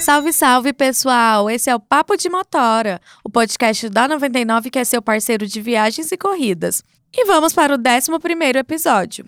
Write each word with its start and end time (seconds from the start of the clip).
Salve, 0.00 0.32
salve, 0.32 0.72
pessoal! 0.72 1.48
Esse 1.48 1.70
é 1.70 1.74
o 1.74 1.80
Papo 1.80 2.16
de 2.16 2.28
Motora, 2.28 3.00
o 3.24 3.30
podcast 3.30 3.88
da 3.88 4.06
99 4.06 4.70
que 4.70 4.78
é 4.78 4.84
seu 4.84 5.00
parceiro 5.00 5.46
de 5.46 5.60
viagens 5.60 6.12
e 6.12 6.16
corridas. 6.16 6.82
E 7.12 7.24
vamos 7.24 7.52
para 7.52 7.74
o 7.74 7.78
11 7.78 8.58
episódio. 8.58 9.24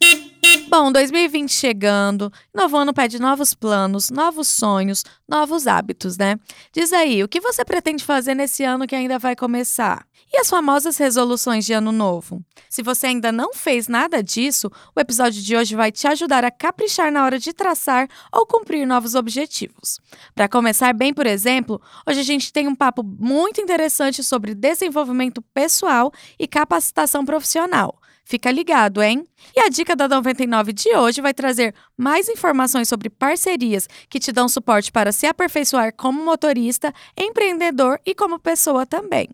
Bom, 0.68 0.90
2020 0.90 1.52
chegando, 1.52 2.30
novo 2.52 2.76
ano 2.76 2.92
pede 2.92 3.20
novos 3.20 3.54
planos, 3.54 4.10
novos 4.10 4.48
sonhos, 4.48 5.04
novos 5.28 5.68
hábitos, 5.68 6.18
né? 6.18 6.36
Diz 6.72 6.92
aí, 6.92 7.22
o 7.22 7.28
que 7.28 7.40
você 7.40 7.64
pretende 7.64 8.04
fazer 8.04 8.34
nesse 8.34 8.64
ano 8.64 8.84
que 8.84 8.94
ainda 8.94 9.16
vai 9.16 9.36
começar? 9.36 10.04
E 10.32 10.40
as 10.40 10.50
famosas 10.50 10.96
resoluções 10.96 11.64
de 11.64 11.72
ano 11.72 11.92
novo? 11.92 12.44
Se 12.68 12.82
você 12.82 13.06
ainda 13.06 13.30
não 13.30 13.54
fez 13.54 13.86
nada 13.86 14.20
disso, 14.20 14.68
o 14.94 15.00
episódio 15.00 15.40
de 15.40 15.56
hoje 15.56 15.76
vai 15.76 15.92
te 15.92 16.08
ajudar 16.08 16.44
a 16.44 16.50
caprichar 16.50 17.12
na 17.12 17.24
hora 17.24 17.38
de 17.38 17.52
traçar 17.52 18.08
ou 18.32 18.44
cumprir 18.44 18.84
novos 18.84 19.14
objetivos. 19.14 20.00
Para 20.34 20.48
começar 20.48 20.92
bem, 20.92 21.14
por 21.14 21.26
exemplo, 21.26 21.80
hoje 22.04 22.18
a 22.18 22.24
gente 22.24 22.52
tem 22.52 22.66
um 22.66 22.74
papo 22.74 23.04
muito 23.04 23.60
interessante 23.60 24.22
sobre 24.24 24.52
desenvolvimento 24.52 25.40
pessoal 25.54 26.12
e 26.38 26.48
capacitação 26.48 27.24
profissional. 27.24 28.00
Fica 28.28 28.50
ligado, 28.50 29.00
hein? 29.00 29.24
E 29.54 29.60
a 29.60 29.68
dica 29.68 29.94
da 29.94 30.08
99 30.08 30.72
de 30.72 30.92
hoje 30.96 31.20
vai 31.20 31.32
trazer 31.32 31.72
mais 31.96 32.28
informações 32.28 32.88
sobre 32.88 33.08
parcerias 33.08 33.88
que 34.10 34.18
te 34.18 34.32
dão 34.32 34.48
suporte 34.48 34.90
para 34.90 35.12
se 35.12 35.28
aperfeiçoar 35.28 35.94
como 35.94 36.24
motorista, 36.24 36.92
empreendedor 37.16 38.00
e 38.04 38.16
como 38.16 38.40
pessoa 38.40 38.84
também. 38.84 39.28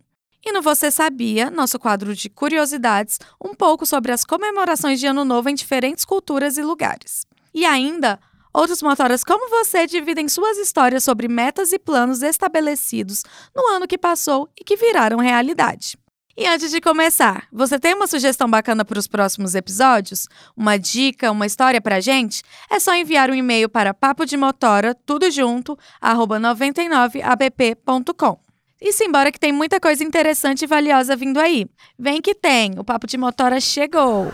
E 0.44 0.52
no 0.52 0.60
Você 0.60 0.90
Sabia, 0.90 1.50
nosso 1.50 1.78
quadro 1.78 2.14
de 2.14 2.28
curiosidades, 2.28 3.18
um 3.42 3.54
pouco 3.54 3.86
sobre 3.86 4.12
as 4.12 4.26
comemorações 4.26 5.00
de 5.00 5.06
Ano 5.06 5.24
Novo 5.24 5.48
em 5.48 5.54
diferentes 5.54 6.04
culturas 6.04 6.58
e 6.58 6.62
lugares. 6.62 7.26
E 7.54 7.64
ainda, 7.64 8.20
outros 8.52 8.82
motoras 8.82 9.24
como 9.24 9.48
você 9.48 9.86
dividem 9.86 10.28
suas 10.28 10.58
histórias 10.58 11.02
sobre 11.02 11.28
metas 11.28 11.72
e 11.72 11.78
planos 11.78 12.20
estabelecidos 12.20 13.22
no 13.56 13.66
ano 13.68 13.88
que 13.88 13.96
passou 13.96 14.50
e 14.54 14.62
que 14.62 14.76
viraram 14.76 15.16
realidade. 15.16 15.96
E 16.34 16.46
antes 16.46 16.70
de 16.70 16.80
começar, 16.80 17.44
você 17.52 17.78
tem 17.78 17.92
uma 17.94 18.06
sugestão 18.06 18.48
bacana 18.48 18.86
para 18.86 18.98
os 18.98 19.06
próximos 19.06 19.54
episódios? 19.54 20.26
Uma 20.56 20.78
dica, 20.78 21.30
uma 21.30 21.44
história 21.44 21.78
para 21.78 21.96
a 21.96 22.00
gente? 22.00 22.42
É 22.70 22.80
só 22.80 22.94
enviar 22.94 23.30
um 23.30 23.34
e-mail 23.34 23.68
para 23.68 23.92
papodemotora, 23.92 24.94
tudo 24.94 25.30
junto, 25.30 25.78
arroba 26.00 26.40
99app.com. 26.40 28.38
E 28.80 28.92
simbora 28.94 29.30
que 29.30 29.38
tem 29.38 29.52
muita 29.52 29.78
coisa 29.78 30.02
interessante 30.02 30.62
e 30.62 30.66
valiosa 30.66 31.14
vindo 31.14 31.38
aí. 31.38 31.66
Vem 31.98 32.22
que 32.22 32.34
tem, 32.34 32.78
o 32.78 32.84
Papo 32.84 33.06
de 33.06 33.18
Motora 33.18 33.60
chegou! 33.60 34.32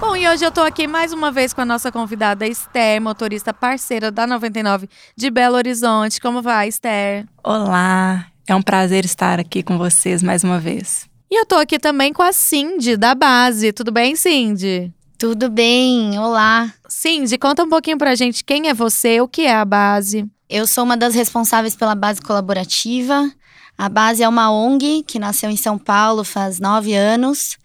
Bom, 0.00 0.14
e 0.14 0.28
hoje 0.28 0.44
eu 0.44 0.52
tô 0.52 0.60
aqui 0.60 0.86
mais 0.86 1.12
uma 1.12 1.32
vez 1.32 1.52
com 1.52 1.60
a 1.60 1.64
nossa 1.64 1.90
convidada 1.90 2.46
Esther, 2.46 3.00
motorista 3.00 3.52
parceira 3.52 4.12
da 4.12 4.26
99 4.26 4.88
de 5.16 5.30
Belo 5.30 5.56
Horizonte. 5.56 6.20
Como 6.20 6.40
vai, 6.40 6.68
Esther? 6.68 7.26
Olá, 7.42 8.26
é 8.46 8.54
um 8.54 8.62
prazer 8.62 9.04
estar 9.04 9.38
aqui 9.40 9.62
com 9.62 9.78
vocês 9.78 10.22
mais 10.22 10.44
uma 10.44 10.58
vez. 10.58 11.08
E 11.30 11.38
eu 11.38 11.46
tô 11.46 11.56
aqui 11.56 11.78
também 11.78 12.12
com 12.12 12.22
a 12.22 12.32
Cindy, 12.32 12.96
da 12.96 13.14
base. 13.14 13.72
Tudo 13.72 13.90
bem, 13.90 14.14
Cindy? 14.14 14.92
Tudo 15.18 15.50
bem, 15.50 16.18
olá. 16.18 16.72
Cindy, 16.88 17.38
conta 17.38 17.64
um 17.64 17.68
pouquinho 17.68 17.98
pra 17.98 18.14
gente 18.14 18.44
quem 18.44 18.68
é 18.68 18.74
você, 18.74 19.20
o 19.20 19.28
que 19.28 19.42
é 19.42 19.54
a 19.54 19.64
base. 19.64 20.26
Eu 20.48 20.66
sou 20.66 20.84
uma 20.84 20.96
das 20.96 21.14
responsáveis 21.14 21.74
pela 21.74 21.94
base 21.94 22.20
colaborativa. 22.20 23.30
A 23.76 23.88
base 23.88 24.22
é 24.22 24.28
uma 24.28 24.50
ONG 24.50 25.02
que 25.02 25.18
nasceu 25.18 25.50
em 25.50 25.56
São 25.56 25.78
Paulo 25.78 26.22
faz 26.22 26.60
nove 26.60 26.94
anos 26.94 27.56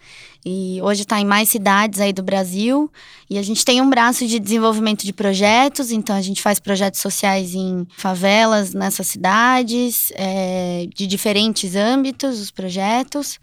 e 0.45 0.79
hoje 0.81 1.01
está 1.01 1.19
em 1.19 1.25
mais 1.25 1.49
cidades 1.49 1.99
aí 1.99 2.13
do 2.13 2.23
Brasil. 2.23 2.91
E 3.29 3.37
a 3.37 3.41
gente 3.41 3.65
tem 3.65 3.81
um 3.81 3.89
braço 3.89 4.25
de 4.25 4.39
desenvolvimento 4.39 5.05
de 5.05 5.11
projetos, 5.11 5.91
então 5.91 6.15
a 6.15 6.21
gente 6.21 6.41
faz 6.41 6.59
projetos 6.59 7.01
sociais 7.01 7.53
em 7.53 7.85
favelas 7.97 8.73
nessas 8.73 9.07
cidades, 9.07 10.11
é, 10.15 10.87
de 10.95 11.05
diferentes 11.05 11.75
âmbitos, 11.75 12.39
os 12.39 12.51
projetos. 12.51 13.39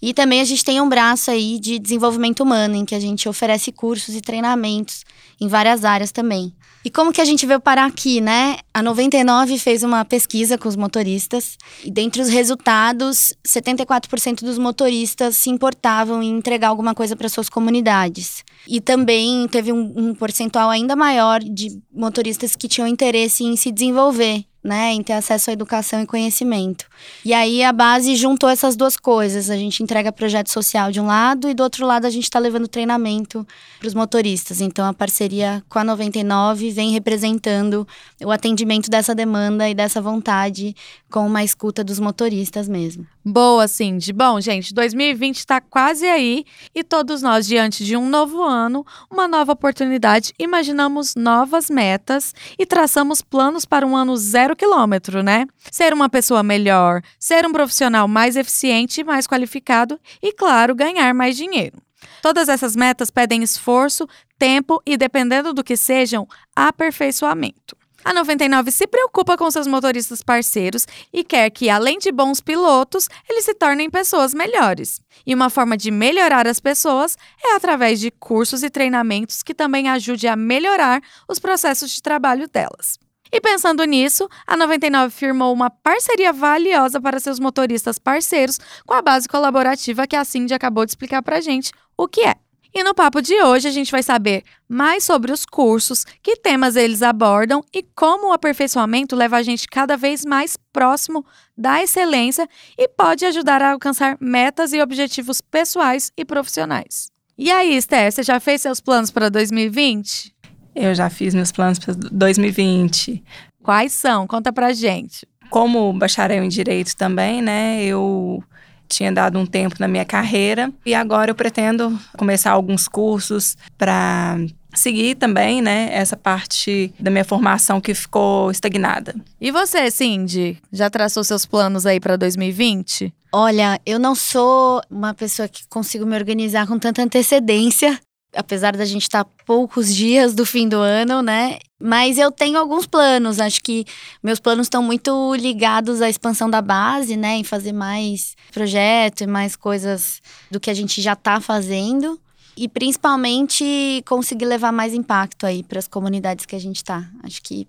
E 0.00 0.14
também 0.14 0.40
a 0.40 0.44
gente 0.44 0.64
tem 0.64 0.80
um 0.80 0.88
braço 0.88 1.30
aí 1.30 1.58
de 1.58 1.78
desenvolvimento 1.78 2.42
humano, 2.42 2.76
em 2.76 2.84
que 2.84 2.94
a 2.94 3.00
gente 3.00 3.28
oferece 3.28 3.70
cursos 3.70 4.14
e 4.14 4.20
treinamentos 4.20 5.04
em 5.40 5.48
várias 5.48 5.84
áreas 5.84 6.12
também. 6.12 6.52
E 6.88 6.90
como 6.90 7.12
que 7.12 7.20
a 7.20 7.24
gente 7.26 7.44
veio 7.44 7.60
parar 7.60 7.84
aqui, 7.84 8.18
né? 8.18 8.60
A 8.72 8.82
99 8.82 9.58
fez 9.58 9.82
uma 9.82 10.06
pesquisa 10.06 10.56
com 10.56 10.66
os 10.66 10.74
motoristas 10.74 11.58
e 11.84 11.90
dentre 11.90 12.22
os 12.22 12.30
resultados, 12.30 13.30
74% 13.46 14.40
dos 14.40 14.56
motoristas 14.56 15.36
se 15.36 15.50
importavam 15.50 16.22
em 16.22 16.38
entregar 16.38 16.68
alguma 16.68 16.94
coisa 16.94 17.14
para 17.14 17.28
suas 17.28 17.50
comunidades. 17.50 18.42
E 18.66 18.80
também 18.80 19.46
teve 19.48 19.70
um, 19.70 19.92
um 19.98 20.14
percentual 20.14 20.70
ainda 20.70 20.96
maior 20.96 21.40
de 21.40 21.78
motoristas 21.92 22.56
que 22.56 22.66
tinham 22.66 22.88
interesse 22.88 23.44
em 23.44 23.54
se 23.54 23.70
desenvolver 23.70 24.46
né, 24.68 24.92
em 24.92 25.02
ter 25.02 25.14
acesso 25.14 25.50
à 25.50 25.52
educação 25.52 26.02
e 26.02 26.06
conhecimento. 26.06 26.84
E 27.24 27.32
aí 27.32 27.64
a 27.64 27.72
base 27.72 28.14
juntou 28.14 28.48
essas 28.48 28.76
duas 28.76 28.96
coisas. 28.96 29.48
A 29.48 29.56
gente 29.56 29.82
entrega 29.82 30.12
projeto 30.12 30.50
social 30.50 30.92
de 30.92 31.00
um 31.00 31.06
lado 31.06 31.48
e 31.48 31.54
do 31.54 31.62
outro 31.62 31.86
lado 31.86 32.04
a 32.04 32.10
gente 32.10 32.24
está 32.24 32.38
levando 32.38 32.68
treinamento 32.68 33.46
para 33.78 33.88
os 33.88 33.94
motoristas. 33.94 34.60
Então 34.60 34.86
a 34.86 34.92
parceria 34.92 35.64
com 35.68 35.78
a 35.78 35.84
99 35.84 36.70
vem 36.70 36.92
representando 36.92 37.88
o 38.22 38.30
atendimento 38.30 38.90
dessa 38.90 39.14
demanda 39.14 39.68
e 39.68 39.74
dessa 39.74 40.02
vontade 40.02 40.76
com 41.10 41.26
uma 41.26 41.42
escuta 41.42 41.82
dos 41.82 41.98
motoristas 41.98 42.68
mesmo. 42.68 43.06
Boa, 43.24 43.66
Cindy. 43.66 44.12
Bom, 44.12 44.40
gente, 44.40 44.74
2020 44.74 45.36
está 45.36 45.60
quase 45.60 46.06
aí 46.06 46.44
e 46.74 46.84
todos 46.84 47.22
nós, 47.22 47.46
diante 47.46 47.84
de 47.84 47.96
um 47.96 48.08
novo 48.08 48.42
ano, 48.42 48.84
uma 49.10 49.26
nova 49.26 49.52
oportunidade, 49.52 50.32
imaginamos 50.38 51.14
novas 51.14 51.70
metas 51.70 52.34
e 52.58 52.66
traçamos 52.66 53.22
planos 53.22 53.64
para 53.64 53.86
um 53.86 53.96
ano 53.96 54.16
zero 54.16 54.56
quilômetro, 54.56 55.22
né? 55.22 55.46
Ser 55.70 55.92
uma 55.92 56.08
pessoa 56.08 56.42
melhor, 56.42 57.02
ser 57.18 57.46
um 57.46 57.52
profissional 57.52 58.06
mais 58.06 58.36
eficiente 58.36 59.00
e 59.00 59.04
mais 59.04 59.26
qualificado 59.26 59.98
e, 60.22 60.32
claro, 60.32 60.74
ganhar 60.74 61.12
mais 61.14 61.36
dinheiro. 61.36 61.78
Todas 62.22 62.48
essas 62.48 62.76
metas 62.76 63.10
pedem 63.10 63.42
esforço, 63.42 64.08
tempo 64.38 64.80
e, 64.86 64.96
dependendo 64.96 65.52
do 65.52 65.64
que 65.64 65.76
sejam, 65.76 66.26
aperfeiçoamento. 66.54 67.76
A 68.04 68.14
99 68.14 68.70
se 68.70 68.86
preocupa 68.86 69.36
com 69.36 69.50
seus 69.50 69.66
motoristas 69.66 70.22
parceiros 70.22 70.86
e 71.12 71.24
quer 71.24 71.50
que, 71.50 71.68
além 71.68 71.98
de 71.98 72.12
bons 72.12 72.40
pilotos, 72.40 73.08
eles 73.28 73.44
se 73.44 73.54
tornem 73.54 73.90
pessoas 73.90 74.32
melhores. 74.32 75.00
E 75.26 75.34
uma 75.34 75.50
forma 75.50 75.76
de 75.76 75.90
melhorar 75.90 76.46
as 76.46 76.60
pessoas 76.60 77.18
é 77.44 77.54
através 77.54 77.98
de 78.00 78.10
cursos 78.10 78.62
e 78.62 78.70
treinamentos 78.70 79.42
que 79.42 79.54
também 79.54 79.88
ajude 79.88 80.28
a 80.28 80.36
melhorar 80.36 81.02
os 81.28 81.38
processos 81.38 81.90
de 81.90 82.02
trabalho 82.02 82.48
delas. 82.48 82.98
E 83.30 83.40
pensando 83.40 83.84
nisso, 83.84 84.28
a 84.46 84.56
99 84.56 85.14
firmou 85.14 85.52
uma 85.52 85.68
parceria 85.68 86.32
valiosa 86.32 87.00
para 87.00 87.20
seus 87.20 87.38
motoristas 87.38 87.98
parceiros 87.98 88.58
com 88.86 88.94
a 88.94 89.02
base 89.02 89.28
colaborativa 89.28 90.06
que 90.06 90.16
a 90.16 90.24
Cindy 90.24 90.54
acabou 90.54 90.86
de 90.86 90.92
explicar 90.92 91.22
pra 91.22 91.40
gente 91.40 91.72
o 91.96 92.08
que 92.08 92.22
é. 92.22 92.36
E 92.78 92.84
no 92.84 92.94
papo 92.94 93.20
de 93.20 93.34
hoje 93.42 93.66
a 93.66 93.72
gente 93.72 93.90
vai 93.90 94.04
saber 94.04 94.44
mais 94.68 95.02
sobre 95.02 95.32
os 95.32 95.44
cursos, 95.44 96.04
que 96.22 96.36
temas 96.36 96.76
eles 96.76 97.02
abordam 97.02 97.60
e 97.74 97.82
como 97.82 98.28
o 98.28 98.32
aperfeiçoamento 98.32 99.16
leva 99.16 99.36
a 99.36 99.42
gente 99.42 99.66
cada 99.66 99.96
vez 99.96 100.24
mais 100.24 100.56
próximo 100.72 101.26
da 101.56 101.82
excelência 101.82 102.48
e 102.78 102.86
pode 102.86 103.24
ajudar 103.24 103.60
a 103.62 103.72
alcançar 103.72 104.16
metas 104.20 104.72
e 104.72 104.80
objetivos 104.80 105.40
pessoais 105.40 106.12
e 106.16 106.24
profissionais. 106.24 107.10
E 107.36 107.50
aí, 107.50 107.76
Esther, 107.76 108.12
você 108.12 108.22
já 108.22 108.38
fez 108.38 108.62
seus 108.62 108.80
planos 108.80 109.10
para 109.10 109.28
2020? 109.28 110.32
Eu 110.72 110.94
já 110.94 111.10
fiz 111.10 111.34
meus 111.34 111.50
planos 111.50 111.80
para 111.80 111.94
2020. 111.94 113.24
Quais 113.60 113.92
são? 113.92 114.24
Conta 114.24 114.52
pra 114.52 114.72
gente. 114.72 115.26
Como 115.50 115.92
bacharel 115.94 116.44
em 116.44 116.48
direito 116.48 116.94
também, 116.96 117.42
né? 117.42 117.82
Eu 117.82 118.40
tinha 118.88 119.12
dado 119.12 119.38
um 119.38 119.46
tempo 119.46 119.76
na 119.78 119.88
minha 119.88 120.04
carreira 120.04 120.72
e 120.84 120.94
agora 120.94 121.30
eu 121.30 121.34
pretendo 121.34 121.98
começar 122.16 122.50
alguns 122.52 122.88
cursos 122.88 123.56
para 123.76 124.38
seguir 124.74 125.16
também, 125.16 125.60
né, 125.60 125.88
essa 125.92 126.16
parte 126.16 126.92
da 126.98 127.10
minha 127.10 127.24
formação 127.24 127.80
que 127.80 127.94
ficou 127.94 128.50
estagnada. 128.50 129.14
E 129.40 129.50
você, 129.50 129.90
Cindy, 129.90 130.58
já 130.72 130.88
traçou 130.90 131.24
seus 131.24 131.44
planos 131.44 131.86
aí 131.86 131.98
para 131.98 132.16
2020? 132.16 133.12
Olha, 133.32 133.78
eu 133.84 133.98
não 133.98 134.14
sou 134.14 134.80
uma 134.90 135.12
pessoa 135.12 135.48
que 135.48 135.66
consigo 135.68 136.06
me 136.06 136.16
organizar 136.16 136.66
com 136.66 136.78
tanta 136.78 137.02
antecedência, 137.02 137.98
apesar 138.34 138.76
da 138.76 138.84
gente 138.84 139.02
estar 139.02 139.24
tá 139.24 139.30
poucos 139.46 139.94
dias 139.94 140.34
do 140.34 140.44
fim 140.44 140.68
do 140.68 140.76
ano, 140.76 141.22
né? 141.22 141.58
Mas 141.80 142.18
eu 142.18 142.30
tenho 142.30 142.58
alguns 142.58 142.86
planos. 142.86 143.40
Acho 143.40 143.62
que 143.62 143.84
meus 144.22 144.40
planos 144.40 144.66
estão 144.66 144.82
muito 144.82 145.34
ligados 145.34 146.02
à 146.02 146.08
expansão 146.08 146.50
da 146.50 146.60
base, 146.60 147.16
né? 147.16 147.36
Em 147.36 147.44
fazer 147.44 147.72
mais 147.72 148.34
projetos 148.52 149.22
e 149.22 149.26
mais 149.26 149.54
coisas 149.54 150.20
do 150.50 150.58
que 150.58 150.70
a 150.70 150.74
gente 150.74 151.00
já 151.00 151.12
está 151.12 151.40
fazendo. 151.40 152.20
E 152.56 152.68
principalmente 152.68 154.02
conseguir 154.06 154.46
levar 154.46 154.72
mais 154.72 154.92
impacto 154.92 155.46
aí 155.46 155.62
para 155.62 155.78
as 155.78 155.86
comunidades 155.86 156.44
que 156.44 156.56
a 156.56 156.60
gente 156.60 156.76
está. 156.76 157.08
Acho 157.22 157.40
que 157.40 157.68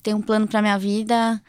se 0.00 0.02
tem 0.02 0.14
um 0.14 0.22
plano 0.22 0.48
para 0.48 0.62
minha 0.62 0.78
vida, 0.78 1.40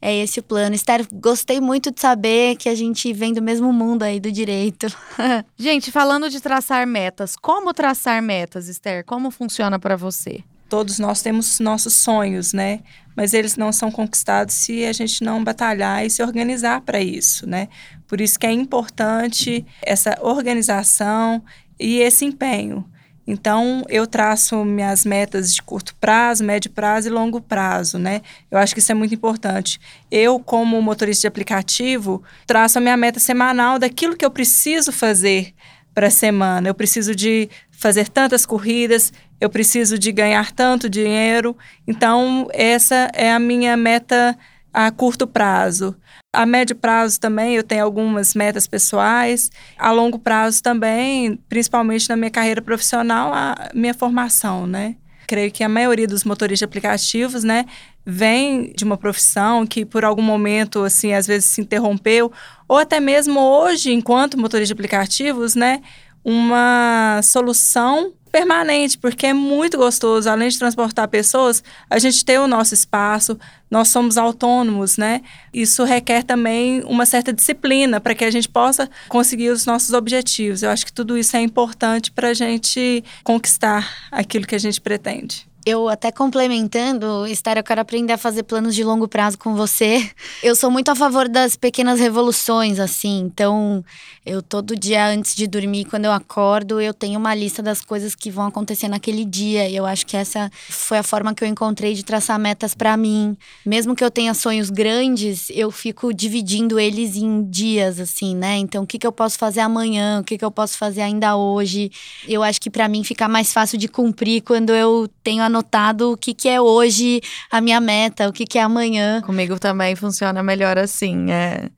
é 0.00 0.16
esse 0.16 0.40
o 0.40 0.42
plano. 0.42 0.74
Esther, 0.74 1.06
gostei 1.12 1.60
muito 1.60 1.90
de 1.90 2.00
saber 2.00 2.56
que 2.56 2.66
a 2.70 2.74
gente 2.74 3.12
vem 3.12 3.34
do 3.34 3.42
mesmo 3.42 3.70
mundo 3.70 4.02
aí 4.02 4.18
do 4.18 4.32
direito. 4.32 4.86
gente, 5.58 5.92
falando 5.92 6.30
de 6.30 6.40
traçar 6.40 6.86
metas, 6.86 7.36
como 7.36 7.74
traçar 7.74 8.22
metas, 8.22 8.66
Esther? 8.66 9.04
Como 9.04 9.30
funciona 9.30 9.78
para 9.78 9.94
você? 9.94 10.42
Todos 10.70 10.98
nós 10.98 11.20
temos 11.20 11.60
nossos 11.60 11.92
sonhos, 11.94 12.54
né? 12.54 12.80
Mas 13.14 13.34
eles 13.34 13.56
não 13.56 13.72
são 13.72 13.90
conquistados 13.90 14.54
se 14.54 14.86
a 14.86 14.92
gente 14.92 15.22
não 15.22 15.44
batalhar 15.44 16.04
e 16.04 16.08
se 16.08 16.22
organizar 16.22 16.80
para 16.80 17.00
isso, 17.02 17.46
né? 17.46 17.68
Por 18.06 18.22
isso 18.22 18.38
que 18.38 18.46
é 18.46 18.52
importante 18.52 19.66
essa 19.82 20.18
organização 20.22 21.42
e 21.78 21.98
esse 21.98 22.24
empenho. 22.24 22.88
Então, 23.30 23.84
eu 23.90 24.06
traço 24.06 24.64
minhas 24.64 25.04
metas 25.04 25.54
de 25.54 25.60
curto 25.60 25.94
prazo, 25.96 26.42
médio 26.42 26.70
prazo 26.70 27.08
e 27.08 27.10
longo 27.10 27.42
prazo, 27.42 27.98
né? 27.98 28.22
Eu 28.50 28.56
acho 28.56 28.72
que 28.72 28.80
isso 28.80 28.90
é 28.90 28.94
muito 28.94 29.14
importante. 29.14 29.78
Eu, 30.10 30.40
como 30.40 30.80
motorista 30.80 31.20
de 31.20 31.26
aplicativo, 31.26 32.22
traço 32.46 32.78
a 32.78 32.80
minha 32.80 32.96
meta 32.96 33.20
semanal 33.20 33.78
daquilo 33.78 34.16
que 34.16 34.24
eu 34.24 34.30
preciso 34.30 34.90
fazer 34.90 35.52
para 35.92 36.06
a 36.06 36.10
semana. 36.10 36.70
Eu 36.70 36.74
preciso 36.74 37.14
de 37.14 37.50
fazer 37.70 38.08
tantas 38.08 38.46
corridas, 38.46 39.12
eu 39.38 39.50
preciso 39.50 39.98
de 39.98 40.10
ganhar 40.10 40.50
tanto 40.50 40.88
dinheiro. 40.88 41.54
Então, 41.86 42.48
essa 42.50 43.10
é 43.12 43.30
a 43.30 43.38
minha 43.38 43.76
meta 43.76 44.38
a 44.72 44.90
curto 44.90 45.26
prazo. 45.26 45.94
A 46.32 46.44
médio 46.44 46.76
prazo 46.76 47.18
também 47.18 47.54
eu 47.54 47.62
tenho 47.62 47.82
algumas 47.82 48.34
metas 48.34 48.66
pessoais. 48.66 49.50
A 49.78 49.90
longo 49.90 50.18
prazo 50.18 50.62
também, 50.62 51.36
principalmente 51.48 52.06
na 52.08 52.16
minha 52.16 52.30
carreira 52.30 52.60
profissional, 52.60 53.32
a 53.32 53.70
minha 53.74 53.94
formação, 53.94 54.66
né? 54.66 54.96
Creio 55.26 55.50
que 55.50 55.64
a 55.64 55.68
maioria 55.68 56.06
dos 56.06 56.24
motoristas 56.24 56.58
de 56.60 56.64
aplicativos, 56.64 57.44
né, 57.44 57.66
vem 58.04 58.72
de 58.74 58.82
uma 58.84 58.96
profissão 58.96 59.66
que 59.66 59.84
por 59.84 60.02
algum 60.02 60.22
momento, 60.22 60.84
assim, 60.84 61.12
às 61.12 61.26
vezes 61.26 61.50
se 61.50 61.60
interrompeu, 61.60 62.32
ou 62.66 62.78
até 62.78 62.98
mesmo 62.98 63.38
hoje, 63.38 63.92
enquanto 63.92 64.38
motorista 64.38 64.68
de 64.68 64.72
aplicativos, 64.72 65.54
né, 65.54 65.82
uma 66.24 67.20
solução 67.22 68.14
permanente, 68.28 68.98
porque 68.98 69.26
é 69.26 69.32
muito 69.32 69.76
gostoso, 69.76 70.28
além 70.28 70.48
de 70.48 70.58
transportar 70.58 71.08
pessoas, 71.08 71.62
a 71.88 71.98
gente 71.98 72.24
ter 72.24 72.38
o 72.38 72.46
nosso 72.46 72.74
espaço, 72.74 73.38
nós 73.70 73.88
somos 73.88 74.16
autônomos, 74.16 74.96
né? 74.96 75.22
Isso 75.52 75.84
requer 75.84 76.22
também 76.22 76.82
uma 76.84 77.06
certa 77.06 77.32
disciplina 77.32 78.00
para 78.00 78.14
que 78.14 78.24
a 78.24 78.30
gente 78.30 78.48
possa 78.48 78.88
conseguir 79.08 79.50
os 79.50 79.66
nossos 79.66 79.92
objetivos. 79.92 80.62
Eu 80.62 80.70
acho 80.70 80.86
que 80.86 80.92
tudo 80.92 81.16
isso 81.16 81.36
é 81.36 81.40
importante 81.40 82.10
para 82.10 82.28
a 82.28 82.34
gente 82.34 83.02
conquistar 83.24 84.08
aquilo 84.10 84.46
que 84.46 84.54
a 84.54 84.60
gente 84.60 84.80
pretende. 84.80 85.47
Eu 85.70 85.86
até 85.86 86.10
complementando, 86.10 87.26
Esther, 87.26 87.58
eu 87.58 87.62
quero 87.62 87.82
aprender 87.82 88.14
a 88.14 88.16
fazer 88.16 88.42
planos 88.42 88.74
de 88.74 88.82
longo 88.82 89.06
prazo 89.06 89.36
com 89.36 89.54
você. 89.54 90.10
Eu 90.42 90.56
sou 90.56 90.70
muito 90.70 90.88
a 90.90 90.94
favor 90.94 91.28
das 91.28 91.56
pequenas 91.56 92.00
revoluções, 92.00 92.80
assim. 92.80 93.18
Então, 93.18 93.84
eu 94.24 94.40
todo 94.40 94.74
dia 94.74 95.06
antes 95.08 95.34
de 95.34 95.46
dormir, 95.46 95.84
quando 95.84 96.06
eu 96.06 96.12
acordo, 96.12 96.80
eu 96.80 96.94
tenho 96.94 97.18
uma 97.18 97.34
lista 97.34 97.62
das 97.62 97.82
coisas 97.82 98.14
que 98.14 98.30
vão 98.30 98.46
acontecer 98.46 98.88
naquele 98.88 99.26
dia. 99.26 99.68
E 99.68 99.76
eu 99.76 99.84
acho 99.84 100.06
que 100.06 100.16
essa 100.16 100.50
foi 100.70 100.96
a 100.96 101.02
forma 101.02 101.34
que 101.34 101.44
eu 101.44 101.48
encontrei 101.48 101.92
de 101.92 102.02
traçar 102.02 102.38
metas 102.38 102.74
para 102.74 102.96
mim. 102.96 103.36
Mesmo 103.66 103.94
que 103.94 104.02
eu 104.02 104.10
tenha 104.10 104.32
sonhos 104.32 104.70
grandes, 104.70 105.50
eu 105.50 105.70
fico 105.70 106.14
dividindo 106.14 106.80
eles 106.80 107.14
em 107.14 107.44
dias, 107.44 108.00
assim, 108.00 108.34
né? 108.34 108.56
Então, 108.56 108.84
o 108.84 108.86
que, 108.86 108.98
que 108.98 109.06
eu 109.06 109.12
posso 109.12 109.36
fazer 109.36 109.60
amanhã? 109.60 110.20
O 110.20 110.24
que, 110.24 110.38
que 110.38 110.44
eu 110.44 110.50
posso 110.50 110.78
fazer 110.78 111.02
ainda 111.02 111.36
hoje? 111.36 111.90
Eu 112.26 112.42
acho 112.42 112.58
que 112.58 112.70
para 112.70 112.88
mim 112.88 113.04
fica 113.04 113.28
mais 113.28 113.52
fácil 113.52 113.76
de 113.76 113.86
cumprir 113.86 114.40
quando 114.40 114.70
eu 114.70 115.06
tenho 115.22 115.42
a 115.42 115.57
anotado 115.58 116.12
o 116.12 116.16
que, 116.16 116.32
que 116.32 116.48
é 116.48 116.60
hoje 116.60 117.20
a 117.50 117.60
minha 117.60 117.80
meta, 117.80 118.28
o 118.28 118.32
que, 118.32 118.46
que 118.46 118.58
é 118.58 118.62
amanhã. 118.62 119.20
Comigo 119.22 119.58
também 119.58 119.94
funciona 119.96 120.42
melhor 120.42 120.78
assim. 120.78 121.30
É, 121.30 121.68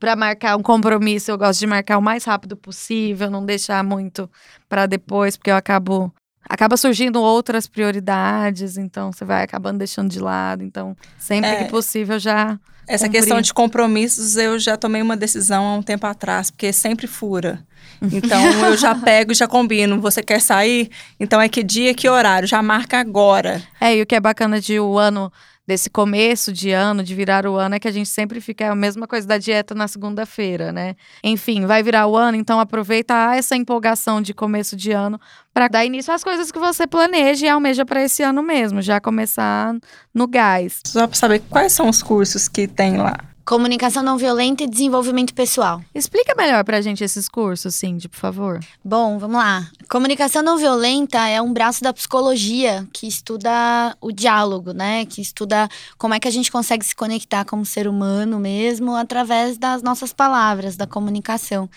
para 0.00 0.16
marcar 0.16 0.56
um 0.56 0.62
compromisso, 0.62 1.30
eu 1.30 1.38
gosto 1.38 1.60
de 1.60 1.66
marcar 1.66 1.98
o 1.98 2.02
mais 2.02 2.24
rápido 2.24 2.56
possível, 2.56 3.30
não 3.30 3.44
deixar 3.44 3.82
muito 3.84 4.28
para 4.68 4.86
depois, 4.86 5.36
porque 5.36 5.50
eu 5.50 5.56
acabo 5.56 6.12
acaba 6.48 6.76
surgindo 6.76 7.20
outras 7.20 7.66
prioridades, 7.66 8.76
então 8.76 9.12
você 9.12 9.24
vai 9.24 9.42
acabando 9.42 9.78
deixando 9.78 10.10
de 10.10 10.20
lado. 10.20 10.62
Então, 10.62 10.96
sempre 11.18 11.50
é, 11.50 11.64
que 11.64 11.70
possível 11.70 12.18
já. 12.18 12.58
Essa 12.86 13.06
cumprir. 13.06 13.20
questão 13.20 13.40
de 13.40 13.52
compromissos, 13.52 14.36
eu 14.36 14.58
já 14.58 14.76
tomei 14.76 15.02
uma 15.02 15.16
decisão 15.16 15.64
há 15.64 15.74
um 15.74 15.82
tempo 15.82 16.06
atrás, 16.06 16.50
porque 16.50 16.72
sempre 16.72 17.06
fura. 17.06 17.64
Então 18.12 18.40
eu 18.64 18.76
já 18.76 18.94
pego 18.96 19.32
e 19.32 19.34
já 19.34 19.48
combino. 19.48 20.00
Você 20.00 20.22
quer 20.22 20.40
sair? 20.40 20.90
Então 21.18 21.40
é 21.40 21.48
que 21.48 21.62
dia, 21.62 21.94
que 21.94 22.08
horário? 22.08 22.46
Já 22.46 22.62
marca 22.62 22.98
agora. 22.98 23.62
É, 23.80 23.96
e 23.96 24.02
o 24.02 24.06
que 24.06 24.14
é 24.14 24.20
bacana 24.20 24.60
de 24.60 24.78
o 24.78 24.98
ano 24.98 25.32
desse 25.66 25.90
começo 25.90 26.52
de 26.52 26.70
ano, 26.70 27.02
de 27.02 27.14
virar 27.14 27.46
o 27.46 27.56
ano, 27.56 27.74
é 27.74 27.78
que 27.80 27.88
a 27.88 27.92
gente 27.92 28.08
sempre 28.08 28.40
fica 28.40 28.64
é 28.64 28.68
a 28.68 28.74
mesma 28.74 29.06
coisa 29.06 29.26
da 29.26 29.36
dieta 29.36 29.74
na 29.74 29.88
segunda-feira, 29.88 30.72
né? 30.72 30.94
Enfim, 31.22 31.66
vai 31.66 31.82
virar 31.82 32.06
o 32.06 32.16
ano, 32.16 32.36
então 32.36 32.60
aproveita 32.60 33.34
essa 33.34 33.56
empolgação 33.56 34.20
de 34.20 34.32
começo 34.32 34.76
de 34.76 34.92
ano 34.92 35.20
para 35.52 35.68
dar 35.68 35.84
início 35.84 36.12
às 36.12 36.22
coisas 36.22 36.52
que 36.52 36.58
você 36.58 36.86
planeja 36.86 37.46
e 37.46 37.48
almeja 37.48 37.84
para 37.84 38.02
esse 38.02 38.22
ano 38.22 38.42
mesmo, 38.42 38.80
já 38.80 39.00
começar 39.00 39.74
no 40.14 40.26
gás. 40.26 40.80
Só 40.86 41.06
para 41.06 41.16
saber 41.16 41.42
quais 41.50 41.72
são 41.72 41.88
os 41.88 42.02
cursos 42.02 42.48
que 42.48 42.66
tem 42.68 42.96
lá. 42.96 43.35
Comunicação 43.46 44.02
não 44.02 44.18
violenta 44.18 44.64
e 44.64 44.66
desenvolvimento 44.66 45.32
pessoal. 45.32 45.80
Explica 45.94 46.34
melhor 46.34 46.64
pra 46.64 46.80
gente 46.80 47.04
esses 47.04 47.28
cursos, 47.28 47.76
Cindy, 47.76 48.08
por 48.08 48.18
favor. 48.18 48.58
Bom, 48.84 49.20
vamos 49.20 49.36
lá. 49.36 49.70
Comunicação 49.88 50.42
não 50.42 50.58
violenta 50.58 51.28
é 51.28 51.40
um 51.40 51.52
braço 51.52 51.80
da 51.80 51.92
psicologia 51.92 52.84
que 52.92 53.06
estuda 53.06 53.96
o 54.00 54.10
diálogo, 54.10 54.72
né? 54.72 55.06
Que 55.06 55.20
estuda 55.20 55.68
como 55.96 56.12
é 56.12 56.18
que 56.18 56.26
a 56.26 56.30
gente 56.30 56.50
consegue 56.50 56.84
se 56.84 56.96
conectar 56.96 57.44
como 57.44 57.64
ser 57.64 57.86
humano 57.86 58.40
mesmo 58.40 58.96
através 58.96 59.56
das 59.56 59.80
nossas 59.80 60.12
palavras, 60.12 60.76
da 60.76 60.84
comunicação. 60.84 61.70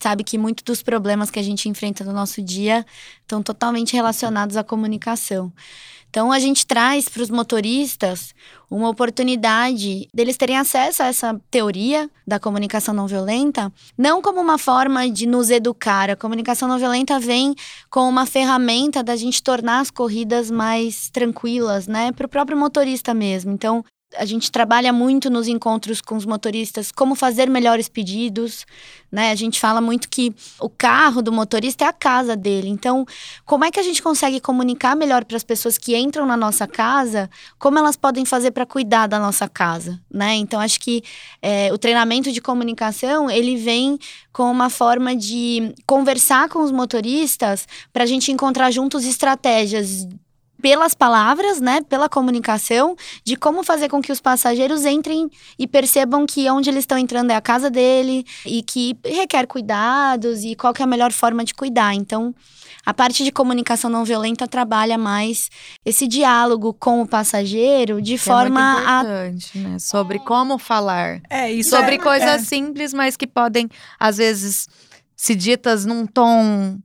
Sabe 0.00 0.22
que 0.22 0.38
muitos 0.38 0.62
dos 0.62 0.80
problemas 0.80 1.28
que 1.28 1.40
a 1.40 1.42
gente 1.42 1.68
enfrenta 1.68 2.04
no 2.04 2.12
nosso 2.12 2.40
dia 2.40 2.86
estão 3.22 3.42
totalmente 3.42 3.94
relacionados 3.94 4.56
à 4.56 4.62
comunicação. 4.62 5.52
Então 6.16 6.32
a 6.32 6.38
gente 6.38 6.66
traz 6.66 7.10
para 7.10 7.22
os 7.22 7.28
motoristas 7.28 8.34
uma 8.70 8.88
oportunidade 8.88 10.08
deles 10.14 10.38
terem 10.38 10.56
acesso 10.56 11.02
a 11.02 11.08
essa 11.08 11.38
teoria 11.50 12.08
da 12.26 12.40
comunicação 12.40 12.94
não 12.94 13.06
violenta, 13.06 13.70
não 13.98 14.22
como 14.22 14.40
uma 14.40 14.56
forma 14.56 15.10
de 15.10 15.26
nos 15.26 15.50
educar. 15.50 16.08
A 16.08 16.16
comunicação 16.16 16.66
não 16.66 16.78
violenta 16.78 17.20
vem 17.20 17.54
com 17.90 18.08
uma 18.08 18.24
ferramenta 18.24 19.02
da 19.02 19.14
gente 19.14 19.42
tornar 19.42 19.80
as 19.80 19.90
corridas 19.90 20.50
mais 20.50 21.10
tranquilas, 21.10 21.86
né, 21.86 22.10
para 22.12 22.24
o 22.24 22.30
próprio 22.30 22.56
motorista 22.56 23.12
mesmo. 23.12 23.52
Então, 23.52 23.84
a 24.14 24.24
gente 24.24 24.50
trabalha 24.50 24.92
muito 24.92 25.28
nos 25.28 25.48
encontros 25.48 26.00
com 26.00 26.16
os 26.16 26.24
motoristas 26.24 26.92
como 26.92 27.14
fazer 27.14 27.48
melhores 27.48 27.88
pedidos, 27.88 28.64
né? 29.10 29.30
A 29.30 29.34
gente 29.34 29.58
fala 29.58 29.80
muito 29.80 30.08
que 30.08 30.34
o 30.60 30.68
carro 30.68 31.22
do 31.22 31.32
motorista 31.32 31.84
é 31.84 31.88
a 31.88 31.92
casa 31.92 32.36
dele. 32.36 32.68
Então, 32.68 33.04
como 33.44 33.64
é 33.64 33.70
que 33.70 33.80
a 33.80 33.82
gente 33.82 34.02
consegue 34.02 34.40
comunicar 34.40 34.96
melhor 34.96 35.24
para 35.24 35.36
as 35.36 35.44
pessoas 35.44 35.76
que 35.76 35.96
entram 35.96 36.26
na 36.26 36.36
nossa 36.36 36.66
casa, 36.66 37.28
como 37.58 37.78
elas 37.78 37.96
podem 37.96 38.24
fazer 38.24 38.52
para 38.52 38.66
cuidar 38.66 39.06
da 39.06 39.18
nossa 39.18 39.48
casa, 39.48 40.00
né? 40.10 40.34
Então, 40.34 40.60
acho 40.60 40.80
que 40.80 41.02
é, 41.42 41.72
o 41.72 41.78
treinamento 41.78 42.30
de 42.32 42.40
comunicação 42.40 43.30
ele 43.30 43.56
vem 43.56 43.98
com 44.32 44.50
uma 44.50 44.70
forma 44.70 45.16
de 45.16 45.74
conversar 45.86 46.48
com 46.48 46.62
os 46.62 46.70
motoristas 46.70 47.66
para 47.92 48.04
a 48.04 48.06
gente 48.06 48.30
encontrar 48.30 48.70
juntos 48.70 49.04
estratégias 49.04 50.06
pelas 50.60 50.94
palavras, 50.94 51.60
né, 51.60 51.80
pela 51.82 52.08
comunicação, 52.08 52.96
de 53.24 53.36
como 53.36 53.62
fazer 53.62 53.88
com 53.88 54.00
que 54.00 54.12
os 54.12 54.20
passageiros 54.20 54.84
entrem 54.84 55.30
e 55.58 55.66
percebam 55.66 56.26
que 56.26 56.48
onde 56.50 56.70
eles 56.70 56.80
estão 56.80 56.98
entrando 56.98 57.30
é 57.30 57.36
a 57.36 57.40
casa 57.40 57.70
dele 57.70 58.24
e 58.44 58.62
que 58.62 58.96
requer 59.04 59.46
cuidados 59.46 60.44
e 60.44 60.54
qual 60.54 60.72
que 60.72 60.82
é 60.82 60.84
a 60.84 60.88
melhor 60.88 61.12
forma 61.12 61.44
de 61.44 61.54
cuidar. 61.54 61.94
Então, 61.94 62.34
a 62.84 62.94
parte 62.94 63.24
de 63.24 63.32
comunicação 63.32 63.90
não 63.90 64.04
violenta 64.04 64.46
trabalha 64.46 64.96
mais 64.96 65.50
esse 65.84 66.06
diálogo 66.06 66.72
com 66.72 67.02
o 67.02 67.06
passageiro 67.06 68.00
de 68.00 68.12
que 68.12 68.18
forma 68.18 68.60
é 68.60 68.72
muito 68.72 68.82
importante, 68.82 69.58
a... 69.58 69.60
né? 69.60 69.78
Sobre 69.80 70.18
como 70.20 70.56
falar. 70.56 71.20
É, 71.28 71.50
isso 71.50 71.70
Sobre 71.70 71.96
é, 71.96 71.98
coisas 71.98 72.28
é. 72.28 72.38
simples, 72.38 72.94
mas 72.94 73.16
que 73.16 73.26
podem, 73.26 73.68
às 73.98 74.18
vezes, 74.18 74.68
se 75.16 75.34
ditas 75.34 75.84
num 75.84 76.06
tom 76.06 76.78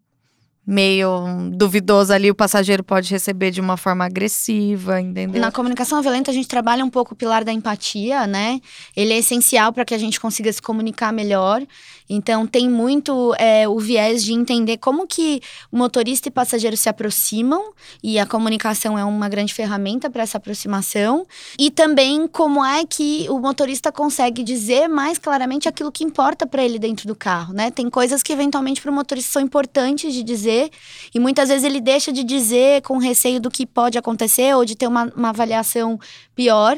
meio 0.71 1.51
duvidoso 1.51 2.13
ali, 2.13 2.31
o 2.31 2.35
passageiro 2.35 2.81
pode 2.81 3.11
receber 3.11 3.51
de 3.51 3.59
uma 3.59 3.75
forma 3.75 4.05
agressiva, 4.05 5.01
entendeu? 5.01 5.41
Na 5.41 5.51
comunicação 5.51 6.01
violenta, 6.01 6.31
a 6.31 6.33
gente 6.33 6.47
trabalha 6.47 6.85
um 6.85 6.89
pouco 6.89 7.13
o 7.13 7.17
pilar 7.17 7.43
da 7.43 7.51
empatia, 7.51 8.25
né? 8.25 8.61
Ele 8.95 9.11
é 9.11 9.17
essencial 9.17 9.73
para 9.73 9.83
que 9.83 9.93
a 9.93 9.97
gente 9.97 10.17
consiga 10.17 10.51
se 10.51 10.61
comunicar 10.61 11.11
melhor. 11.11 11.61
Então, 12.09 12.47
tem 12.47 12.69
muito 12.69 13.33
é, 13.37 13.67
o 13.67 13.79
viés 13.79 14.23
de 14.23 14.33
entender 14.33 14.77
como 14.77 15.07
que 15.07 15.41
o 15.71 15.77
motorista 15.77 16.29
e 16.29 16.31
passageiro 16.31 16.77
se 16.77 16.87
aproximam, 16.87 17.73
e 18.01 18.17
a 18.17 18.25
comunicação 18.25 18.97
é 18.97 19.03
uma 19.03 19.27
grande 19.27 19.53
ferramenta 19.53 20.09
para 20.09 20.23
essa 20.23 20.37
aproximação. 20.37 21.25
E 21.59 21.69
também 21.69 22.27
como 22.27 22.63
é 22.63 22.85
que 22.85 23.25
o 23.29 23.39
motorista 23.39 23.91
consegue 23.91 24.41
dizer 24.41 24.87
mais 24.87 25.17
claramente 25.17 25.67
aquilo 25.67 25.91
que 25.91 26.03
importa 26.03 26.45
para 26.45 26.63
ele 26.63 26.79
dentro 26.79 27.07
do 27.07 27.15
carro, 27.15 27.53
né? 27.53 27.71
Tem 27.71 27.89
coisas 27.89 28.23
que, 28.23 28.31
eventualmente, 28.31 28.81
para 28.81 28.91
o 28.91 28.93
motorista 28.93 29.33
são 29.33 29.41
importantes 29.41 30.13
de 30.13 30.23
dizer, 30.23 30.60
dizer, 30.61 30.71
e 31.13 31.19
muitas 31.19 31.49
vezes 31.49 31.63
ele 31.63 31.81
deixa 31.81 32.11
de 32.11 32.23
dizer 32.23 32.81
com 32.81 32.97
receio 32.97 33.39
do 33.39 33.49
que 33.49 33.65
pode 33.65 33.97
acontecer 33.97 34.55
ou 34.55 34.65
de 34.65 34.75
ter 34.75 34.87
uma, 34.87 35.11
uma 35.15 35.29
avaliação 35.29 35.99
pior. 36.35 36.77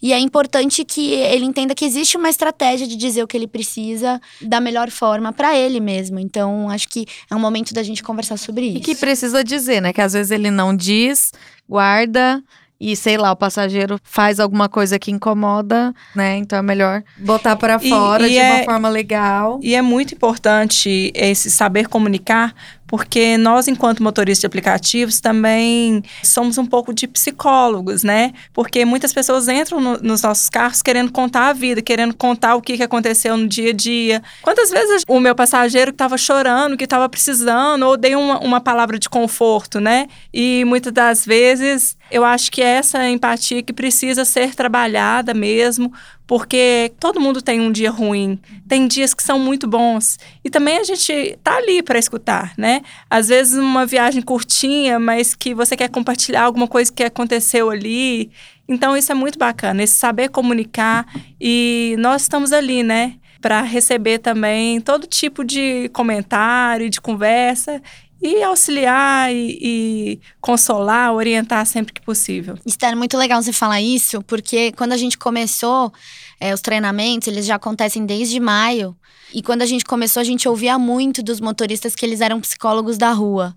E 0.00 0.12
é 0.12 0.18
importante 0.18 0.84
que 0.84 1.12
ele 1.12 1.44
entenda 1.44 1.76
que 1.76 1.84
existe 1.84 2.16
uma 2.16 2.28
estratégia 2.28 2.88
de 2.88 2.96
dizer 2.96 3.22
o 3.22 3.26
que 3.26 3.36
ele 3.36 3.46
precisa 3.46 4.20
da 4.40 4.60
melhor 4.60 4.90
forma 4.90 5.32
para 5.32 5.56
ele 5.56 5.78
mesmo. 5.78 6.18
Então, 6.18 6.68
acho 6.68 6.88
que 6.88 7.06
é 7.30 7.36
um 7.36 7.38
momento 7.38 7.72
da 7.72 7.84
gente 7.84 8.02
conversar 8.02 8.36
sobre 8.36 8.66
isso. 8.66 8.78
E 8.78 8.80
que 8.80 8.96
precisa 8.96 9.44
dizer, 9.44 9.80
né? 9.80 9.92
Que 9.92 10.00
às 10.00 10.12
vezes 10.12 10.32
ele 10.32 10.50
não 10.50 10.74
diz, 10.74 11.30
guarda 11.68 12.42
e 12.82 12.96
sei 12.96 13.16
lá, 13.16 13.30
o 13.30 13.36
passageiro 13.36 13.96
faz 14.02 14.40
alguma 14.40 14.68
coisa 14.68 14.98
que 14.98 15.12
incomoda, 15.12 15.94
né? 16.16 16.36
Então 16.36 16.58
é 16.58 16.62
melhor 16.62 17.04
botar 17.16 17.54
para 17.54 17.78
fora 17.78 18.26
e, 18.26 18.30
e 18.30 18.32
de 18.32 18.38
é, 18.38 18.54
uma 18.54 18.64
forma 18.64 18.88
legal. 18.88 19.60
E 19.62 19.76
é 19.76 19.80
muito 19.80 20.14
importante 20.14 21.12
esse 21.14 21.48
saber 21.48 21.86
comunicar, 21.86 22.52
porque 22.92 23.38
nós, 23.38 23.68
enquanto 23.68 24.02
motoristas 24.02 24.42
de 24.42 24.46
aplicativos, 24.46 25.18
também 25.18 26.04
somos 26.22 26.58
um 26.58 26.66
pouco 26.66 26.92
de 26.92 27.08
psicólogos, 27.08 28.02
né? 28.02 28.34
Porque 28.52 28.84
muitas 28.84 29.14
pessoas 29.14 29.48
entram 29.48 29.80
no, 29.80 29.96
nos 29.96 30.20
nossos 30.20 30.50
carros 30.50 30.82
querendo 30.82 31.10
contar 31.10 31.48
a 31.48 31.52
vida, 31.54 31.80
querendo 31.80 32.14
contar 32.14 32.54
o 32.54 32.60
que, 32.60 32.76
que 32.76 32.82
aconteceu 32.82 33.34
no 33.34 33.48
dia 33.48 33.70
a 33.70 33.72
dia. 33.72 34.22
Quantas 34.42 34.68
vezes 34.68 35.04
o 35.08 35.18
meu 35.20 35.34
passageiro 35.34 35.90
estava 35.90 36.18
chorando, 36.18 36.76
que 36.76 36.84
estava 36.84 37.08
precisando, 37.08 37.84
ou 37.84 37.96
dei 37.96 38.14
uma, 38.14 38.38
uma 38.40 38.60
palavra 38.60 38.98
de 38.98 39.08
conforto, 39.08 39.80
né? 39.80 40.06
E 40.30 40.62
muitas 40.66 40.92
das 40.92 41.24
vezes 41.24 41.96
eu 42.12 42.24
acho 42.24 42.52
que 42.52 42.60
é 42.60 42.66
essa 42.76 43.08
empatia 43.08 43.62
que 43.62 43.72
precisa 43.72 44.22
ser 44.24 44.54
trabalhada 44.54 45.32
mesmo, 45.32 45.90
porque 46.26 46.92
todo 47.00 47.18
mundo 47.18 47.40
tem 47.40 47.58
um 47.58 47.72
dia 47.72 47.90
ruim, 47.90 48.38
tem 48.68 48.86
dias 48.86 49.14
que 49.14 49.22
são 49.22 49.38
muito 49.38 49.66
bons 49.66 50.18
e 50.44 50.50
também 50.50 50.76
a 50.76 50.84
gente 50.84 51.38
tá 51.42 51.56
ali 51.56 51.82
para 51.82 51.98
escutar, 51.98 52.52
né? 52.58 52.82
Às 53.08 53.28
vezes 53.28 53.58
uma 53.58 53.86
viagem 53.86 54.20
curtinha, 54.20 54.98
mas 54.98 55.34
que 55.34 55.54
você 55.54 55.74
quer 55.74 55.88
compartilhar 55.88 56.42
alguma 56.42 56.68
coisa 56.68 56.92
que 56.92 57.02
aconteceu 57.02 57.70
ali. 57.70 58.30
Então 58.68 58.94
isso 58.94 59.10
é 59.10 59.14
muito 59.14 59.38
bacana, 59.38 59.82
esse 59.82 59.94
saber 59.94 60.28
comunicar 60.28 61.06
e 61.40 61.96
nós 61.98 62.22
estamos 62.22 62.52
ali, 62.52 62.82
né? 62.82 63.14
Para 63.40 63.62
receber 63.62 64.18
também 64.18 64.82
todo 64.82 65.06
tipo 65.06 65.42
de 65.42 65.88
comentário, 65.94 66.90
de 66.90 67.00
conversa 67.00 67.82
e 68.22 68.42
auxiliar 68.42 69.34
e, 69.34 69.58
e, 69.60 70.20
consolar, 70.40 71.12
orientar 71.12 71.66
sempre 71.66 71.92
que 71.92 72.00
possível. 72.00 72.56
Esther, 72.64 72.96
muito 72.96 73.18
legal 73.18 73.42
você 73.42 73.52
falar 73.52 73.80
isso, 73.80 74.22
porque 74.22 74.72
quando 74.72 74.92
a 74.92 74.96
gente 74.96 75.18
começou 75.18 75.92
é, 76.38 76.54
os 76.54 76.60
treinamentos, 76.60 77.26
eles 77.28 77.44
já 77.44 77.56
acontecem 77.56 78.06
desde 78.06 78.38
maio. 78.38 78.96
E 79.34 79.42
quando 79.42 79.62
a 79.62 79.66
gente 79.66 79.84
começou, 79.84 80.20
a 80.20 80.24
gente 80.24 80.48
ouvia 80.48 80.78
muito 80.78 81.22
dos 81.22 81.40
motoristas 81.40 81.94
que 81.94 82.04
eles 82.04 82.20
eram 82.20 82.40
psicólogos 82.40 82.98
da 82.98 83.12
rua. 83.12 83.54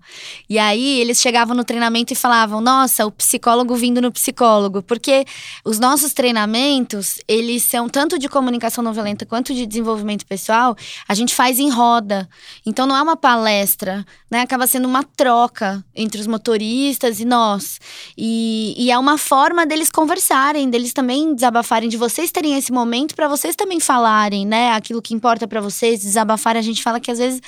E 0.48 0.58
aí 0.58 1.00
eles 1.00 1.20
chegavam 1.20 1.54
no 1.54 1.64
treinamento 1.64 2.12
e 2.12 2.16
falavam: 2.16 2.60
"Nossa, 2.60 3.04
o 3.04 3.10
psicólogo 3.10 3.74
vindo 3.74 4.00
no 4.00 4.10
psicólogo", 4.10 4.82
porque 4.82 5.24
os 5.64 5.78
nossos 5.78 6.12
treinamentos, 6.12 7.18
eles 7.28 7.62
são 7.62 7.88
tanto 7.88 8.18
de 8.18 8.28
comunicação 8.28 8.82
não 8.82 8.92
violenta 8.92 9.26
quanto 9.26 9.54
de 9.54 9.66
desenvolvimento 9.66 10.24
pessoal, 10.24 10.74
a 11.06 11.14
gente 11.14 11.34
faz 11.34 11.58
em 11.58 11.68
roda. 11.68 12.28
Então 12.64 12.86
não 12.86 12.96
é 12.96 13.02
uma 13.02 13.16
palestra, 13.16 14.04
né? 14.30 14.46
Acaba 14.56 14.66
sendo 14.66 14.88
uma 14.88 15.02
troca 15.02 15.84
entre 15.94 16.18
os 16.18 16.26
motoristas 16.26 17.20
e 17.20 17.26
nós. 17.26 17.78
E, 18.16 18.74
e 18.78 18.90
é 18.90 18.98
uma 18.98 19.18
forma 19.18 19.66
deles 19.66 19.90
conversarem, 19.90 20.70
deles 20.70 20.94
também 20.94 21.34
desabafarem, 21.34 21.90
de 21.90 21.98
vocês 21.98 22.32
terem 22.32 22.56
esse 22.56 22.72
momento 22.72 23.14
para 23.14 23.28
vocês 23.28 23.54
também 23.54 23.78
falarem, 23.80 24.46
né? 24.46 24.72
Aquilo 24.72 25.02
que 25.02 25.12
importa 25.12 25.46
para 25.46 25.60
vocês, 25.60 26.00
desabafar, 26.00 26.56
a 26.56 26.62
gente 26.62 26.82
fala 26.82 26.98
que 26.98 27.10
às 27.10 27.18
vezes 27.18 27.38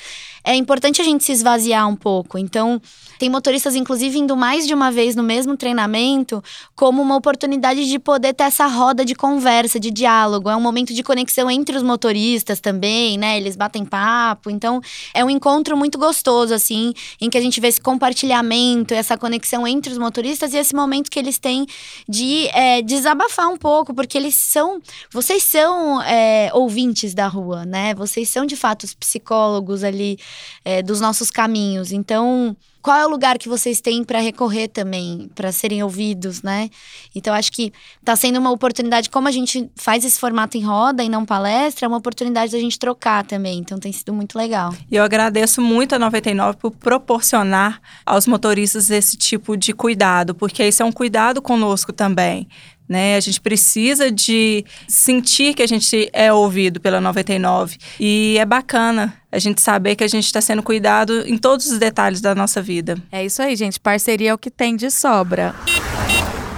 é 0.43 0.53
importante 0.53 1.01
a 1.01 1.03
gente 1.03 1.23
se 1.23 1.31
esvaziar 1.31 1.89
um 1.89 1.95
pouco. 1.95 2.37
Então, 2.37 2.79
tem 3.19 3.29
motoristas, 3.29 3.75
inclusive, 3.75 4.17
indo 4.17 4.35
mais 4.37 4.65
de 4.65 4.73
uma 4.73 4.89
vez 4.89 5.13
no 5.13 5.21
mesmo 5.21 5.57
treinamento, 5.57 6.41
como 6.73 7.01
uma 7.01 7.17
oportunidade 7.17 7.85
de 7.85 7.99
poder 7.99 8.33
ter 8.33 8.45
essa 8.45 8.65
roda 8.65 9.03
de 9.03 9.13
conversa, 9.13 9.77
de 9.77 9.91
diálogo. 9.91 10.49
É 10.49 10.55
um 10.55 10.61
momento 10.61 10.93
de 10.93 11.03
conexão 11.03 11.51
entre 11.51 11.75
os 11.75 11.83
motoristas 11.83 12.61
também, 12.61 13.17
né? 13.17 13.35
Eles 13.35 13.57
batem 13.57 13.83
papo. 13.83 14.49
Então, 14.49 14.79
é 15.13 15.23
um 15.23 15.29
encontro 15.29 15.75
muito 15.75 15.97
gostoso, 15.99 16.53
assim, 16.53 16.93
em 17.19 17.29
que 17.29 17.37
a 17.37 17.41
gente 17.41 17.59
vê 17.59 17.67
esse 17.67 17.81
compartilhamento, 17.81 18.93
essa 18.93 19.17
conexão 19.17 19.67
entre 19.67 19.91
os 19.91 19.97
motoristas 19.97 20.53
e 20.53 20.57
esse 20.57 20.73
momento 20.73 21.11
que 21.11 21.19
eles 21.19 21.37
têm 21.37 21.65
de 22.07 22.47
é, 22.53 22.81
desabafar 22.81 23.49
um 23.49 23.57
pouco, 23.57 23.93
porque 23.93 24.17
eles 24.17 24.35
são. 24.35 24.81
Vocês 25.11 25.43
são 25.43 26.01
é, 26.03 26.51
ouvintes 26.53 27.13
da 27.13 27.27
rua, 27.27 27.65
né? 27.65 27.93
Vocês 27.93 28.29
são, 28.29 28.45
de 28.45 28.55
fato, 28.55 28.85
os 28.85 28.93
psicólogos 28.93 29.83
ali 29.83 30.17
é, 30.63 30.81
dos 30.81 31.01
nossos 31.01 31.29
caminhos. 31.29 31.91
Então, 31.91 32.55
qual 32.81 32.97
é 32.97 33.05
o 33.05 33.09
lugar 33.09 33.37
que 33.37 33.49
vocês 33.49 33.81
têm 33.81 34.03
para 34.03 34.19
recorrer 34.19 34.67
também, 34.67 35.29
para 35.35 35.51
serem 35.51 35.83
ouvidos, 35.83 36.41
né? 36.41 36.69
Então, 37.13 37.33
acho 37.33 37.51
que 37.51 37.73
está 37.99 38.15
sendo 38.15 38.39
uma 38.39 38.51
oportunidade, 38.51 39.09
como 39.09 39.27
a 39.27 39.31
gente 39.31 39.69
faz 39.75 40.05
esse 40.05 40.19
formato 40.19 40.57
em 40.57 40.63
roda 40.63 41.03
e 41.03 41.09
não 41.09 41.25
palestra, 41.25 41.85
é 41.85 41.87
uma 41.87 41.97
oportunidade 41.97 42.51
da 42.51 42.59
gente 42.59 42.79
trocar 42.79 43.25
também. 43.25 43.59
Então, 43.59 43.79
tem 43.79 43.91
sido 43.91 44.13
muito 44.13 44.37
legal. 44.37 44.73
E 44.89 44.95
eu 44.95 45.03
agradeço 45.03 45.61
muito 45.61 45.93
a 45.95 45.99
99 45.99 46.57
por 46.57 46.71
proporcionar 46.71 47.81
aos 48.05 48.25
motoristas 48.27 48.89
esse 48.89 49.17
tipo 49.17 49.57
de 49.57 49.73
cuidado, 49.73 50.33
porque 50.33 50.65
isso 50.67 50.81
é 50.81 50.85
um 50.85 50.91
cuidado 50.91 51.41
conosco 51.41 51.91
também 51.91 52.47
né? 52.89 53.15
A 53.15 53.19
gente 53.19 53.39
precisa 53.39 54.11
de 54.11 54.65
sentir 54.87 55.53
que 55.53 55.61
a 55.61 55.67
gente 55.67 56.09
é 56.11 56.33
ouvido 56.33 56.81
pela 56.81 56.99
99 56.99 57.77
e 57.99 58.35
é 58.39 58.45
bacana 58.45 59.15
a 59.31 59.37
gente 59.37 59.61
saber 59.61 59.95
que 59.95 60.03
a 60.03 60.07
gente 60.07 60.25
está 60.25 60.41
sendo 60.41 60.63
cuidado 60.63 61.21
em 61.27 61.37
todos 61.37 61.67
os 61.67 61.77
detalhes 61.77 62.19
da 62.19 62.33
nossa 62.33 62.63
vida. 62.63 62.97
É 63.11 63.23
isso 63.23 63.43
aí, 63.43 63.55
gente. 63.55 63.79
Parceria 63.79 64.31
é 64.31 64.33
o 64.33 64.37
que 64.39 64.49
tem 64.49 64.75
de 64.75 64.89
sobra. 64.89 65.53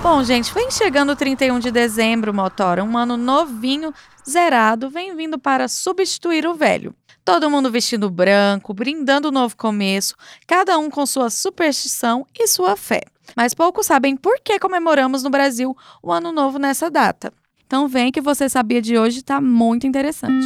Bom, 0.02 0.24
gente, 0.24 0.54
vem 0.54 0.72
chegando 0.72 1.12
o 1.12 1.16
31 1.16 1.60
de 1.60 1.70
dezembro, 1.70 2.34
Motora, 2.34 2.84
um 2.84 2.98
ano 2.98 3.18
novinho, 3.18 3.94
zerado, 4.28 4.90
vem 4.90 5.16
vindo 5.16 5.38
para 5.38 5.68
substituir 5.68 6.48
o 6.48 6.56
velho. 6.56 6.96
Todo 7.24 7.52
mundo 7.52 7.70
vestindo 7.70 8.10
branco, 8.10 8.74
brindando 8.74 9.28
um 9.28 9.32
novo 9.32 9.56
começo, 9.56 10.16
cada 10.48 10.76
um 10.80 10.90
com 10.90 11.06
sua 11.06 11.30
superstição 11.30 12.26
e 12.34 12.48
sua 12.48 12.76
fé 12.76 13.02
mas 13.36 13.54
poucos 13.54 13.86
sabem 13.86 14.16
por 14.16 14.40
que 14.40 14.60
comemoramos 14.60 15.24
no 15.24 15.30
Brasil 15.30 15.76
o 16.02 16.12
Ano 16.12 16.32
Novo 16.32 16.60
nessa 16.60 16.90
data. 16.90 17.32
Então 17.66 17.88
vem 17.88 18.12
que 18.12 18.20
você 18.20 18.50
sabia 18.50 18.82
de 18.82 18.98
hoje 18.98 19.20
está 19.20 19.40
muito 19.40 19.88
interessante. 19.88 20.46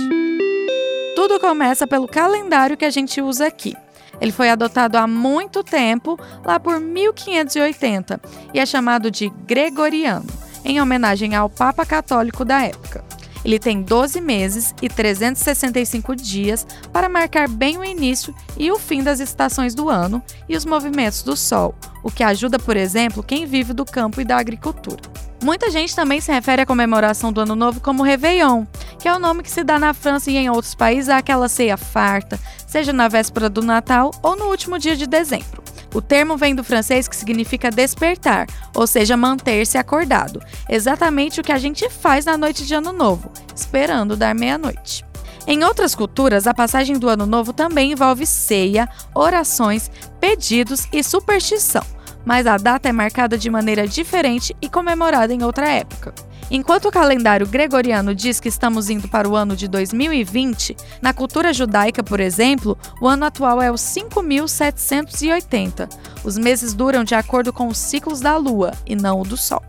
Tudo 1.15 1.39
começa 1.39 1.88
pelo 1.88 2.08
calendário 2.08 2.77
que 2.77 2.86
a 2.86 2.89
gente 2.89 3.22
usa 3.22 3.48
aqui. 3.48 3.74
Ele 4.22 4.32
foi 4.32 4.50
adotado 4.50 4.98
há 4.98 5.08
muito 5.08 5.63
tempo, 5.63 6.20
lá 6.44 6.60
por 6.60 6.80
1580, 6.80 8.22
e 8.54 8.60
é 8.60 8.65
chamado 8.65 9.10
de 9.10 9.30
Gregoriano, 9.46 10.27
em 10.63 10.82
homenagem 10.82 11.36
ao 11.36 11.50
Papa 11.50 11.86
Católico 11.86 12.46
da 12.46 12.63
época. 12.63 13.04
Ele 13.46 13.60
tem 13.60 13.84
12 13.84 14.20
meses 14.20 14.74
e 14.82 14.90
365 14.90 16.16
dias 16.16 16.66
para 16.92 17.08
marcar 17.08 17.48
bem 17.48 17.78
o 17.78 17.86
início 17.86 18.34
e 18.58 18.72
o 18.72 18.80
fim 18.80 19.04
das 19.04 19.20
estações 19.20 19.75
do 19.75 19.88
ano 19.88 20.22
e 20.50 20.58
os 20.58 20.66
movimentos 20.66 21.22
do 21.22 21.38
Sol, 21.38 21.75
o 22.04 22.10
que 22.10 22.24
ajuda, 22.24 22.58
por 22.58 22.75
exemplo, 22.75 23.22
quem 23.22 23.46
vive 23.46 23.72
do 23.72 23.86
campo 23.86 24.20
e 24.20 24.25
da 24.25 24.38
agricultura. 24.38 25.02
Muita 25.44 25.70
gente 25.70 25.96
também 25.96 26.20
se 26.20 26.32
refere 26.32 26.64
à 26.64 26.66
comemoração 26.66 27.32
do 27.32 27.40
Ano 27.40 27.56
Novo 27.56 27.80
como 27.80 28.02
Réveillon, 28.02 28.66
que 28.98 29.08
é 29.08 29.14
o 29.14 29.20
nome 29.20 29.44
que 29.44 29.52
se 29.52 29.64
dá 29.64 29.78
na 29.78 29.94
França 29.94 30.32
e 30.32 30.38
em 30.38 30.50
outros 30.50 30.74
países 30.74 31.10
àquela 31.10 31.48
ceia 31.48 31.78
farta, 31.78 32.40
seja 32.75 32.91
na 32.91 33.08
véspera 33.08 33.48
do 33.48 33.62
Natal 33.62 34.12
ou 34.22 34.36
no 34.36 34.48
último 34.48 34.77
dia 34.77 34.98
de 34.98 35.08
dezembro. 35.08 35.63
O 35.94 36.01
termo 36.01 36.36
vem 36.36 36.53
do 36.53 36.62
francês 36.62 37.08
que 37.08 37.15
significa 37.15 37.72
despertar, 37.72 38.48
ou 38.75 38.86
seja, 38.86 39.15
manter-se 39.15 39.77
acordado. 39.77 40.41
Exatamente 40.67 41.39
o 41.39 41.44
que 41.44 41.53
a 41.53 41.58
gente 41.58 41.89
faz 41.89 42.25
na 42.25 42.38
noite 42.38 42.65
de 42.65 42.74
Ano 42.74 42.91
Novo, 42.91 43.32
esperando 43.55 44.17
dar 44.17 44.36
meia-noite. 44.36 45.05
Em 45.48 45.63
outras 45.63 45.96
culturas, 45.96 46.48
a 46.48 46.53
passagem 46.53 47.00
do 47.00 47.08
Ano 47.08 47.25
Novo 47.25 47.53
também 47.53 47.94
envolve 47.94 48.25
ceia, 48.25 48.89
orações, 49.13 49.89
pedidos 50.20 50.86
e 50.91 51.01
superstição, 51.01 51.86
mas 52.25 52.46
a 52.46 52.58
data 52.58 52.89
é 52.89 52.91
marcada 52.91 53.38
de 53.38 53.50
maneira 53.50 53.88
diferente 53.88 54.53
e 54.62 54.67
comemorada 54.67 55.34
em 55.34 55.44
outra 55.44 55.70
época. 55.70 56.13
Enquanto 56.50 56.88
o 56.88 56.92
calendário 56.92 57.48
gregoriano 57.48 58.14
diz 58.14 58.40
que 58.40 58.50
estamos 58.50 58.90
indo 58.90 59.08
para 59.08 59.28
o 59.28 59.36
ano 59.36 59.56
de 59.56 59.68
2020, 59.68 60.75
na 61.02 61.14
cultura 61.14 61.52
judaica, 61.52 62.04
por 62.04 62.20
exemplo, 62.20 62.78
o 63.02 63.08
ano 63.08 63.25
atual 63.25 63.62
é 63.62 63.72
o 63.72 63.78
5780. 63.78 65.90
Os 66.24 66.38
meses 66.38 66.74
duram 66.74 67.04
de 67.04 67.16
acordo 67.16 67.52
com 67.52 67.68
os 67.68 67.78
ciclos 67.78 68.20
da 68.20 68.38
lua 68.38 68.72
e 68.86 68.96
não 68.96 69.22
o 69.22 69.25
do 69.25 69.36
sol. 69.36 69.64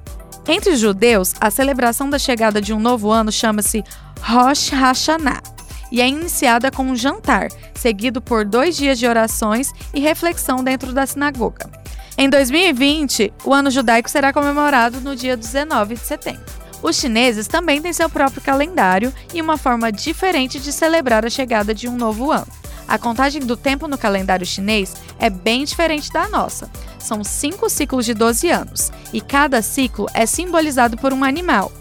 Entre 0.46 0.70
os 0.70 0.78
judeus, 0.78 1.34
a 1.40 1.50
celebração 1.50 2.08
da 2.08 2.18
chegada 2.18 2.60
de 2.60 2.72
um 2.72 2.78
novo 2.78 3.10
ano 3.10 3.32
chama-se 3.32 3.82
Rosh 4.20 4.70
Hashanah 4.70 5.42
e 5.90 6.00
é 6.00 6.08
iniciada 6.08 6.70
com 6.70 6.84
um 6.84 6.96
jantar, 6.96 7.48
seguido 7.74 8.20
por 8.20 8.44
dois 8.44 8.76
dias 8.76 8.98
de 8.98 9.06
orações 9.06 9.72
e 9.94 10.00
reflexão 10.00 10.62
dentro 10.62 10.92
da 10.92 11.06
sinagoga. 11.06 11.70
Em 12.18 12.30
2020, 12.30 13.32
o 13.44 13.52
ano 13.52 13.70
judaico 13.70 14.08
será 14.08 14.32
comemorado 14.32 15.00
no 15.00 15.14
dia 15.14 15.36
19 15.36 15.94
de 15.94 16.00
setembro. 16.00 16.55
Os 16.82 16.96
chineses 16.96 17.46
também 17.46 17.80
têm 17.80 17.92
seu 17.92 18.08
próprio 18.08 18.42
calendário 18.42 19.12
e 19.32 19.40
uma 19.40 19.56
forma 19.56 19.90
diferente 19.90 20.60
de 20.60 20.72
celebrar 20.72 21.24
a 21.24 21.30
chegada 21.30 21.74
de 21.74 21.88
um 21.88 21.96
novo 21.96 22.30
ano. 22.30 22.46
A 22.88 22.98
contagem 22.98 23.40
do 23.40 23.56
tempo 23.56 23.88
no 23.88 23.98
calendário 23.98 24.46
chinês 24.46 24.94
é 25.18 25.28
bem 25.28 25.64
diferente 25.64 26.12
da 26.12 26.28
nossa. 26.28 26.70
São 26.98 27.24
cinco 27.24 27.68
ciclos 27.68 28.04
de 28.04 28.14
12 28.14 28.48
anos, 28.48 28.92
e 29.12 29.20
cada 29.20 29.60
ciclo 29.62 30.06
é 30.14 30.24
simbolizado 30.26 30.96
por 30.96 31.12
um 31.12 31.24
animal. 31.24 31.72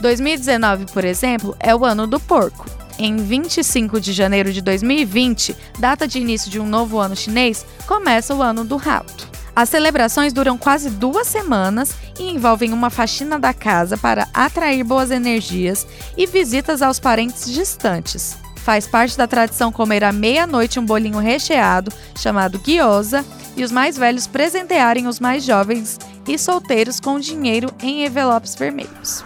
2019, 0.00 0.86
por 0.86 1.04
exemplo, 1.04 1.56
é 1.60 1.74
o 1.74 1.84
ano 1.84 2.06
do 2.06 2.18
porco. 2.18 2.66
Em 2.98 3.16
25 3.16 4.00
de 4.00 4.12
janeiro 4.12 4.52
de 4.52 4.60
2020, 4.60 5.56
data 5.78 6.08
de 6.08 6.18
início 6.18 6.50
de 6.50 6.58
um 6.58 6.66
novo 6.66 6.98
ano 6.98 7.14
chinês, 7.14 7.64
começa 7.86 8.34
o 8.34 8.42
ano 8.42 8.64
do 8.64 8.76
rato. 8.76 9.28
As 9.58 9.70
celebrações 9.70 10.32
duram 10.32 10.56
quase 10.56 10.88
duas 10.88 11.26
semanas 11.26 11.92
e 12.16 12.30
envolvem 12.30 12.72
uma 12.72 12.90
faxina 12.90 13.40
da 13.40 13.52
casa 13.52 13.96
para 13.96 14.28
atrair 14.32 14.84
boas 14.84 15.10
energias 15.10 15.84
e 16.16 16.26
visitas 16.26 16.80
aos 16.80 17.00
parentes 17.00 17.52
distantes. 17.52 18.36
Faz 18.58 18.86
parte 18.86 19.18
da 19.18 19.26
tradição 19.26 19.72
comer 19.72 20.04
à 20.04 20.12
meia-noite 20.12 20.78
um 20.78 20.86
bolinho 20.86 21.18
recheado, 21.18 21.92
chamado 22.16 22.60
gyoza, 22.64 23.24
e 23.56 23.64
os 23.64 23.72
mais 23.72 23.98
velhos 23.98 24.28
presentearem 24.28 25.08
os 25.08 25.18
mais 25.18 25.42
jovens 25.42 25.98
e 26.28 26.38
solteiros 26.38 27.00
com 27.00 27.18
dinheiro 27.18 27.68
em 27.82 28.06
envelopes 28.06 28.54
vermelhos. 28.54 29.24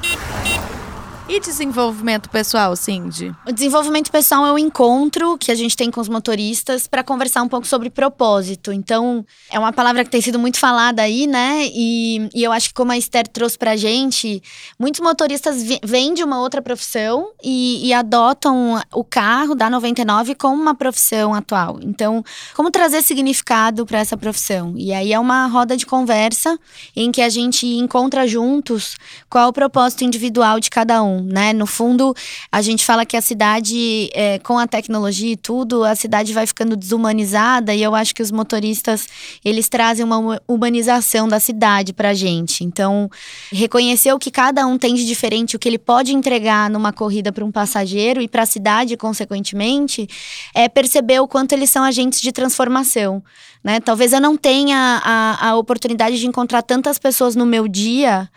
E 1.32 1.40
desenvolvimento 1.40 2.28
pessoal, 2.28 2.76
Cindy? 2.76 3.34
O 3.48 3.52
desenvolvimento 3.52 4.12
pessoal 4.12 4.44
é 4.44 4.52
o 4.52 4.58
encontro 4.58 5.38
que 5.38 5.50
a 5.50 5.54
gente 5.54 5.74
tem 5.74 5.90
com 5.90 5.98
os 5.98 6.06
motoristas 6.06 6.86
para 6.86 7.02
conversar 7.02 7.42
um 7.42 7.48
pouco 7.48 7.66
sobre 7.66 7.88
propósito. 7.88 8.70
Então, 8.70 9.24
é 9.50 9.58
uma 9.58 9.72
palavra 9.72 10.04
que 10.04 10.10
tem 10.10 10.20
sido 10.20 10.38
muito 10.38 10.58
falada 10.58 11.00
aí, 11.00 11.26
né? 11.26 11.70
E, 11.72 12.28
e 12.34 12.44
eu 12.44 12.52
acho 12.52 12.68
que, 12.68 12.74
como 12.74 12.92
a 12.92 12.98
Esther 12.98 13.26
trouxe 13.26 13.56
pra 13.56 13.76
gente, 13.76 14.42
muitos 14.78 15.00
motoristas 15.00 15.64
vêm 15.82 16.12
de 16.12 16.22
uma 16.22 16.38
outra 16.38 16.60
profissão 16.60 17.30
e, 17.42 17.88
e 17.88 17.94
adotam 17.94 18.78
o 18.92 19.02
carro 19.02 19.54
da 19.54 19.70
99 19.70 20.34
como 20.34 20.60
uma 20.60 20.74
profissão 20.74 21.32
atual. 21.32 21.78
Então, 21.80 22.22
como 22.54 22.70
trazer 22.70 23.00
significado 23.00 23.86
para 23.86 24.00
essa 24.00 24.18
profissão? 24.18 24.74
E 24.76 24.92
aí 24.92 25.14
é 25.14 25.18
uma 25.18 25.46
roda 25.46 25.78
de 25.78 25.86
conversa 25.86 26.58
em 26.94 27.10
que 27.10 27.22
a 27.22 27.30
gente 27.30 27.66
encontra 27.66 28.28
juntos 28.28 28.96
qual 29.30 29.48
o 29.48 29.52
propósito 29.54 30.04
individual 30.04 30.60
de 30.60 30.68
cada 30.68 31.02
um 31.02 31.21
né? 31.22 31.52
No 31.52 31.66
fundo, 31.66 32.14
a 32.50 32.60
gente 32.62 32.84
fala 32.84 33.06
que 33.06 33.16
a 33.16 33.20
cidade, 33.20 34.10
é, 34.12 34.38
com 34.40 34.58
a 34.58 34.66
tecnologia 34.66 35.32
e 35.32 35.36
tudo, 35.36 35.84
a 35.84 35.94
cidade 35.94 36.32
vai 36.32 36.46
ficando 36.46 36.76
desumanizada 36.76 37.74
e 37.74 37.82
eu 37.82 37.94
acho 37.94 38.14
que 38.14 38.22
os 38.22 38.30
motoristas, 38.30 39.06
eles 39.44 39.68
trazem 39.68 40.04
uma 40.04 40.40
humanização 40.46 41.28
da 41.28 41.40
cidade 41.40 41.92
pra 41.92 42.14
gente. 42.14 42.64
Então, 42.64 43.10
reconhecer 43.52 44.12
o 44.12 44.18
que 44.18 44.30
cada 44.30 44.66
um 44.66 44.76
tem 44.76 44.94
de 44.94 45.06
diferente, 45.06 45.56
o 45.56 45.58
que 45.58 45.68
ele 45.68 45.78
pode 45.78 46.14
entregar 46.14 46.68
numa 46.70 46.92
corrida 46.92 47.32
para 47.32 47.44
um 47.44 47.52
passageiro 47.52 48.20
e 48.20 48.28
para 48.28 48.42
a 48.42 48.46
cidade, 48.46 48.96
consequentemente, 48.96 50.08
é 50.54 50.68
perceber 50.68 51.20
o 51.20 51.28
quanto 51.28 51.52
eles 51.52 51.70
são 51.70 51.84
agentes 51.84 52.20
de 52.20 52.32
transformação. 52.32 53.22
Né? 53.62 53.78
Talvez 53.80 54.12
eu 54.12 54.20
não 54.20 54.36
tenha 54.36 55.00
a, 55.04 55.50
a 55.50 55.56
oportunidade 55.56 56.18
de 56.18 56.26
encontrar 56.26 56.62
tantas 56.62 56.98
pessoas 56.98 57.36
no 57.36 57.46
meu 57.46 57.68
dia 57.68 58.28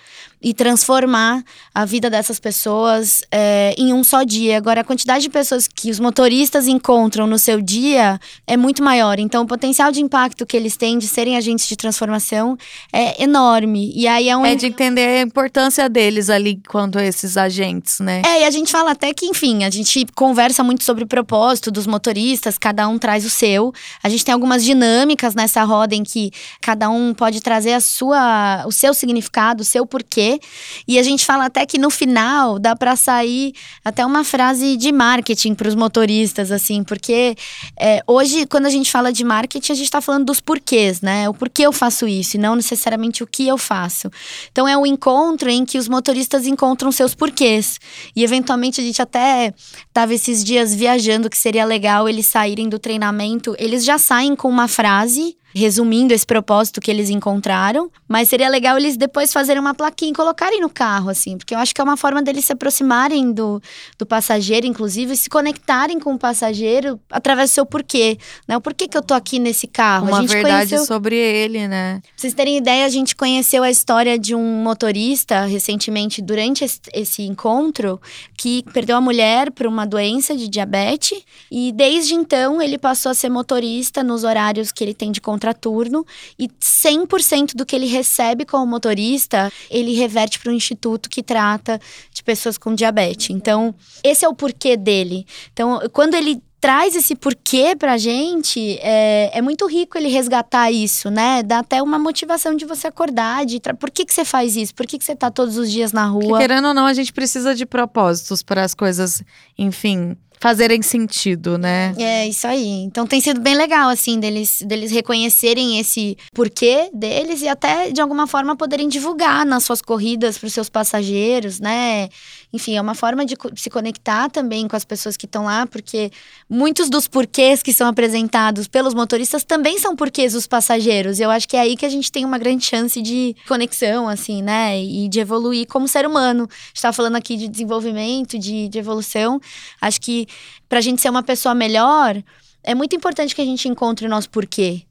e 0.46 0.53
transformar 0.53 1.44
a 1.74 1.86
vida 1.86 2.08
dessas 2.08 2.39
pessoas 2.39 3.24
é, 3.32 3.74
em 3.79 3.91
um 3.91 4.03
só 4.03 4.22
dia. 4.22 4.58
Agora, 4.58 4.82
a 4.82 4.84
quantidade 4.84 5.24
de 5.24 5.29
pessoas 5.32 5.67
que 5.67 5.89
os 5.89 6.00
motoristas 6.00 6.67
encontram 6.67 7.25
no 7.25 7.39
seu 7.39 7.60
dia 7.60 8.20
é 8.46 8.55
muito 8.55 8.84
maior. 8.84 9.17
Então, 9.17 9.44
o 9.44 9.48
potencial 9.48 9.91
de 9.91 10.01
impacto 10.01 10.46
que 10.46 10.55
eles 10.55 10.77
têm 10.77 11.00
de 11.00 11.08
serem 11.08 11.36
agentes 11.36 11.67
de 11.67 11.75
transformação 11.75 12.55
é 12.94 13.24
enorme. 13.24 13.91
E 13.96 14.08
aí 14.08 14.29
é 14.29 14.38
um. 14.38 14.46
É 14.46 14.53
de 14.53 14.67
entender 14.67 15.08
a 15.08 15.22
importância 15.22 15.89
deles 15.89 16.29
ali 16.29 16.62
quanto 16.67 17.00
esses 17.00 17.38
agentes, 17.38 18.00
né? 18.00 18.22
É, 18.24 18.41
e 18.41 18.44
a 18.44 18.51
gente 18.51 18.72
fala 18.72 18.91
até 18.91 19.12
que, 19.15 19.25
enfim, 19.25 19.63
a 19.63 19.72
gente 19.72 20.05
conversa 20.13 20.63
muito 20.63 20.84
sobre 20.84 21.05
o 21.05 21.08
propósito 21.08 21.72
dos 21.72 21.88
motoristas, 21.88 22.55
cada 22.55 22.88
um 22.88 23.00
traz 23.00 23.25
o 23.25 23.32
seu. 23.32 23.74
A 24.03 24.10
gente 24.10 24.24
tem 24.24 24.34
algumas 24.34 24.63
dinâmicas 24.63 25.14
nessa 25.36 25.63
roda 25.63 25.95
em 25.95 26.03
que 26.03 26.31
cada 26.62 26.89
um 26.89 27.13
pode 27.13 27.41
trazer 27.41 27.74
a 27.74 27.79
sua, 27.79 28.63
o 28.65 28.72
seu 28.72 28.93
significado, 28.93 29.62
o 29.62 29.65
seu 29.65 29.86
porquê. 29.86 30.39
E 30.88 31.00
a 31.00 31.03
gente 31.03 31.25
fala 31.25 31.45
até 31.45 31.65
que 31.65 31.77
no 31.77 31.89
final 31.89 32.60
dá 32.60 32.75
para 32.75 32.95
sair 32.95 33.53
até 33.84 34.05
uma 34.05 34.24
frase 34.24 34.77
de 34.77 34.91
marketing 34.91 35.53
para 35.53 35.67
os 35.67 35.75
motoristas, 35.75 36.51
assim, 36.51 36.84
porque 36.84 37.36
é, 37.79 38.01
hoje, 38.07 38.45
quando 38.45 38.65
a 38.65 38.69
gente 38.69 38.91
fala 38.91 39.12
de 39.12 39.24
marketing, 39.24 39.72
a 39.72 39.75
gente 39.75 39.86
está 39.86 40.01
falando 40.01 40.25
dos 40.25 40.39
porquês, 40.39 41.01
né? 41.01 41.29
O 41.29 41.34
porquê 41.34 41.63
eu 41.63 41.72
faço 41.72 42.07
isso 42.07 42.38
e 42.38 42.39
não 42.39 42.55
necessariamente 42.55 43.24
o 43.24 43.27
que 43.27 43.48
eu 43.48 43.57
faço. 43.57 44.10
Então 44.51 44.67
é 44.67 44.77
um 44.77 44.86
encontro 44.86 45.50
em 45.50 45.65
que 45.65 45.77
os 45.77 45.88
motoristas 45.88 46.48
encontram 46.48 46.91
seus 46.91 47.13
porquês. 47.13 47.79
E 48.15 48.24
eventualmente 48.24 48.81
a 48.81 48.84
gente 48.84 49.01
até 49.01 49.53
tava 49.93 50.13
esses 50.13 50.43
dias 50.43 50.73
viajando 50.73 51.30
que 51.30 51.38
seria 51.38 51.65
legal 51.65 52.08
eles 52.10 52.28
saírem 52.28 52.67
do 52.67 52.80
treinamento, 52.80 53.56
eles 53.58 53.84
já 53.86 53.97
saem 53.97 54.36
com 54.36 54.49
uma 54.49 54.67
frase 54.67 55.05
Asie 55.06 55.38
resumindo 55.56 56.13
esse 56.13 56.26
propósito 56.26 56.82
que 56.82 56.91
eles 56.91 57.10
encontraram. 57.10 57.89
Mas 58.08 58.28
seria 58.28 58.50
legal 58.50 58.78
eles 58.78 58.98
depois 58.98 59.32
fazerem 59.32 59.62
uma 59.62 59.74
plaquinha 59.74 60.12
e 60.12 60.13
colocarem 60.13 60.60
no 60.60 60.70
carro, 60.70 61.10
assim, 61.10 61.38
porque 61.38 61.56
eu 61.56 61.60
acho 61.60 61.74
que 61.74 61.80
é 61.80 61.84
uma 61.84 61.96
forma 61.96 62.22
deles 62.22 62.44
se 62.44 62.52
aproximarem 62.52 63.32
do, 63.32 63.62
do 63.98 64.06
passageiro, 64.06 64.68
inclusive, 64.68 65.13
e 65.13 65.18
se 65.18 65.30
conectarem 65.30 65.98
com 65.98 66.13
o 66.13 66.20
passageiro 66.20 67.00
através 67.10 67.52
do 67.52 67.54
seu 67.54 67.65
porquê. 67.65 68.18
Né? 68.46 68.58
O 68.58 68.62
porquê 68.62 68.88
que 68.88 68.98
eu 68.98 69.02
tô 69.02 69.13
aqui 69.13 69.39
nesse 69.39 69.65
carro? 69.65 70.08
Uma 70.08 70.24
verdade 70.24 70.72
conheceu... 70.72 70.86
sobre 70.86 71.15
ele, 71.15 71.68
né? 71.68 72.02
Pra 72.02 72.12
vocês 72.18 72.34
terem 72.34 72.58
ideia, 72.58 72.86
a 72.86 72.89
gente 72.89 73.15
conheceu 73.15 73.63
a 73.63 73.72
história 73.72 74.20
de 74.20 74.36
um 74.36 74.62
motorista 74.62 75.46
recentemente, 75.46 76.22
durante 76.22 76.65
esse, 76.94 77.24
encontro, 77.24 78.00
que 78.38 78.63
perdeu 78.74 78.98
a 78.98 79.02
mulher 79.02 79.52
por 79.52 79.68
uma 79.68 79.86
doença 79.86 80.36
de 80.36 80.50
diabetes. 80.50 81.24
E 81.50 81.72
desde 81.72 82.13
então 82.13 82.62
ele 82.62 82.78
passou 82.78 83.12
a 83.12 83.15
ser 83.15 83.30
motorista 83.30 84.04
nos 84.04 84.24
horários 84.26 84.72
que 84.72 84.84
ele 84.84 84.94
tem 84.94 85.12
de 85.12 85.22
contrato 85.22 85.44
contraturno 85.45 86.05
e 86.39 86.47
100% 86.47 87.55
do 87.55 87.65
que 87.65 87.75
ele 87.75 87.86
recebe 87.86 88.45
como 88.45 88.65
motorista, 88.65 89.51
ele 89.69 89.93
reverte 89.93 90.39
para 90.39 90.51
um 90.51 90.55
instituto 90.55 91.10
que 91.10 91.21
trata 91.21 91.79
de 92.12 92.23
pessoas 92.23 92.58
com 92.58 92.73
diabetes. 92.73 93.29
Então, 93.29 93.75
esse 94.03 94.25
é 94.25 94.29
o 94.29 94.34
porquê 94.34 94.75
dele. 94.75 95.25
Então, 95.53 95.79
quando 95.93 96.15
ele 96.15 96.41
traz 96.60 96.95
esse 96.95 97.13
porquê 97.13 97.75
pra 97.77 97.95
gente, 97.95 98.79
é, 98.81 99.38
é 99.38 99.39
muito 99.39 99.67
rico 99.67 99.99
ele 99.99 100.08
resgatar 100.08 100.71
isso, 100.71 101.12
né? 101.12 101.43
Dá 101.43 101.60
até 101.60 101.79
uma 101.79 101.99
motivação 101.99 102.55
de 102.55 102.65
você 102.65 102.88
acordar, 102.88 103.45
de 103.45 103.62
por 103.79 103.91
que, 103.91 104.03
que 104.03 104.12
você 104.12 104.25
faz 104.25 104.55
isso? 104.55 104.73
Por 104.73 104.88
que, 104.88 104.97
que 104.97 105.05
você 105.05 105.15
tá 105.15 105.29
todos 105.29 105.58
os 105.58 105.71
dias 105.71 105.93
na 105.93 106.08
rua? 106.08 106.23
Porque, 106.23 106.43
querendo 106.47 106.69
ou 106.69 106.73
não, 106.73 106.88
a 106.88 106.93
gente 106.93 107.13
precisa 107.13 107.53
de 107.53 107.67
propósitos 107.67 108.41
para 108.41 108.63
as 108.63 108.73
coisas, 108.73 109.21
enfim, 109.55 110.17
fazerem 110.39 110.82
sentido, 110.82 111.58
né? 111.58 111.93
É, 111.98 112.28
isso 112.28 112.48
aí. 112.48 112.84
Então 112.84 113.06
tem 113.08 113.21
sido 113.21 113.39
bem 113.39 113.56
legal, 113.56 113.89
assim, 113.89 114.19
deles, 114.19 114.62
deles 114.65 114.91
reconhecerem 114.91 115.80
esse 115.80 116.17
porquê 116.34 116.89
deles 116.93 117.41
e 117.41 117.48
até, 117.48 117.91
de 117.91 118.02
alguma 118.02 118.28
forma, 118.28 118.56
poderem 118.56 118.88
divulgar 118.88 119.45
nas 119.45 119.63
suas 119.63 119.82
corridas 119.82 120.38
para 120.38 120.48
os 120.48 120.54
seus 120.54 120.69
passageiros, 120.69 121.60
né? 121.60 122.10
Enfim, 122.56 122.78
é 122.78 122.82
uma 122.82 122.96
forma 122.96 123.26
de 123.26 123.36
se 123.58 123.70
conectar 123.70 124.30
também 124.30 124.65
com 124.65 124.78
as 124.78 124.86
pessoas 124.86 125.18
que 125.18 125.26
estão 125.26 125.44
lá, 125.44 125.68
porque 125.68 126.10
muitos 126.50 126.89
dos 126.89 127.06
porquês 127.06 127.62
que 127.62 127.74
são 127.74 127.86
apresentados 127.86 128.65
pelos 128.65 128.94
motoristas 128.94 129.44
também 129.44 129.78
são 129.78 129.94
porquês 129.94 130.32
dos 130.32 130.48
passageiros. 130.48 131.20
E 131.20 131.24
eu 131.24 131.30
acho 131.30 131.48
que 131.50 131.58
é 131.58 131.60
aí 131.60 131.76
que 131.76 131.86
a 131.86 131.89
gente 131.89 132.10
tem 132.10 132.24
uma 132.24 132.38
grande 132.38 132.65
chance 132.65 133.02
de 133.02 133.36
conexão, 133.46 134.08
assim, 134.08 134.41
né? 134.41 134.82
E 134.82 135.10
de 135.10 135.20
evoluir 135.20 135.68
como 135.68 135.86
ser 135.86 136.08
humano. 136.08 136.48
A 136.50 136.68
gente 136.70 136.82
tá 136.82 136.94
falando 136.94 137.18
aqui 137.18 137.36
de 137.36 137.50
desenvolvimento, 137.50 138.39
de, 138.39 138.70
de 138.70 138.80
evolução. 138.80 139.41
Acho 139.82 140.00
que 140.00 140.26
para 140.70 140.80
a 140.80 140.82
gente 140.82 141.02
ser 141.02 141.10
uma 141.10 141.24
pessoa 141.24 141.54
melhor, 141.54 142.24
é 142.63 142.74
muito 142.74 142.96
importante 142.96 143.36
que 143.36 143.41
a 143.41 143.46
gente 143.46 143.68
encontre 143.68 144.06
o 144.06 144.10
nosso 144.10 144.30
porquê. 144.30 144.84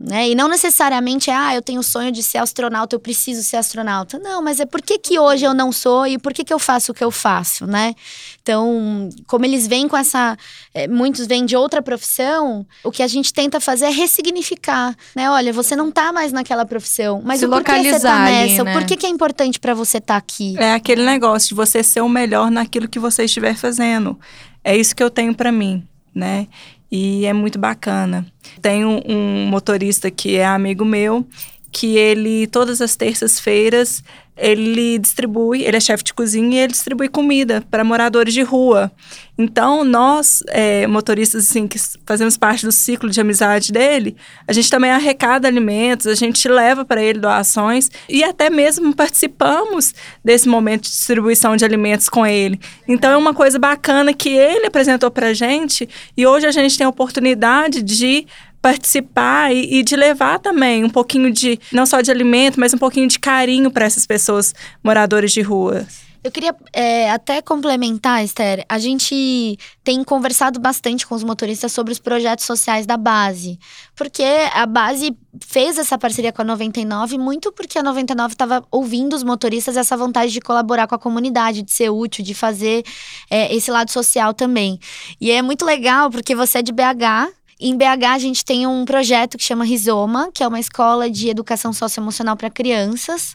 Né? 0.00 0.30
E 0.30 0.34
não 0.34 0.48
necessariamente 0.48 1.30
é, 1.30 1.34
ah, 1.34 1.54
eu 1.54 1.62
tenho 1.62 1.80
o 1.80 1.82
sonho 1.82 2.12
de 2.12 2.22
ser 2.22 2.38
astronauta, 2.38 2.94
eu 2.94 3.00
preciso 3.00 3.42
ser 3.42 3.56
astronauta. 3.56 4.18
Não, 4.18 4.42
mas 4.42 4.60
é 4.60 4.66
por 4.66 4.80
que, 4.80 4.98
que 4.98 5.18
hoje 5.18 5.44
eu 5.44 5.54
não 5.54 5.72
sou 5.72 6.06
e 6.06 6.18
por 6.18 6.32
que, 6.32 6.44
que 6.44 6.52
eu 6.52 6.58
faço 6.58 6.92
o 6.92 6.94
que 6.94 7.02
eu 7.02 7.10
faço, 7.10 7.66
né? 7.66 7.94
Então, 8.42 9.08
como 9.26 9.44
eles 9.44 9.66
vêm 9.66 9.88
com 9.88 9.96
essa. 9.96 10.36
É, 10.74 10.88
muitos 10.88 11.26
vêm 11.26 11.44
de 11.44 11.56
outra 11.56 11.82
profissão, 11.82 12.66
o 12.82 12.90
que 12.90 13.02
a 13.02 13.06
gente 13.06 13.32
tenta 13.32 13.60
fazer 13.60 13.86
é 13.86 13.90
ressignificar, 13.90 14.94
né? 15.14 15.30
Olha, 15.30 15.52
você 15.52 15.76
não 15.76 15.90
tá 15.90 16.12
mais 16.12 16.32
naquela 16.32 16.64
profissão, 16.64 17.22
mas 17.24 17.40
Se 17.40 17.46
o 17.46 17.48
porquê 17.48 17.82
você 17.82 18.00
tá 18.00 18.24
nessa? 18.24 18.64
né? 18.64 18.72
Por 18.72 18.84
que, 18.84 18.96
que 18.96 19.06
é 19.06 19.08
importante 19.08 19.58
para 19.60 19.74
você 19.74 19.98
estar 19.98 20.14
tá 20.14 20.18
aqui? 20.18 20.54
É 20.58 20.74
aquele 20.74 21.04
negócio 21.04 21.50
de 21.50 21.54
você 21.54 21.82
ser 21.82 22.00
o 22.00 22.08
melhor 22.08 22.50
naquilo 22.50 22.88
que 22.88 22.98
você 22.98 23.24
estiver 23.24 23.56
fazendo. 23.56 24.18
É 24.64 24.76
isso 24.76 24.94
que 24.94 25.02
eu 25.02 25.10
tenho 25.10 25.34
para 25.34 25.50
mim, 25.50 25.86
né? 26.14 26.46
E 26.94 27.24
é 27.24 27.32
muito 27.32 27.58
bacana. 27.58 28.26
Tenho 28.60 29.00
um 29.08 29.46
motorista 29.46 30.10
que 30.10 30.36
é 30.36 30.44
amigo 30.44 30.84
meu 30.84 31.26
que 31.72 31.96
ele, 31.96 32.46
todas 32.46 32.82
as 32.82 32.94
terças-feiras, 32.94 34.04
ele 34.36 34.98
distribui, 34.98 35.62
ele 35.62 35.76
é 35.76 35.80
chefe 35.80 36.04
de 36.04 36.14
cozinha 36.14 36.60
e 36.60 36.64
ele 36.64 36.72
distribui 36.72 37.08
comida 37.08 37.62
para 37.70 37.84
moradores 37.84 38.32
de 38.32 38.42
rua. 38.42 38.90
Então, 39.36 39.84
nós, 39.84 40.42
é, 40.48 40.86
motoristas, 40.86 41.48
assim, 41.48 41.66
que 41.66 41.78
fazemos 42.06 42.36
parte 42.36 42.64
do 42.64 42.72
ciclo 42.72 43.08
de 43.10 43.20
amizade 43.20 43.72
dele, 43.72 44.16
a 44.46 44.52
gente 44.52 44.70
também 44.70 44.90
arrecada 44.90 45.48
alimentos, 45.48 46.06
a 46.06 46.14
gente 46.14 46.46
leva 46.48 46.84
para 46.84 47.02
ele 47.02 47.18
doações 47.18 47.90
e 48.08 48.24
até 48.24 48.50
mesmo 48.50 48.94
participamos 48.94 49.94
desse 50.24 50.48
momento 50.48 50.84
de 50.84 50.90
distribuição 50.90 51.56
de 51.56 51.64
alimentos 51.64 52.08
com 52.08 52.26
ele. 52.26 52.58
Então, 52.86 53.10
é 53.10 53.16
uma 53.16 53.34
coisa 53.34 53.58
bacana 53.58 54.12
que 54.12 54.30
ele 54.30 54.66
apresentou 54.66 55.10
para 55.10 55.32
gente 55.32 55.88
e 56.16 56.26
hoje 56.26 56.46
a 56.46 56.52
gente 56.52 56.76
tem 56.76 56.86
a 56.86 56.90
oportunidade 56.90 57.82
de 57.82 58.26
participar 58.62 59.52
e, 59.52 59.80
e, 59.80 59.82
de 59.82 59.96
levar 59.96 60.38
também 60.38 60.84
um 60.84 60.90
pouquinho 60.90 61.32
de, 61.32 61.58
não 61.72 61.84
só 61.84 62.00
de 62.00 62.10
alimento, 62.12 62.60
mas 62.60 62.72
um 62.72 62.78
pouquinho 62.78 63.08
de 63.08 63.18
carinho 63.18 63.70
para 63.70 63.84
essas 63.84 64.06
pessoas 64.06 64.54
moradoras 64.82 65.32
de 65.32 65.42
rua. 65.42 65.84
Eu 66.24 66.30
queria 66.30 66.54
é, 66.72 67.10
até 67.10 67.42
complementar, 67.42 68.22
Esther. 68.22 68.64
A 68.68 68.78
gente 68.78 69.58
tem 69.82 70.04
conversado 70.04 70.60
bastante 70.60 71.04
com 71.04 71.16
os 71.16 71.24
motoristas 71.24 71.72
sobre 71.72 71.92
os 71.92 71.98
projetos 71.98 72.44
sociais 72.44 72.86
da 72.86 72.96
base. 72.96 73.58
Porque 73.96 74.22
a 74.54 74.64
base 74.64 75.16
fez 75.44 75.78
essa 75.78 75.98
parceria 75.98 76.32
com 76.32 76.42
a 76.42 76.44
99 76.44 77.18
muito 77.18 77.50
porque 77.50 77.76
a 77.76 77.82
99 77.82 78.34
estava 78.34 78.64
ouvindo 78.70 79.16
os 79.16 79.24
motoristas 79.24 79.76
essa 79.76 79.96
vontade 79.96 80.30
de 80.30 80.40
colaborar 80.40 80.86
com 80.86 80.94
a 80.94 80.98
comunidade, 80.98 81.62
de 81.62 81.72
ser 81.72 81.90
útil, 81.90 82.22
de 82.22 82.34
fazer 82.34 82.84
é, 83.28 83.52
esse 83.52 83.72
lado 83.72 83.90
social 83.90 84.32
também. 84.32 84.78
E 85.20 85.32
é 85.32 85.42
muito 85.42 85.64
legal 85.64 86.08
porque 86.08 86.36
você 86.36 86.58
é 86.58 86.62
de 86.62 86.70
BH, 86.70 87.34
em 87.68 87.76
BH, 87.76 88.04
a 88.14 88.18
gente 88.18 88.44
tem 88.44 88.66
um 88.66 88.84
projeto 88.84 89.38
que 89.38 89.44
chama 89.44 89.64
Rizoma, 89.64 90.30
que 90.32 90.42
é 90.42 90.48
uma 90.48 90.58
escola 90.58 91.08
de 91.08 91.28
educação 91.28 91.72
socioemocional 91.72 92.36
para 92.36 92.50
crianças. 92.50 93.34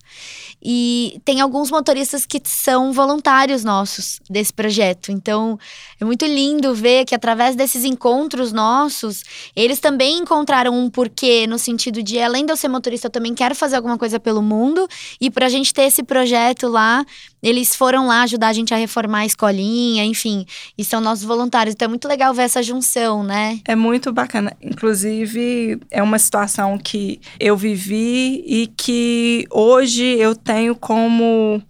E 0.62 1.22
tem 1.24 1.40
alguns 1.40 1.72
motoristas 1.72 2.26
que 2.26 2.42
são 2.44 2.92
voluntários 2.92 3.64
nossos 3.64 4.20
desse 4.30 4.52
projeto. 4.52 5.12
Então, 5.12 5.58
é 6.00 6.04
muito 6.04 6.26
lindo 6.26 6.74
ver 6.74 7.06
que 7.06 7.16
através 7.16 7.56
desses 7.56 7.86
encontros 7.86 8.52
nossos, 8.52 9.24
eles 9.56 9.80
também 9.80 10.18
encontraram 10.18 10.78
um 10.78 10.90
porquê 10.90 11.46
no 11.48 11.58
sentido 11.58 12.04
de, 12.04 12.20
além 12.20 12.46
de 12.46 12.52
eu 12.52 12.58
ser 12.58 12.68
motorista, 12.68 13.08
eu 13.08 13.12
também 13.12 13.34
quero 13.34 13.56
fazer 13.56 13.76
alguma 13.76 13.98
coisa 13.98 14.20
pelo 14.20 14.42
mundo. 14.42 14.88
E 15.22 15.30
para 15.30 15.46
a 15.46 15.50
gente 15.50 15.74
ter 15.74 15.84
esse 15.84 16.04
projeto 16.04 16.68
lá, 16.68 17.06
eles 17.42 17.76
foram 17.76 18.08
lá 18.08 18.24
ajudar 18.24 18.48
a 18.48 18.54
gente 18.54 18.74
a 18.74 18.78
reformar 18.78 19.20
a 19.20 19.26
escolinha, 19.26 20.04
enfim. 20.04 20.46
E 20.78 20.84
são 20.84 21.00
nossos 21.00 21.24
voluntários. 21.24 21.74
Então, 21.74 21.86
é 21.86 21.90
muito 21.90 22.08
legal 22.08 22.34
ver 22.34 22.44
essa 22.44 22.64
junção, 22.64 23.24
né? 23.24 23.60
É 23.66 23.76
muito 23.76 24.12
bacana. 24.12 24.52
Inclusive, 24.62 25.80
é 25.92 26.02
uma 26.02 26.20
situação 26.20 26.78
que 26.78 27.20
eu 27.40 27.56
vivi 27.56 28.44
e 28.46 28.68
que 28.76 29.46
hoje 29.52 30.04
eu 30.04 30.36
tenho 30.36 30.76
como 30.76 31.62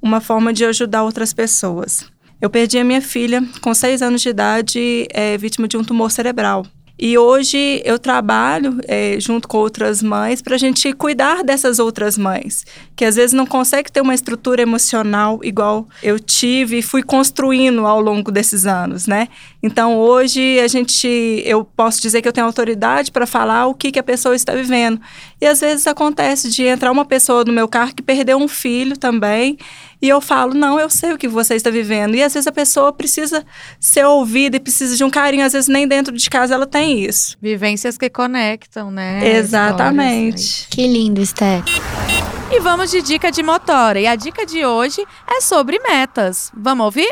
uma 0.00 0.20
forma 0.20 0.52
de 0.52 0.64
ajudar 0.64 1.02
outras 1.02 1.32
pessoas. 1.32 2.04
Eu 2.40 2.48
perdi 2.48 2.78
a 2.78 2.84
minha 2.84 3.02
filha 3.02 3.42
com 3.60 3.74
seis 3.74 4.00
anos 4.00 4.22
de 4.22 4.28
idade, 4.28 5.08
é, 5.10 5.36
vítima 5.36 5.66
de 5.66 5.76
um 5.76 5.82
tumor 5.82 6.10
cerebral. 6.10 6.64
E 6.98 7.16
hoje 7.16 7.80
eu 7.84 7.98
trabalho 7.98 8.78
é, 8.88 9.20
junto 9.20 9.46
com 9.46 9.58
outras 9.58 10.02
mães 10.02 10.42
para 10.42 10.56
a 10.56 10.58
gente 10.58 10.92
cuidar 10.92 11.44
dessas 11.44 11.78
outras 11.78 12.18
mães, 12.18 12.64
que 12.96 13.04
às 13.04 13.14
vezes 13.14 13.32
não 13.32 13.46
conseguem 13.46 13.92
ter 13.92 14.00
uma 14.00 14.14
estrutura 14.14 14.62
emocional 14.62 15.38
igual 15.42 15.88
eu 16.02 16.18
tive 16.18 16.78
e 16.78 16.82
fui 16.82 17.02
construindo 17.02 17.86
ao 17.86 18.00
longo 18.00 18.32
desses 18.32 18.66
anos, 18.66 19.06
né? 19.06 19.28
Então 19.62 19.98
hoje 19.98 20.60
a 20.60 20.68
gente, 20.68 21.06
eu 21.44 21.64
posso 21.64 22.00
dizer 22.00 22.22
que 22.22 22.28
eu 22.28 22.32
tenho 22.32 22.46
autoridade 22.46 23.10
para 23.10 23.26
falar 23.26 23.66
o 23.66 23.74
que, 23.74 23.90
que 23.90 23.98
a 23.98 24.02
pessoa 24.02 24.34
está 24.34 24.54
vivendo. 24.54 25.00
E 25.40 25.46
às 25.46 25.60
vezes 25.60 25.86
acontece 25.86 26.50
de 26.50 26.64
entrar 26.64 26.92
uma 26.92 27.04
pessoa 27.04 27.44
no 27.44 27.52
meu 27.52 27.66
carro 27.66 27.94
que 27.94 28.02
perdeu 28.02 28.38
um 28.38 28.48
filho 28.48 28.96
também 28.96 29.58
e 30.00 30.08
eu 30.08 30.20
falo, 30.20 30.54
não, 30.54 30.78
eu 30.78 30.88
sei 30.88 31.12
o 31.12 31.18
que 31.18 31.26
você 31.26 31.56
está 31.56 31.70
vivendo. 31.70 32.14
E 32.14 32.22
às 32.22 32.32
vezes 32.32 32.46
a 32.46 32.52
pessoa 32.52 32.92
precisa 32.92 33.44
ser 33.80 34.04
ouvida 34.04 34.56
e 34.56 34.60
precisa 34.60 34.96
de 34.96 35.02
um 35.02 35.10
carinho. 35.10 35.44
Às 35.44 35.52
vezes 35.52 35.68
nem 35.68 35.88
dentro 35.88 36.14
de 36.14 36.30
casa 36.30 36.54
ela 36.54 36.66
tem 36.66 37.04
isso. 37.04 37.36
Vivências 37.42 37.98
que 37.98 38.08
conectam, 38.08 38.90
né? 38.90 39.36
Exatamente. 39.36 40.68
Que 40.70 40.86
lindo, 40.86 41.20
Esther. 41.20 41.64
E 42.50 42.60
vamos 42.60 42.90
de 42.90 43.02
dica 43.02 43.30
de 43.30 43.42
motora. 43.42 44.00
E 44.00 44.06
a 44.06 44.14
dica 44.14 44.46
de 44.46 44.64
hoje 44.64 45.04
é 45.28 45.40
sobre 45.40 45.78
metas. 45.80 46.50
Vamos 46.54 46.84
ouvir? 46.84 47.10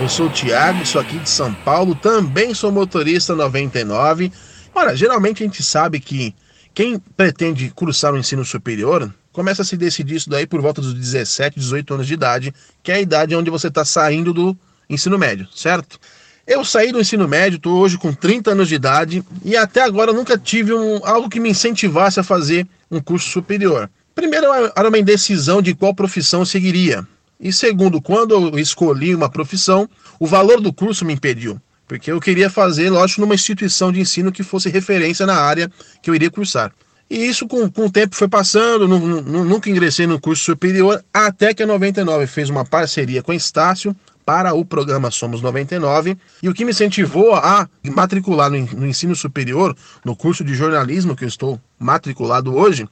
Eu 0.00 0.08
sou 0.08 0.26
o 0.26 0.30
Thiago, 0.30 0.84
sou 0.84 1.00
aqui 1.00 1.18
de 1.18 1.30
São 1.30 1.54
Paulo, 1.54 1.94
também 1.94 2.52
sou 2.52 2.70
motorista 2.72 3.34
99. 3.34 4.30
Ora, 4.74 4.94
geralmente 4.96 5.42
a 5.42 5.46
gente 5.46 5.62
sabe 5.62 6.00
que 6.00 6.34
quem 6.74 6.98
pretende 6.98 7.70
cursar 7.70 8.12
o 8.12 8.18
ensino 8.18 8.44
superior 8.44 9.12
começa 9.32 9.62
a 9.62 9.64
se 9.64 9.76
decidir 9.76 10.16
isso 10.16 10.28
daí 10.28 10.46
por 10.46 10.60
volta 10.60 10.80
dos 10.80 10.92
17, 10.92 11.58
18 11.58 11.94
anos 11.94 12.06
de 12.06 12.14
idade, 12.14 12.54
que 12.82 12.90
é 12.90 12.96
a 12.96 13.00
idade 13.00 13.34
onde 13.36 13.50
você 13.50 13.68
está 13.68 13.84
saindo 13.84 14.34
do 14.34 14.56
ensino 14.90 15.16
médio, 15.16 15.46
certo? 15.54 15.98
Eu 16.46 16.64
saí 16.64 16.92
do 16.92 17.00
ensino 17.00 17.26
médio, 17.26 17.56
estou 17.56 17.78
hoje 17.78 17.96
com 17.96 18.12
30 18.12 18.50
anos 18.50 18.68
de 18.68 18.74
idade 18.74 19.24
e 19.44 19.56
até 19.56 19.80
agora 19.80 20.12
nunca 20.12 20.36
tive 20.36 20.74
um, 20.74 21.00
algo 21.04 21.30
que 21.30 21.40
me 21.40 21.50
incentivasse 21.50 22.20
a 22.20 22.24
fazer 22.24 22.66
um 22.90 23.00
curso 23.00 23.30
superior. 23.30 23.88
Primeiro, 24.14 24.46
era 24.76 24.88
uma 24.88 24.98
indecisão 24.98 25.62
de 25.62 25.74
qual 25.74 25.94
profissão 25.94 26.44
seguiria. 26.44 27.06
E 27.38 27.52
segundo, 27.52 28.00
quando 28.00 28.34
eu 28.34 28.58
escolhi 28.58 29.14
uma 29.14 29.28
profissão, 29.28 29.88
o 30.18 30.26
valor 30.26 30.60
do 30.60 30.72
curso 30.72 31.04
me 31.04 31.14
impediu. 31.14 31.60
Porque 31.86 32.10
eu 32.10 32.20
queria 32.20 32.48
fazer, 32.48 32.90
lógico, 32.90 33.20
numa 33.20 33.34
instituição 33.34 33.92
de 33.92 34.00
ensino 34.00 34.32
que 34.32 34.42
fosse 34.42 34.68
referência 34.68 35.26
na 35.26 35.36
área 35.36 35.70
que 36.02 36.08
eu 36.08 36.14
iria 36.14 36.30
cursar. 36.30 36.72
E 37.10 37.26
isso 37.26 37.46
com, 37.46 37.70
com 37.70 37.86
o 37.86 37.90
tempo 37.90 38.16
foi 38.16 38.28
passando, 38.28 38.88
nunca 38.88 39.68
ingressei 39.68 40.06
no 40.06 40.18
curso 40.18 40.42
superior, 40.42 41.04
até 41.12 41.52
que 41.52 41.62
a 41.62 41.66
99 41.66 42.26
fez 42.26 42.48
uma 42.48 42.64
parceria 42.64 43.22
com 43.22 43.32
a 43.32 43.34
Estácio 43.34 43.94
para 44.24 44.54
o 44.54 44.64
programa 44.64 45.10
Somos 45.10 45.42
99, 45.42 46.16
e 46.42 46.48
o 46.48 46.54
que 46.54 46.64
me 46.64 46.70
incentivou 46.70 47.34
a 47.34 47.68
matricular 47.94 48.50
no, 48.50 48.58
no 48.58 48.86
ensino 48.86 49.14
superior, 49.14 49.76
no 50.02 50.16
curso 50.16 50.42
de 50.42 50.54
jornalismo 50.54 51.14
que 51.14 51.24
eu 51.24 51.28
estou 51.28 51.60
matriculado 51.78 52.56
hoje, 52.56 52.88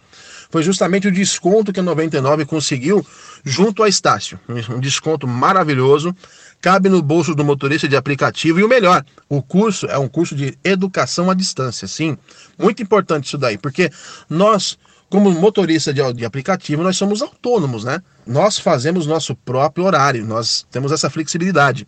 foi 0.53 0.63
justamente 0.63 1.09
o 1.09 1.11
desconto 1.11 1.73
que 1.73 1.81
a 1.81 1.83
99 1.83 2.45
conseguiu 2.45 3.05
junto 3.43 3.83
à 3.83 3.89
Estácio. 3.89 4.39
Um 4.69 4.79
desconto 4.79 5.27
maravilhoso, 5.27 6.15
cabe 6.61 6.91
no 6.91 7.01
bolso 7.01 7.35
do 7.35 7.43
motorista 7.43 7.89
de 7.89 7.97
aplicativo 7.97 8.61
e 8.61 8.63
o 8.63 8.69
melhor, 8.69 9.03
o 9.31 9.43
curso 9.43 9.87
é 9.87 9.97
um 9.97 10.07
curso 10.07 10.37
de 10.37 10.57
educação 10.63 11.31
à 11.31 11.35
distância, 11.35 11.89
sim. 11.89 12.19
Muito 12.59 12.83
importante 12.83 13.25
isso 13.25 13.39
daí, 13.39 13.57
porque 13.57 13.91
nós 14.29 14.79
como 15.09 15.31
motorista 15.31 15.93
de, 15.93 16.01
de, 16.15 16.25
aplicativo, 16.25 16.83
nós 16.83 16.97
somos 16.97 17.21
autônomos, 17.21 17.85
né? 17.85 18.01
Nós 18.27 18.59
fazemos 18.59 19.07
nosso 19.07 19.35
próprio 19.35 19.85
horário, 19.85 20.25
nós 20.25 20.67
temos 20.71 20.91
essa 20.91 21.11
flexibilidade. 21.11 21.87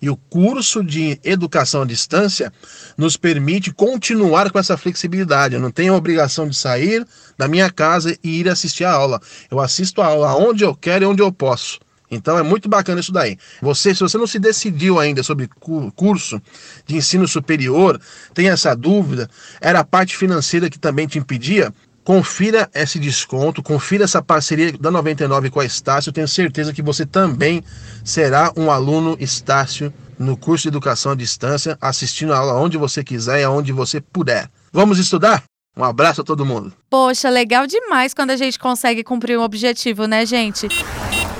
E 0.00 0.10
o 0.10 0.16
curso 0.16 0.82
de 0.84 1.18
educação 1.24 1.82
à 1.82 1.84
distância 1.84 2.52
nos 2.96 3.16
permite 3.16 3.72
continuar 3.72 4.50
com 4.50 4.58
essa 4.58 4.76
flexibilidade. 4.76 5.54
Eu 5.54 5.60
não 5.60 5.70
tenho 5.70 5.94
a 5.94 5.96
obrigação 5.96 6.48
de 6.48 6.56
sair 6.56 7.06
da 7.36 7.48
minha 7.48 7.70
casa 7.70 8.16
e 8.22 8.40
ir 8.40 8.48
assistir 8.48 8.84
a 8.84 8.92
aula. 8.92 9.20
Eu 9.50 9.60
assisto 9.60 10.02
a 10.02 10.06
aula 10.06 10.34
onde 10.34 10.64
eu 10.64 10.74
quero 10.74 11.04
e 11.04 11.06
onde 11.06 11.22
eu 11.22 11.32
posso. 11.32 11.78
Então 12.10 12.38
é 12.38 12.42
muito 12.42 12.68
bacana 12.68 13.00
isso 13.00 13.12
daí. 13.12 13.36
Você, 13.60 13.94
se 13.94 14.00
você 14.00 14.16
não 14.16 14.26
se 14.26 14.38
decidiu 14.38 14.98
ainda 14.98 15.22
sobre 15.22 15.48
curso 15.94 16.40
de 16.86 16.96
ensino 16.96 17.26
superior, 17.26 18.00
tem 18.32 18.48
essa 18.48 18.74
dúvida, 18.74 19.28
era 19.60 19.80
a 19.80 19.84
parte 19.84 20.16
financeira 20.16 20.70
que 20.70 20.78
também 20.78 21.06
te 21.06 21.18
impedia, 21.18 21.72
confira 22.06 22.70
esse 22.72 23.00
desconto, 23.00 23.60
confira 23.60 24.04
essa 24.04 24.22
parceria 24.22 24.72
da 24.78 24.92
99 24.92 25.50
com 25.50 25.58
a 25.58 25.64
Estácio. 25.64 26.12
Tenho 26.12 26.28
certeza 26.28 26.72
que 26.72 26.80
você 26.80 27.04
também 27.04 27.64
será 28.04 28.52
um 28.56 28.70
aluno 28.70 29.16
Estácio 29.18 29.92
no 30.16 30.36
curso 30.36 30.62
de 30.62 30.68
educação 30.68 31.10
à 31.10 31.14
distância, 31.16 31.76
assistindo 31.80 32.32
a 32.32 32.38
aula 32.38 32.54
onde 32.60 32.78
você 32.78 33.02
quiser 33.02 33.40
e 33.40 33.42
aonde 33.42 33.72
você 33.72 34.00
puder. 34.00 34.48
Vamos 34.72 35.00
estudar? 35.00 35.42
Um 35.76 35.82
abraço 35.82 36.20
a 36.20 36.24
todo 36.24 36.46
mundo. 36.46 36.72
Poxa, 36.88 37.28
legal 37.28 37.66
demais 37.66 38.14
quando 38.14 38.30
a 38.30 38.36
gente 38.36 38.56
consegue 38.56 39.02
cumprir 39.02 39.36
um 39.36 39.42
objetivo, 39.42 40.06
né, 40.06 40.24
gente? 40.24 40.68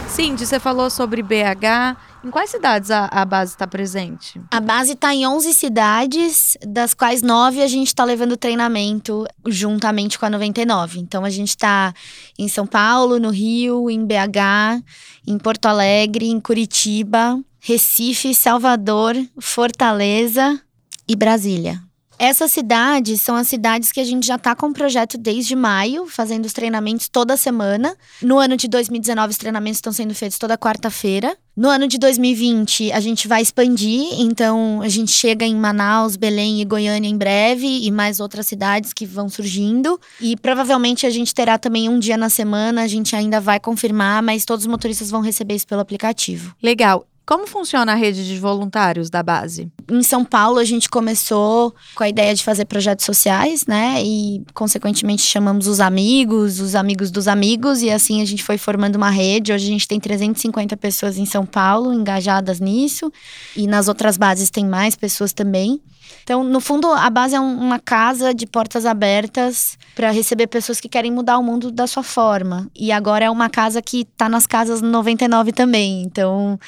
Cindy, 0.08 0.46
você 0.46 0.58
falou 0.58 0.88
sobre 0.88 1.22
BH. 1.22 1.96
Em 2.24 2.30
quais 2.30 2.50
cidades 2.50 2.90
a, 2.90 3.06
a 3.10 3.24
base 3.24 3.52
está 3.52 3.66
presente? 3.66 4.40
A 4.50 4.60
base 4.60 4.92
está 4.92 5.14
em 5.14 5.26
11 5.26 5.52
cidades, 5.52 6.56
das 6.66 6.94
quais 6.94 7.22
nove 7.22 7.62
a 7.62 7.66
gente 7.66 7.88
está 7.88 8.04
levando 8.04 8.36
treinamento 8.36 9.26
juntamente 9.46 10.18
com 10.18 10.26
a 10.26 10.30
99. 10.30 10.98
Então 11.00 11.24
a 11.24 11.30
gente 11.30 11.50
está 11.50 11.92
em 12.38 12.48
São 12.48 12.66
Paulo, 12.66 13.20
no 13.20 13.30
Rio, 13.30 13.90
em 13.90 14.04
BH, 14.04 14.82
em 15.26 15.38
Porto 15.38 15.66
Alegre, 15.66 16.26
em 16.26 16.40
Curitiba, 16.40 17.38
Recife, 17.60 18.34
Salvador, 18.34 19.14
Fortaleza 19.38 20.60
e 21.06 21.14
Brasília. 21.14 21.85
Essas 22.18 22.50
cidades 22.50 23.20
são 23.20 23.36
as 23.36 23.46
cidades 23.46 23.92
que 23.92 24.00
a 24.00 24.04
gente 24.04 24.26
já 24.26 24.36
está 24.36 24.54
com 24.54 24.68
o 24.68 24.72
projeto 24.72 25.18
desde 25.18 25.54
maio, 25.54 26.06
fazendo 26.06 26.46
os 26.46 26.52
treinamentos 26.52 27.08
toda 27.08 27.36
semana. 27.36 27.94
No 28.22 28.38
ano 28.38 28.56
de 28.56 28.68
2019, 28.68 29.32
os 29.32 29.36
treinamentos 29.36 29.78
estão 29.78 29.92
sendo 29.92 30.14
feitos 30.14 30.38
toda 30.38 30.56
quarta-feira. 30.56 31.36
No 31.54 31.68
ano 31.68 31.86
de 31.86 31.98
2020, 31.98 32.90
a 32.92 33.00
gente 33.00 33.28
vai 33.28 33.42
expandir, 33.42 34.18
então 34.18 34.80
a 34.82 34.88
gente 34.88 35.10
chega 35.10 35.44
em 35.44 35.54
Manaus, 35.54 36.16
Belém 36.16 36.60
e 36.60 36.64
Goiânia 36.64 37.08
em 37.08 37.16
breve 37.16 37.66
e 37.66 37.90
mais 37.90 38.18
outras 38.18 38.46
cidades 38.46 38.92
que 38.92 39.04
vão 39.04 39.28
surgindo. 39.28 40.00
E 40.20 40.36
provavelmente 40.36 41.06
a 41.06 41.10
gente 41.10 41.34
terá 41.34 41.58
também 41.58 41.88
um 41.88 41.98
dia 41.98 42.16
na 42.16 42.30
semana, 42.30 42.82
a 42.82 42.86
gente 42.86 43.14
ainda 43.14 43.40
vai 43.40 43.60
confirmar, 43.60 44.22
mas 44.22 44.44
todos 44.44 44.64
os 44.64 44.70
motoristas 44.70 45.10
vão 45.10 45.20
receber 45.20 45.54
isso 45.54 45.66
pelo 45.66 45.80
aplicativo. 45.82 46.54
Legal. 46.62 47.06
Como 47.26 47.44
funciona 47.44 47.90
a 47.90 47.96
rede 47.96 48.24
de 48.24 48.38
voluntários 48.38 49.10
da 49.10 49.20
base? 49.20 49.68
Em 49.90 50.00
São 50.00 50.24
Paulo, 50.24 50.60
a 50.60 50.64
gente 50.64 50.88
começou 50.88 51.74
com 51.96 52.04
a 52.04 52.08
ideia 52.08 52.32
de 52.32 52.44
fazer 52.44 52.66
projetos 52.66 53.04
sociais, 53.04 53.66
né? 53.66 54.00
E, 54.00 54.44
consequentemente, 54.54 55.22
chamamos 55.22 55.66
os 55.66 55.80
amigos, 55.80 56.60
os 56.60 56.76
amigos 56.76 57.10
dos 57.10 57.26
amigos, 57.26 57.82
e 57.82 57.90
assim 57.90 58.22
a 58.22 58.24
gente 58.24 58.44
foi 58.44 58.56
formando 58.56 58.94
uma 58.94 59.10
rede. 59.10 59.52
Hoje 59.52 59.66
a 59.66 59.70
gente 59.70 59.88
tem 59.88 59.98
350 59.98 60.76
pessoas 60.76 61.18
em 61.18 61.26
São 61.26 61.44
Paulo 61.44 61.92
engajadas 61.92 62.60
nisso, 62.60 63.12
e 63.56 63.66
nas 63.66 63.88
outras 63.88 64.16
bases 64.16 64.48
tem 64.48 64.64
mais 64.64 64.94
pessoas 64.94 65.32
também. 65.32 65.80
Então, 66.22 66.44
no 66.44 66.60
fundo, 66.60 66.88
a 66.88 67.10
base 67.10 67.34
é 67.34 67.40
uma 67.40 67.80
casa 67.80 68.32
de 68.32 68.46
portas 68.46 68.86
abertas 68.86 69.76
para 69.94 70.10
receber 70.10 70.46
pessoas 70.46 70.80
que 70.80 70.88
querem 70.88 71.10
mudar 71.10 71.38
o 71.38 71.42
mundo 71.42 71.72
da 71.72 71.86
sua 71.88 72.02
forma. 72.02 72.68
E 72.74 72.92
agora 72.92 73.24
é 73.24 73.30
uma 73.30 73.48
casa 73.48 73.82
que 73.82 74.02
está 74.02 74.28
nas 74.28 74.46
casas 74.46 74.80
99 74.80 75.52
também. 75.52 76.02
Então, 76.02 76.58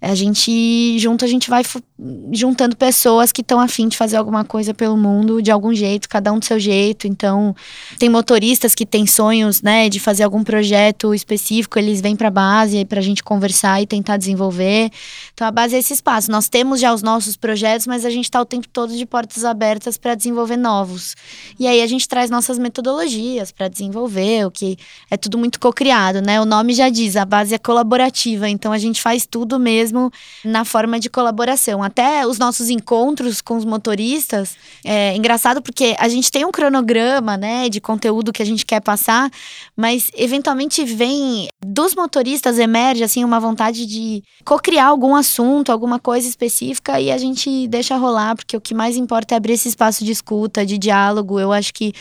a 0.00 0.14
gente, 0.14 0.96
junto, 0.98 1.24
a 1.24 1.28
gente 1.28 1.50
vai 1.50 1.64
juntando 2.30 2.76
pessoas 2.76 3.32
que 3.32 3.40
estão 3.40 3.58
afim 3.58 3.88
de 3.88 3.96
fazer 3.96 4.16
alguma 4.16 4.44
coisa 4.44 4.72
pelo 4.72 4.96
mundo 4.96 5.42
de 5.42 5.50
algum 5.50 5.74
jeito, 5.74 6.08
cada 6.08 6.32
um 6.32 6.38
do 6.38 6.44
seu 6.44 6.58
jeito. 6.58 7.08
Então, 7.08 7.54
tem 7.98 8.08
motoristas 8.08 8.76
que 8.76 8.86
têm 8.86 9.06
sonhos, 9.08 9.60
né, 9.60 9.88
de 9.88 9.98
fazer 9.98 10.22
algum 10.22 10.44
projeto 10.44 11.12
específico, 11.12 11.78
eles 11.78 12.00
vêm 12.00 12.14
para 12.14 12.28
a 12.28 12.30
base 12.30 12.84
para 12.84 13.00
a 13.00 13.02
gente 13.02 13.24
conversar 13.24 13.82
e 13.82 13.86
tentar 13.86 14.16
desenvolver. 14.16 14.90
Então, 15.34 15.46
a 15.46 15.50
base 15.50 15.74
é 15.74 15.78
esse 15.78 15.92
espaço. 15.94 16.30
Nós 16.30 16.48
temos 16.48 16.80
já 16.80 16.94
os 16.94 17.02
nossos 17.02 17.36
projetos, 17.36 17.86
mas 17.88 18.04
a 18.04 18.10
gente 18.10 18.24
está 18.24 18.40
o 18.40 18.44
tempo 18.44 18.68
todo 18.68 18.96
de 18.96 19.04
portas 19.04 19.44
abertas 19.44 19.98
para 19.98 20.14
desenvolver 20.14 20.56
novos. 20.56 21.16
E 21.58 21.66
aí 21.66 21.82
a 21.82 21.86
gente 21.88 22.06
traz 22.08 22.30
nossas 22.30 22.56
metodologias 22.56 23.50
para 23.50 23.66
desenvolver, 23.66 24.46
o 24.46 24.50
que 24.50 24.78
é 25.10 25.16
tudo 25.16 25.36
muito 25.36 25.58
co-criado, 25.58 26.22
né? 26.22 26.40
O 26.40 26.44
nome 26.44 26.72
já 26.72 26.88
diz, 26.88 27.16
a 27.16 27.24
base 27.24 27.52
é 27.52 27.58
colaborativa, 27.58 28.48
então 28.48 28.72
a 28.72 28.78
gente 28.78 29.02
faz 29.02 29.26
tudo 29.26 29.58
mesmo 29.58 29.87
mesmo 29.88 30.10
na 30.44 30.64
forma 30.64 31.00
de 31.00 31.08
colaboração. 31.08 31.82
Até 31.82 32.26
os 32.26 32.38
nossos 32.38 32.70
encontros 32.70 33.40
com 33.40 33.56
os 33.56 33.64
motoristas, 33.64 34.56
é 34.84 35.16
engraçado 35.16 35.60
porque 35.62 35.96
a 35.98 36.08
gente 36.08 36.30
tem 36.30 36.44
um 36.44 36.52
cronograma, 36.52 37.36
né, 37.36 37.68
de 37.68 37.80
conteúdo 37.80 38.32
que 38.32 38.42
a 38.42 38.46
gente 38.46 38.64
quer 38.64 38.80
passar, 38.80 39.30
mas 39.76 40.10
eventualmente 40.14 40.84
vem 40.84 41.48
dos 41.64 41.94
motoristas 41.94 42.58
emerge 42.58 43.02
assim 43.02 43.24
uma 43.24 43.40
vontade 43.40 43.86
de 43.86 44.22
co-criar 44.44 44.86
algum 44.86 45.14
assunto, 45.14 45.72
alguma 45.72 45.98
coisa 45.98 46.28
específica 46.28 47.00
e 47.00 47.10
a 47.10 47.18
gente 47.18 47.66
deixa 47.68 47.96
rolar, 47.96 48.36
porque 48.36 48.56
o 48.56 48.60
que 48.60 48.74
mais 48.74 48.96
importa 48.96 49.34
é 49.34 49.36
abrir 49.36 49.54
esse 49.54 49.68
espaço 49.68 50.04
de 50.04 50.12
escuta, 50.12 50.64
de 50.64 50.78
diálogo. 50.78 51.40
Eu 51.40 51.52
acho 51.52 51.72
que 51.72 51.92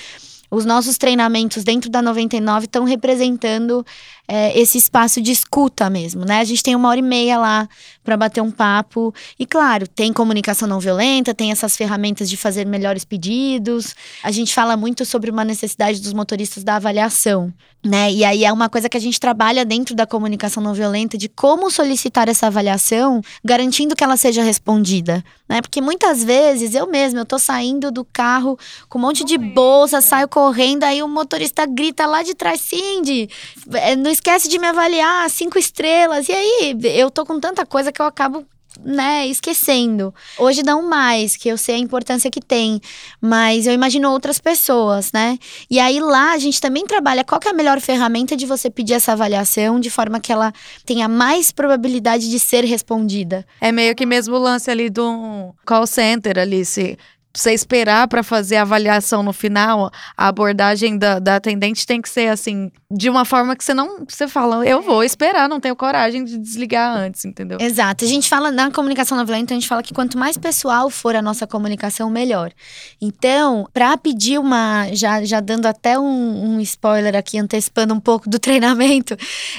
os 0.49 0.65
nossos 0.65 0.97
treinamentos 0.97 1.63
dentro 1.63 1.89
da 1.89 2.01
99 2.01 2.65
estão 2.65 2.83
representando 2.83 3.85
é, 4.27 4.57
esse 4.57 4.77
espaço 4.77 5.21
de 5.21 5.31
escuta 5.31 5.89
mesmo, 5.89 6.25
né? 6.25 6.39
A 6.39 6.43
gente 6.43 6.63
tem 6.63 6.75
uma 6.75 6.89
hora 6.89 6.99
e 6.99 7.03
meia 7.03 7.37
lá 7.37 7.67
para 8.03 8.17
bater 8.17 8.41
um 8.41 8.51
papo. 8.51 9.13
E 9.37 9.45
claro, 9.45 9.87
tem 9.87 10.11
comunicação 10.11 10.67
não 10.67 10.79
violenta, 10.79 11.33
tem 11.33 11.51
essas 11.51 11.75
ferramentas 11.75 12.29
de 12.29 12.37
fazer 12.37 12.65
melhores 12.65 13.03
pedidos. 13.03 13.95
A 14.23 14.31
gente 14.31 14.53
fala 14.53 14.75
muito 14.75 15.05
sobre 15.05 15.29
uma 15.29 15.43
necessidade 15.43 16.01
dos 16.01 16.13
motoristas 16.13 16.63
da 16.63 16.75
avaliação, 16.75 17.53
né? 17.87 18.11
E 18.11 18.23
aí 18.23 18.43
é 18.43 18.51
uma 18.51 18.69
coisa 18.69 18.89
que 18.89 18.97
a 18.97 18.99
gente 18.99 19.19
trabalha 19.19 19.65
dentro 19.65 19.95
da 19.95 20.05
comunicação 20.05 20.61
não 20.61 20.73
violenta 20.73 21.17
de 21.17 21.29
como 21.29 21.71
solicitar 21.71 22.29
essa 22.29 22.47
avaliação, 22.47 23.21
garantindo 23.43 23.95
que 23.95 24.03
ela 24.03 24.17
seja 24.17 24.43
respondida, 24.43 25.23
né? 25.47 25.61
Porque 25.61 25.81
muitas 25.81 26.23
vezes 26.23 26.75
eu 26.75 26.87
mesma, 26.87 27.21
eu 27.21 27.25
tô 27.25 27.39
saindo 27.39 27.91
do 27.91 28.03
carro 28.03 28.59
com 28.89 28.99
um 28.99 29.01
monte 29.01 29.23
de 29.23 29.37
bolsa, 29.37 30.01
saio 30.01 30.27
correndo, 30.27 30.83
aí 30.83 31.01
o 31.01 31.07
motorista 31.07 31.65
grita 31.65 32.05
lá 32.05 32.21
de 32.21 32.35
trás, 32.35 32.61
Cindy, 32.61 33.29
é, 33.73 33.95
no 33.95 34.09
esquece 34.09 34.49
de 34.49 34.59
me 34.59 34.67
avaliar 34.67 35.29
cinco 35.29 35.57
estrelas. 35.57 36.27
E 36.27 36.33
aí, 36.33 36.77
eu 36.83 37.09
tô 37.09 37.25
com 37.25 37.39
tanta 37.39 37.65
coisa 37.65 37.91
que 37.91 38.01
eu 38.01 38.05
acabo 38.05 38.45
né, 38.83 39.27
esquecendo. 39.27 40.13
Hoje 40.37 40.63
não 40.63 40.87
mais, 40.87 41.35
que 41.35 41.49
eu 41.49 41.57
sei 41.57 41.75
a 41.75 41.79
importância 41.79 42.31
que 42.31 42.41
tem, 42.41 42.79
mas 43.21 43.67
eu 43.67 43.73
imagino 43.73 44.11
outras 44.11 44.39
pessoas, 44.39 45.11
né? 45.11 45.37
E 45.69 45.79
aí 45.79 45.99
lá 45.99 46.33
a 46.33 46.37
gente 46.37 46.61
também 46.61 46.85
trabalha 46.85 47.23
qual 47.23 47.39
é 47.45 47.49
a 47.49 47.53
melhor 47.53 47.79
ferramenta 47.79 48.35
de 48.35 48.45
você 48.45 48.69
pedir 48.69 48.93
essa 48.93 49.13
avaliação 49.13 49.79
de 49.79 49.89
forma 49.89 50.19
que 50.19 50.31
ela 50.31 50.53
tenha 50.85 51.07
mais 51.07 51.51
probabilidade 51.51 52.29
de 52.29 52.39
ser 52.39 52.63
respondida. 52.63 53.45
É 53.59 53.71
meio 53.71 53.95
que 53.95 54.05
mesmo 54.05 54.35
o 54.35 54.39
lance 54.39 54.69
ali 54.69 54.89
do 54.89 55.53
call 55.65 55.87
center 55.87 56.37
ali, 56.39 56.65
se 56.65 56.97
você 57.37 57.53
esperar 57.53 58.07
para 58.07 58.23
fazer 58.23 58.55
a 58.55 58.63
avaliação 58.63 59.21
no 59.21 59.31
final, 59.31 59.91
a 60.17 60.27
abordagem 60.27 60.97
da, 60.97 61.19
da 61.19 61.35
atendente 61.35 61.85
tem 61.85 62.01
que 62.01 62.09
ser 62.09 62.29
assim, 62.29 62.71
de 62.91 63.09
uma 63.09 63.25
forma 63.25 63.55
que 63.55 63.63
você 63.63 63.73
não. 63.73 64.05
Você 64.07 64.27
fala, 64.27 64.65
eu 64.65 64.81
vou 64.81 65.03
esperar, 65.03 65.47
não 65.47 65.59
tenho 65.59 65.75
coragem 65.75 66.23
de 66.23 66.37
desligar 66.37 66.97
antes, 66.97 67.25
entendeu? 67.25 67.59
Exato. 67.61 68.05
A 68.05 68.07
gente 68.07 68.27
fala, 68.27 68.51
na 68.51 68.71
comunicação 68.71 69.17
não 69.17 69.25
violenta, 69.25 69.53
a 69.53 69.55
gente 69.55 69.67
fala 69.67 69.83
que 69.83 69.93
quanto 69.93 70.17
mais 70.17 70.37
pessoal 70.37 70.89
for 70.89 71.15
a 71.15 71.21
nossa 71.21 71.45
comunicação, 71.45 72.09
melhor. 72.09 72.51
Então, 72.99 73.67
para 73.71 73.95
pedir 73.97 74.39
uma. 74.39 74.87
Já, 74.93 75.23
já 75.23 75.39
dando 75.39 75.67
até 75.67 75.99
um, 75.99 76.55
um 76.55 76.61
spoiler 76.61 77.15
aqui, 77.15 77.37
antecipando 77.37 77.93
um 77.93 77.99
pouco 77.99 78.29
do 78.29 78.39
treinamento, 78.39 79.15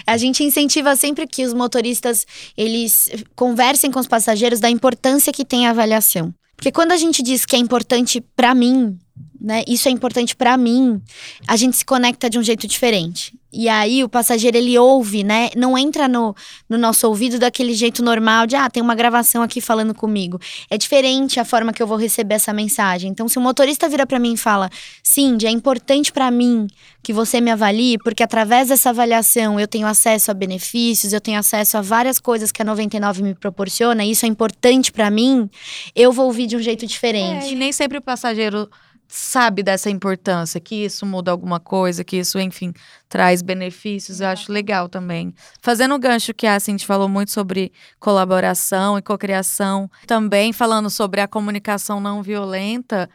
a 0.06 0.16
gente 0.16 0.42
incentiva 0.42 0.96
sempre 0.96 1.26
que 1.26 1.44
os 1.44 1.54
motoristas 1.54 2.26
eles 2.56 3.08
conversem 3.36 3.90
com 3.90 4.00
os 4.00 4.06
passageiros 4.08 4.58
da 4.58 4.68
importância 4.68 5.32
que 5.32 5.44
tem 5.44 5.66
a 5.66 5.70
avaliação. 5.70 6.34
Porque 6.58 6.72
quando 6.72 6.90
a 6.90 6.96
gente 6.96 7.22
diz 7.22 7.46
que 7.46 7.54
é 7.54 7.58
importante 7.60 8.20
para 8.20 8.52
mim, 8.52 8.98
né? 9.40 9.62
Isso 9.66 9.88
é 9.88 9.90
importante 9.90 10.34
para 10.34 10.56
mim, 10.56 11.00
a 11.46 11.56
gente 11.56 11.76
se 11.76 11.84
conecta 11.84 12.28
de 12.28 12.38
um 12.38 12.42
jeito 12.42 12.66
diferente. 12.66 13.32
E 13.50 13.66
aí 13.66 14.04
o 14.04 14.08
passageiro 14.10 14.58
ele 14.58 14.78
ouve, 14.78 15.24
né? 15.24 15.48
Não 15.56 15.76
entra 15.76 16.06
no, 16.06 16.34
no 16.68 16.76
nosso 16.76 17.08
ouvido 17.08 17.38
daquele 17.38 17.72
jeito 17.72 18.02
normal 18.04 18.46
de 18.46 18.54
ah, 18.54 18.68
tem 18.68 18.82
uma 18.82 18.94
gravação 18.94 19.42
aqui 19.42 19.58
falando 19.58 19.94
comigo. 19.94 20.38
É 20.68 20.76
diferente 20.76 21.40
a 21.40 21.46
forma 21.46 21.72
que 21.72 21.82
eu 21.82 21.86
vou 21.86 21.96
receber 21.96 22.34
essa 22.34 22.52
mensagem. 22.52 23.10
Então, 23.10 23.26
se 23.26 23.38
o 23.38 23.40
motorista 23.40 23.88
vira 23.88 24.06
para 24.06 24.18
mim 24.18 24.34
e 24.34 24.36
fala: 24.36 24.68
"Cindy, 25.02 25.46
é 25.46 25.50
importante 25.50 26.12
para 26.12 26.30
mim 26.30 26.66
que 27.02 27.10
você 27.10 27.40
me 27.40 27.50
avalie, 27.50 27.96
porque 27.96 28.22
através 28.22 28.68
dessa 28.68 28.90
avaliação 28.90 29.58
eu 29.58 29.66
tenho 29.66 29.86
acesso 29.86 30.30
a 30.30 30.34
benefícios, 30.34 31.14
eu 31.14 31.20
tenho 31.20 31.38
acesso 31.38 31.78
a 31.78 31.80
várias 31.80 32.18
coisas 32.18 32.52
que 32.52 32.60
a 32.60 32.64
99 32.66 33.22
me 33.22 33.34
proporciona, 33.34 34.04
isso 34.04 34.26
é 34.26 34.28
importante 34.28 34.92
para 34.92 35.10
mim", 35.10 35.48
eu 35.96 36.12
vou 36.12 36.26
ouvir 36.26 36.46
de 36.46 36.56
um 36.56 36.60
jeito 36.60 36.86
diferente. 36.86 37.46
É, 37.46 37.52
e 37.52 37.54
nem 37.54 37.72
sempre 37.72 37.96
o 37.96 38.02
passageiro 38.02 38.68
sabe 39.08 39.62
dessa 39.62 39.88
importância, 39.88 40.60
que 40.60 40.84
isso 40.84 41.06
muda 41.06 41.30
alguma 41.30 41.58
coisa, 41.58 42.04
que 42.04 42.18
isso, 42.18 42.38
enfim, 42.38 42.74
traz 43.08 43.40
benefícios, 43.40 44.20
eu 44.20 44.28
acho 44.28 44.52
legal 44.52 44.88
também. 44.88 45.34
Fazendo 45.62 45.94
o 45.94 45.98
gancho 45.98 46.34
que 46.34 46.46
a 46.46 46.60
Cindy 46.60 46.84
falou 46.84 47.08
muito 47.08 47.30
sobre 47.32 47.72
colaboração 47.98 48.98
e 48.98 49.02
cocriação, 49.02 49.90
também 50.06 50.52
falando 50.52 50.90
sobre 50.90 51.22
a 51.22 51.26
comunicação 51.26 52.00
não 52.00 52.22
violenta, 52.22 53.08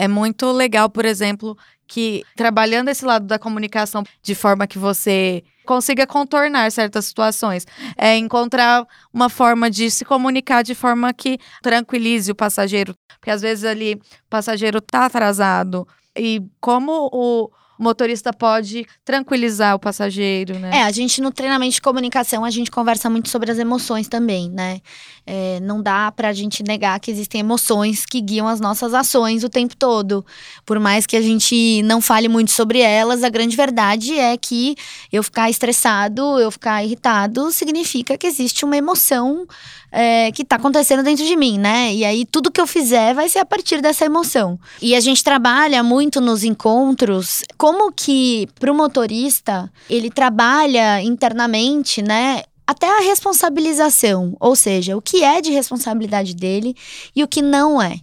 é 0.00 0.08
muito 0.08 0.50
legal, 0.50 0.88
por 0.88 1.04
exemplo, 1.04 1.54
que 1.86 2.24
trabalhando 2.34 2.88
esse 2.88 3.04
lado 3.04 3.26
da 3.26 3.38
comunicação 3.38 4.02
de 4.22 4.34
forma 4.34 4.66
que 4.66 4.78
você 4.78 5.44
consiga 5.66 6.06
contornar 6.06 6.72
certas 6.72 7.04
situações, 7.04 7.66
é 7.98 8.16
encontrar 8.16 8.86
uma 9.12 9.28
forma 9.28 9.70
de 9.70 9.90
se 9.90 10.02
comunicar 10.02 10.62
de 10.62 10.74
forma 10.74 11.12
que 11.12 11.38
tranquilize 11.62 12.32
o 12.32 12.34
passageiro, 12.34 12.94
porque 13.18 13.30
às 13.30 13.42
vezes 13.42 13.64
ali 13.64 13.94
o 13.94 14.30
passageiro 14.30 14.80
tá 14.80 15.04
atrasado 15.04 15.86
e 16.16 16.40
como 16.60 17.10
o 17.12 17.50
o 17.80 17.82
motorista 17.82 18.30
pode 18.30 18.86
tranquilizar 19.02 19.74
o 19.74 19.78
passageiro, 19.78 20.58
né? 20.58 20.70
É, 20.70 20.82
a 20.82 20.90
gente 20.90 21.22
no 21.22 21.32
treinamento 21.32 21.72
de 21.72 21.80
comunicação, 21.80 22.44
a 22.44 22.50
gente 22.50 22.70
conversa 22.70 23.08
muito 23.08 23.30
sobre 23.30 23.50
as 23.50 23.58
emoções 23.58 24.06
também, 24.06 24.50
né? 24.50 24.80
É, 25.26 25.58
não 25.60 25.82
dá 25.82 26.12
pra 26.12 26.30
gente 26.34 26.62
negar 26.62 27.00
que 27.00 27.10
existem 27.10 27.40
emoções 27.40 28.04
que 28.04 28.20
guiam 28.20 28.46
as 28.46 28.60
nossas 28.60 28.92
ações 28.92 29.44
o 29.44 29.48
tempo 29.48 29.74
todo. 29.74 30.22
Por 30.66 30.78
mais 30.78 31.06
que 31.06 31.16
a 31.16 31.22
gente 31.22 31.82
não 31.84 32.02
fale 32.02 32.28
muito 32.28 32.50
sobre 32.50 32.80
elas, 32.80 33.24
a 33.24 33.30
grande 33.30 33.56
verdade 33.56 34.18
é 34.18 34.36
que 34.36 34.76
eu 35.10 35.22
ficar 35.22 35.48
estressado, 35.48 36.38
eu 36.38 36.50
ficar 36.50 36.84
irritado, 36.84 37.50
significa 37.50 38.18
que 38.18 38.26
existe 38.26 38.62
uma 38.62 38.76
emoção 38.76 39.46
é, 39.90 40.30
que 40.32 40.42
está 40.42 40.56
acontecendo 40.56 41.02
dentro 41.02 41.24
de 41.24 41.36
mim, 41.36 41.58
né? 41.58 41.92
E 41.94 42.04
aí 42.04 42.24
tudo 42.24 42.50
que 42.50 42.60
eu 42.60 42.66
fizer 42.66 43.14
vai 43.14 43.28
ser 43.28 43.40
a 43.40 43.44
partir 43.44 43.80
dessa 43.80 44.04
emoção. 44.04 44.58
E 44.80 44.94
a 44.94 45.00
gente 45.00 45.22
trabalha 45.24 45.82
muito 45.82 46.20
nos 46.20 46.44
encontros 46.44 47.42
como 47.56 47.92
que 47.92 48.48
para 48.58 48.70
o 48.70 48.74
motorista 48.74 49.70
ele 49.88 50.10
trabalha 50.10 51.02
internamente, 51.02 52.02
né? 52.02 52.42
Até 52.66 52.86
a 52.86 53.00
responsabilização, 53.00 54.36
ou 54.38 54.54
seja, 54.54 54.96
o 54.96 55.02
que 55.02 55.24
é 55.24 55.40
de 55.40 55.50
responsabilidade 55.50 56.36
dele 56.36 56.76
e 57.16 57.24
o 57.24 57.26
que 57.26 57.42
não 57.42 57.82
é. 57.82 57.98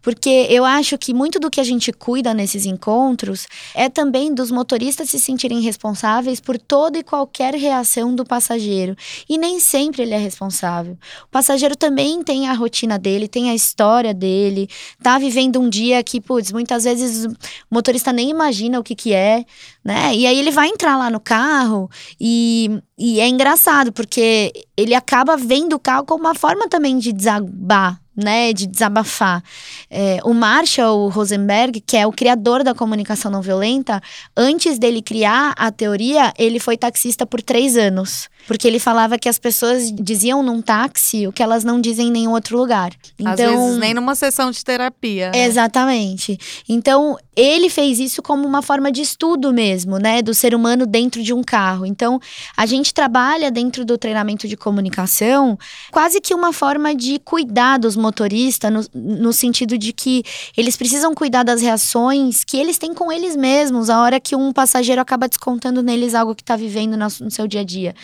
Porque 0.00 0.46
eu 0.50 0.64
acho 0.64 0.98
que 0.98 1.14
muito 1.14 1.38
do 1.38 1.50
que 1.50 1.60
a 1.60 1.64
gente 1.64 1.92
cuida 1.92 2.34
nesses 2.34 2.66
encontros 2.66 3.46
é 3.74 3.88
também 3.88 4.34
dos 4.34 4.50
motoristas 4.50 5.10
se 5.10 5.18
sentirem 5.18 5.60
responsáveis 5.60 6.40
por 6.40 6.58
toda 6.58 6.98
e 6.98 7.02
qualquer 7.02 7.54
reação 7.54 8.14
do 8.14 8.24
passageiro. 8.24 8.96
E 9.28 9.38
nem 9.38 9.60
sempre 9.60 10.02
ele 10.02 10.14
é 10.14 10.18
responsável. 10.18 10.96
O 11.24 11.28
passageiro 11.28 11.76
também 11.76 12.22
tem 12.22 12.48
a 12.48 12.54
rotina 12.54 12.98
dele, 12.98 13.28
tem 13.28 13.50
a 13.50 13.54
história 13.54 14.14
dele, 14.14 14.68
tá 15.02 15.18
vivendo 15.18 15.60
um 15.60 15.68
dia 15.68 16.02
que, 16.02 16.20
putz, 16.20 16.52
muitas 16.52 16.84
vezes 16.84 17.24
o 17.24 17.36
motorista 17.70 18.12
nem 18.12 18.30
imagina 18.30 18.78
o 18.78 18.82
que 18.82 18.94
que 18.94 19.12
é, 19.12 19.44
né? 19.84 20.14
E 20.14 20.26
aí 20.26 20.38
ele 20.38 20.50
vai 20.50 20.68
entrar 20.68 20.96
lá 20.96 21.10
no 21.10 21.20
carro 21.20 21.90
e, 22.20 22.82
e 22.98 23.20
é 23.20 23.28
engraçado, 23.28 23.92
porque 23.92 24.52
ele 24.76 24.94
acaba 24.94 25.36
vendo 25.36 25.74
o 25.74 25.78
carro 25.78 26.04
como 26.04 26.24
uma 26.24 26.34
forma 26.34 26.68
também 26.68 26.98
de 26.98 27.12
desabar, 27.12 28.00
né, 28.16 28.52
de 28.52 28.66
desabafar. 28.66 29.42
É, 29.90 30.18
o 30.24 30.32
Marshall 30.32 31.08
Rosenberg, 31.08 31.80
que 31.80 31.96
é 31.96 32.06
o 32.06 32.12
criador 32.12 32.62
da 32.62 32.74
comunicação 32.74 33.30
não 33.30 33.42
violenta, 33.42 34.02
antes 34.36 34.78
dele 34.78 35.02
criar 35.02 35.54
a 35.56 35.70
teoria, 35.70 36.32
ele 36.38 36.60
foi 36.60 36.76
taxista 36.76 37.26
por 37.26 37.40
três 37.40 37.76
anos. 37.76 38.28
Porque 38.46 38.66
ele 38.66 38.78
falava 38.78 39.18
que 39.18 39.28
as 39.28 39.38
pessoas 39.38 39.92
diziam 39.92 40.42
num 40.42 40.60
táxi 40.60 41.26
o 41.26 41.32
que 41.32 41.42
elas 41.42 41.64
não 41.64 41.80
dizem 41.80 42.08
em 42.08 42.10
nenhum 42.10 42.32
outro 42.32 42.56
lugar. 42.56 42.92
Então, 43.18 43.32
Às 43.32 43.38
vezes 43.40 43.78
nem 43.78 43.94
numa 43.94 44.14
sessão 44.14 44.50
de 44.50 44.64
terapia. 44.64 45.30
Né? 45.30 45.44
Exatamente. 45.44 46.38
Então, 46.68 47.16
ele 47.34 47.70
fez 47.70 47.98
isso 47.98 48.20
como 48.22 48.46
uma 48.46 48.60
forma 48.60 48.92
de 48.92 49.00
estudo 49.00 49.52
mesmo, 49.52 49.98
né? 49.98 50.20
Do 50.20 50.34
ser 50.34 50.54
humano 50.54 50.86
dentro 50.86 51.22
de 51.22 51.32
um 51.32 51.42
carro. 51.42 51.86
Então, 51.86 52.20
a 52.56 52.66
gente 52.66 52.92
trabalha 52.92 53.50
dentro 53.50 53.84
do 53.84 53.96
treinamento 53.96 54.46
de 54.46 54.56
comunicação 54.56 55.58
quase 55.90 56.20
que 56.20 56.34
uma 56.34 56.52
forma 56.52 56.94
de 56.94 57.18
cuidar 57.20 57.78
dos 57.78 57.96
motoristas, 57.96 58.70
no, 58.70 58.84
no 58.94 59.32
sentido 59.32 59.78
de 59.78 59.92
que 59.92 60.22
eles 60.56 60.76
precisam 60.76 61.14
cuidar 61.14 61.42
das 61.42 61.62
reações 61.62 62.44
que 62.44 62.56
eles 62.56 62.78
têm 62.78 62.92
com 62.92 63.10
eles 63.10 63.34
mesmos, 63.36 63.88
a 63.88 64.00
hora 64.00 64.20
que 64.20 64.36
um 64.36 64.52
passageiro 64.52 65.00
acaba 65.00 65.28
descontando 65.28 65.82
neles 65.82 66.14
algo 66.14 66.34
que 66.34 66.42
está 66.42 66.56
vivendo 66.56 66.96
no, 66.96 67.06
no 67.20 67.30
seu 67.30 67.46
dia 67.46 67.60
a 67.60 67.64
dia. 67.64 67.94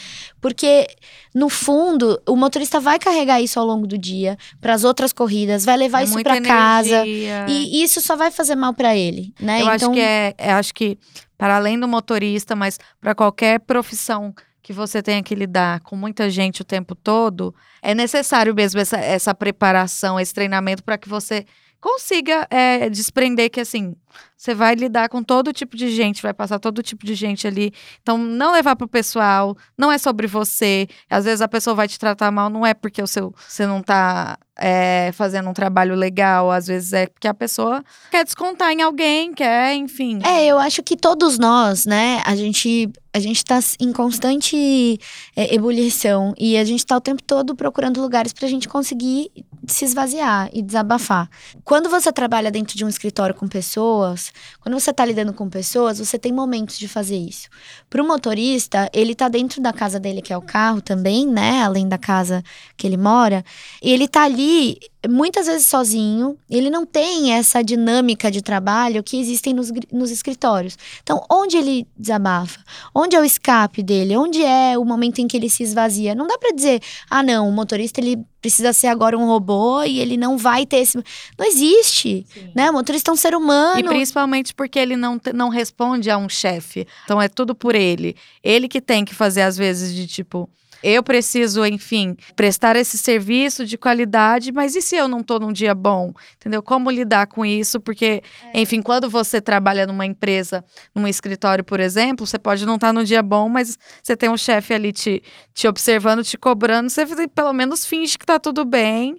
Porque, 0.41 0.87
no 1.35 1.49
fundo, 1.49 2.21
o 2.27 2.37
motorista 2.37 2.79
vai 2.81 2.99
carregar 2.99 3.41
isso 3.41 3.59
ao 3.59 3.67
longo 3.67 3.87
do 3.87 3.99
dia 3.99 4.37
para 4.61 4.75
as 4.75 4.85
outras 4.85 5.13
corridas, 5.13 5.65
vai 5.65 5.77
levar 5.77 6.01
é 6.01 6.05
isso 6.05 6.23
para 6.23 6.41
casa. 6.41 7.05
E 7.07 7.83
isso 7.83 8.01
só 8.01 8.17
vai 8.17 8.31
fazer 8.31 8.55
mal 8.55 8.75
para 8.75 8.97
ele, 8.97 9.35
né? 9.41 9.61
Eu 9.61 9.73
então... 9.73 9.75
acho 9.75 9.91
que 9.93 10.01
é, 10.01 10.35
é, 10.39 10.53
acho 10.53 10.75
que 10.75 10.99
para 11.37 11.57
além 11.57 11.79
do 11.79 11.87
motorista, 11.87 12.57
mas 12.57 12.79
para 13.01 13.15
qualquer 13.15 13.61
profissão 13.61 14.35
que 14.63 14.73
você 14.73 15.03
tenha 15.03 15.23
que 15.23 15.35
lidar 15.35 15.81
com 15.81 15.97
muita 15.97 16.29
gente 16.29 16.61
o 16.61 16.65
tempo 16.65 16.95
todo, 16.95 17.55
é 17.81 17.95
necessário 17.95 18.55
mesmo 18.55 18.81
essa, 18.81 18.99
essa 18.99 19.35
preparação, 19.35 20.21
esse 20.21 20.35
treinamento 20.35 20.85
para 20.85 20.99
que 20.99 21.09
você 21.09 21.47
consiga 21.81 22.47
é, 22.51 22.89
desprender 22.91 23.51
que 23.51 23.61
assim 23.61 23.95
você 24.37 24.55
vai 24.55 24.77
lidar 24.77 25.09
com 25.09 25.21
todo 25.21 25.53
tipo 25.53 25.77
de 25.77 25.91
gente, 25.91 26.23
vai 26.23 26.33
passar 26.33 26.61
todo 26.61 26.81
tipo 26.81 27.05
de 27.05 27.15
gente 27.15 27.45
ali. 27.45 27.73
Então, 28.01 28.17
não 28.17 28.53
levar 28.53 28.77
pro 28.77 28.87
pessoal, 28.87 29.57
não 29.77 29.91
é 29.91 29.99
sobre 29.99 30.29
você. 30.29 30.87
Às 31.11 31.25
vezes 31.25 31.41
a 31.41 31.49
pessoa 31.49 31.75
vai 31.75 31.89
te 31.89 31.99
tratar 31.99 32.31
mal, 32.31 32.49
não 32.49 32.65
é 32.65 32.73
porque 32.73 33.03
o 33.03 33.07
seu, 33.07 33.35
você 33.37 33.67
não 33.67 33.83
tá 33.83 34.39
é, 34.57 35.11
fazendo 35.13 35.51
um 35.51 35.53
trabalho 35.53 35.97
legal, 35.97 36.53
às 36.53 36.69
vezes 36.69 36.93
é 36.93 37.07
porque 37.07 37.27
a 37.27 37.35
pessoa 37.35 37.83
quer 38.13 38.25
descontar 38.25 38.71
em 38.71 38.81
alguém, 38.81 39.33
quer, 39.33 39.75
enfim. 39.75 40.21
É, 40.25 40.47
eu 40.47 40.59
acho 40.59 40.85
que 40.85 40.97
todos 40.97 41.37
nós, 41.37 41.85
né, 41.85 42.23
a 42.25 42.37
gente 42.37 42.89
a 43.13 43.21
gente 43.21 43.39
está 43.39 43.59
em 43.81 43.93
constante 43.93 45.01
é, 45.35 45.53
ebulição 45.53 46.35
e 46.39 46.57
a 46.57 46.65
gente 46.65 46.81
está 46.81 46.97
o 46.97 47.01
tempo 47.01 47.23
todo 47.23 47.57
procurando 47.57 48.01
lugares 48.01 48.33
para 48.33 48.47
a 48.47 48.49
gente 48.49 48.69
conseguir 48.69 49.33
se 49.69 49.85
esvaziar 49.85 50.51
e 50.53 50.63
desabafar. 50.63 51.29
Quando 51.65 51.89
você 51.89 52.13
trabalha 52.13 52.51
dentro 52.51 52.77
de 52.77 52.85
um 52.85 52.89
escritório 52.89 53.35
com 53.35 53.47
pessoas, 53.47 54.33
quando 54.61 54.79
você 54.79 54.91
está 54.91 55.05
lidando 55.05 55.33
com 55.33 55.49
pessoas, 55.49 55.99
você 55.99 56.19
tem 56.19 56.33
momentos 56.33 56.79
de 56.79 56.89
fazer 56.89 57.17
isso. 57.17 57.49
Para 57.89 58.03
o 58.03 58.07
motorista, 58.07 58.91
ele 58.93 59.13
está 59.13 59.29
dentro 59.29 59.61
da 59.61 59.73
casa 59.73 60.01
dele, 60.01 60.23
que 60.23 60.33
é 60.33 60.37
o 60.37 60.43
carro 60.43 60.81
também, 60.81 61.27
né, 61.27 61.63
além 61.63 61.89
da 61.89 61.99
casa 61.99 62.43
que 62.77 62.87
ele 62.87 62.97
mora, 62.97 63.45
e 63.83 63.93
ele 63.93 64.05
está 64.05 64.25
ali 64.25 64.79
muitas 65.09 65.47
vezes 65.47 65.67
sozinho, 65.67 66.37
ele 66.51 66.71
não 66.71 66.85
tem 66.85 67.33
essa 67.33 67.63
dinâmica 67.63 68.31
de 68.31 68.43
trabalho 68.43 69.03
que 69.03 69.21
existem 69.21 69.55
nos, 69.55 69.71
nos 69.93 70.11
escritórios. 70.11 70.77
Então, 71.03 71.25
onde 71.31 71.57
ele 71.57 71.87
desabafa? 71.97 72.61
Onde 72.95 73.15
é 73.15 73.21
o 73.21 73.25
escape 73.25 73.83
dele? 73.83 74.17
Onde 74.17 74.43
é 74.43 74.77
o 74.77 74.85
momento 74.85 75.21
em 75.21 75.29
que 75.29 75.37
ele 75.37 75.49
se 75.49 75.63
esvazia? 75.63 76.15
Não 76.15 76.27
dá 76.27 76.37
para 76.37 76.55
dizer, 76.55 76.83
ah, 77.09 77.23
não, 77.23 77.49
o 77.49 77.53
motorista 77.53 78.01
ele 78.01 78.25
precisa 78.41 78.73
ser 78.73 78.87
agora 78.87 79.17
um 79.17 79.27
robô 79.27 79.83
e 79.83 79.99
ele 79.99 80.17
não 80.17 80.39
vai 80.39 80.65
ter 80.65 80.79
esse. 80.79 80.97
Não 80.97 81.47
existe, 81.47 82.27
Sim. 82.33 82.51
né? 82.55 82.71
O 82.71 82.75
motorista 82.75 83.11
é 83.11 83.15
um 83.15 83.17
ser 83.17 83.35
humano. 83.35 83.81
E 83.81 83.85
principalmente 83.85 84.55
porque 84.55 84.79
ele 84.79 84.97
não, 84.97 85.21
não 85.35 85.49
responde 85.49 86.11
a 86.11 86.17
um 86.17 86.29
chefe. 86.29 86.87
Então, 87.05 87.21
é 87.21 87.29
tudo 87.29 87.55
por 87.55 87.75
ele. 87.75 88.17
Ele 88.43 88.69
que 88.69 88.81
tem 88.81 89.05
que 89.05 89.15
fazer, 89.15 89.43
às 89.43 89.57
vezes, 89.57 89.95
de 89.95 90.07
tipo 90.07 90.49
eu 90.83 91.03
preciso, 91.03 91.65
enfim, 91.65 92.17
prestar 92.37 92.77
esse 92.77 92.97
serviço 92.97 93.65
de 93.65 93.77
qualidade, 93.77 94.53
mas 94.53 94.75
e 94.77 94.83
se 94.83 94.97
eu 94.97 95.09
não 95.09 95.21
estou 95.21 95.41
num 95.41 95.53
dia 95.53 95.75
bom? 95.75 96.13
Entendeu? 96.37 96.63
Como 96.63 96.91
lidar 96.91 97.27
com 97.27 97.45
isso? 97.45 97.81
Porque, 97.81 98.23
é. 98.53 98.61
enfim, 98.61 98.81
quando 98.81 99.11
você 99.11 99.41
trabalha 99.41 99.87
numa 99.87 100.07
empresa, 100.07 100.65
num 100.95 101.07
escritório, 101.07 101.65
por 101.65 101.81
exemplo, 101.81 102.27
você 102.27 102.39
pode 102.39 102.65
não 102.65 102.77
estar 102.77 102.89
tá 102.89 102.93
no 102.93 103.05
dia 103.05 103.23
bom, 103.23 103.49
mas 103.49 103.79
você 104.03 104.17
tem 104.17 104.29
um 104.29 104.37
chefe 104.37 104.75
ali 104.75 104.93
te, 104.93 105.23
te 105.53 105.67
observando, 105.67 106.23
te 106.23 106.37
cobrando, 106.37 106.91
você 106.91 107.07
pelo 107.29 107.53
menos 107.53 107.85
finge 107.85 108.17
que 108.17 108.25
está 108.25 108.39
tudo 108.39 108.65
bem 108.65 109.17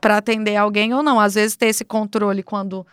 para 0.00 0.16
atender 0.16 0.56
alguém 0.56 0.92
ou 0.92 1.02
não. 1.02 1.20
Às 1.20 1.34
vezes 1.34 1.56
ter 1.56 1.66
esse 1.66 1.84
controle 1.84 2.42
quando 2.42 2.86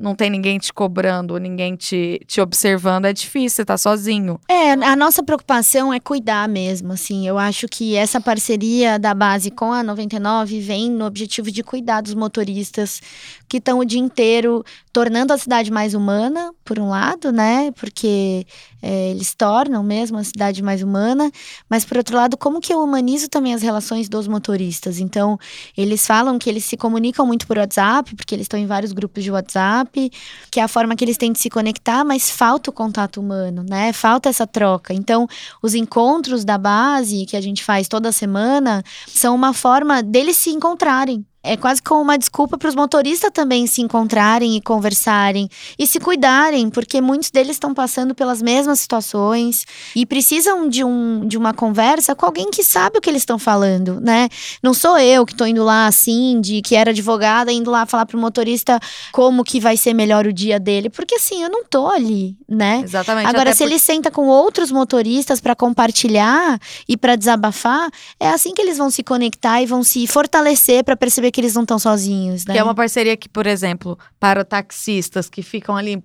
não 0.00 0.14
tem 0.14 0.30
ninguém 0.30 0.58
te 0.58 0.72
cobrando, 0.72 1.36
ninguém 1.36 1.76
te, 1.76 2.20
te 2.26 2.40
observando, 2.40 3.04
é 3.04 3.12
difícil, 3.12 3.56
você 3.56 3.64
tá 3.66 3.76
sozinho. 3.76 4.40
É, 4.48 4.72
a 4.72 4.96
nossa 4.96 5.22
preocupação 5.22 5.92
é 5.92 6.00
cuidar 6.00 6.48
mesmo, 6.48 6.94
assim. 6.94 7.28
Eu 7.28 7.36
acho 7.36 7.68
que 7.68 7.94
essa 7.94 8.18
parceria 8.18 8.98
da 8.98 9.12
base 9.12 9.50
com 9.50 9.72
a 9.72 9.82
99 9.82 10.58
vem 10.60 10.90
no 10.90 11.04
objetivo 11.04 11.50
de 11.50 11.62
cuidar 11.62 12.00
dos 12.00 12.14
motoristas 12.14 13.02
que 13.50 13.56
estão 13.56 13.80
o 13.80 13.84
dia 13.84 13.98
inteiro 13.98 14.64
tornando 14.92 15.32
a 15.32 15.38
cidade 15.38 15.72
mais 15.72 15.92
humana, 15.92 16.52
por 16.64 16.78
um 16.78 16.88
lado, 16.88 17.32
né? 17.32 17.72
Porque 17.72 18.46
é, 18.80 19.10
eles 19.10 19.34
tornam 19.34 19.82
mesmo 19.82 20.16
a 20.18 20.22
cidade 20.22 20.62
mais 20.62 20.84
humana, 20.84 21.32
mas 21.68 21.84
por 21.84 21.96
outro 21.96 22.16
lado, 22.16 22.36
como 22.36 22.60
que 22.60 22.72
eu 22.72 22.80
humanizo 22.80 23.28
também 23.28 23.52
as 23.52 23.60
relações 23.60 24.08
dos 24.08 24.28
motoristas? 24.28 25.00
Então, 25.00 25.36
eles 25.76 26.06
falam 26.06 26.38
que 26.38 26.48
eles 26.48 26.64
se 26.64 26.76
comunicam 26.76 27.26
muito 27.26 27.44
por 27.44 27.58
WhatsApp, 27.58 28.14
porque 28.14 28.36
eles 28.36 28.44
estão 28.44 28.58
em 28.58 28.66
vários 28.66 28.92
grupos 28.92 29.24
de 29.24 29.32
WhatsApp, 29.32 30.10
que 30.48 30.60
é 30.60 30.62
a 30.62 30.68
forma 30.68 30.94
que 30.94 31.04
eles 31.04 31.16
têm 31.16 31.32
de 31.32 31.40
se 31.40 31.50
conectar, 31.50 32.04
mas 32.04 32.30
falta 32.30 32.70
o 32.70 32.72
contato 32.72 33.20
humano, 33.20 33.64
né? 33.68 33.92
Falta 33.92 34.28
essa 34.28 34.46
troca. 34.46 34.94
Então, 34.94 35.26
os 35.60 35.74
encontros 35.74 36.44
da 36.44 36.56
base 36.56 37.26
que 37.26 37.36
a 37.36 37.40
gente 37.40 37.64
faz 37.64 37.88
toda 37.88 38.12
semana 38.12 38.84
são 39.08 39.34
uma 39.34 39.52
forma 39.52 40.04
deles 40.04 40.36
se 40.36 40.50
encontrarem, 40.50 41.26
é 41.42 41.56
quase 41.56 41.82
como 41.82 42.02
uma 42.02 42.18
desculpa 42.18 42.58
para 42.58 42.68
os 42.68 42.74
motoristas 42.74 43.30
também 43.32 43.66
se 43.66 43.80
encontrarem 43.80 44.56
e 44.56 44.60
conversarem 44.60 45.48
e 45.78 45.86
se 45.86 45.98
cuidarem, 45.98 46.68
porque 46.68 47.00
muitos 47.00 47.30
deles 47.30 47.52
estão 47.52 47.72
passando 47.72 48.14
pelas 48.14 48.42
mesmas 48.42 48.80
situações 48.80 49.64
e 49.96 50.04
precisam 50.04 50.68
de, 50.68 50.84
um, 50.84 51.26
de 51.26 51.38
uma 51.38 51.54
conversa 51.54 52.14
com 52.14 52.26
alguém 52.26 52.50
que 52.50 52.62
sabe 52.62 52.98
o 52.98 53.00
que 53.00 53.08
eles 53.08 53.22
estão 53.22 53.38
falando, 53.38 54.00
né? 54.00 54.28
Não 54.62 54.74
sou 54.74 54.98
eu 54.98 55.24
que 55.24 55.32
estou 55.32 55.46
indo 55.46 55.64
lá 55.64 55.86
assim, 55.86 56.40
de 56.40 56.60
que 56.60 56.76
era 56.76 56.90
advogada, 56.90 57.50
indo 57.50 57.70
lá 57.70 57.86
falar 57.86 58.04
para 58.04 58.16
o 58.16 58.20
motorista 58.20 58.78
como 59.10 59.42
que 59.42 59.58
vai 59.58 59.76
ser 59.76 59.94
melhor 59.94 60.26
o 60.26 60.32
dia 60.32 60.60
dele, 60.60 60.90
porque 60.90 61.14
assim, 61.14 61.42
eu 61.42 61.48
não 61.48 61.64
tô 61.64 61.88
ali, 61.88 62.36
né? 62.46 62.82
Exatamente. 62.84 63.26
Agora, 63.28 63.52
se 63.52 63.64
por... 63.64 63.70
ele 63.70 63.78
senta 63.78 64.10
com 64.10 64.26
outros 64.26 64.70
motoristas 64.70 65.40
para 65.40 65.56
compartilhar 65.56 66.60
e 66.86 66.96
para 66.96 67.16
desabafar, 67.16 67.90
é 68.18 68.28
assim 68.28 68.52
que 68.52 68.60
eles 68.60 68.76
vão 68.76 68.90
se 68.90 69.02
conectar 69.02 69.62
e 69.62 69.66
vão 69.66 69.82
se 69.82 70.06
fortalecer 70.06 70.84
para 70.84 70.96
perceber 70.96 71.29
que 71.30 71.40
eles 71.40 71.54
não 71.54 71.62
estão 71.62 71.78
sozinhos, 71.78 72.44
né? 72.44 72.54
Que 72.54 72.58
é 72.58 72.62
uma 72.62 72.74
parceria 72.74 73.16
que, 73.16 73.28
por 73.28 73.46
exemplo, 73.46 73.98
para 74.18 74.44
taxistas 74.44 75.28
que 75.28 75.42
ficam 75.42 75.76
ali 75.76 76.02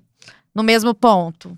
no 0.54 0.64
mesmo 0.64 0.94
ponto. 0.94 1.58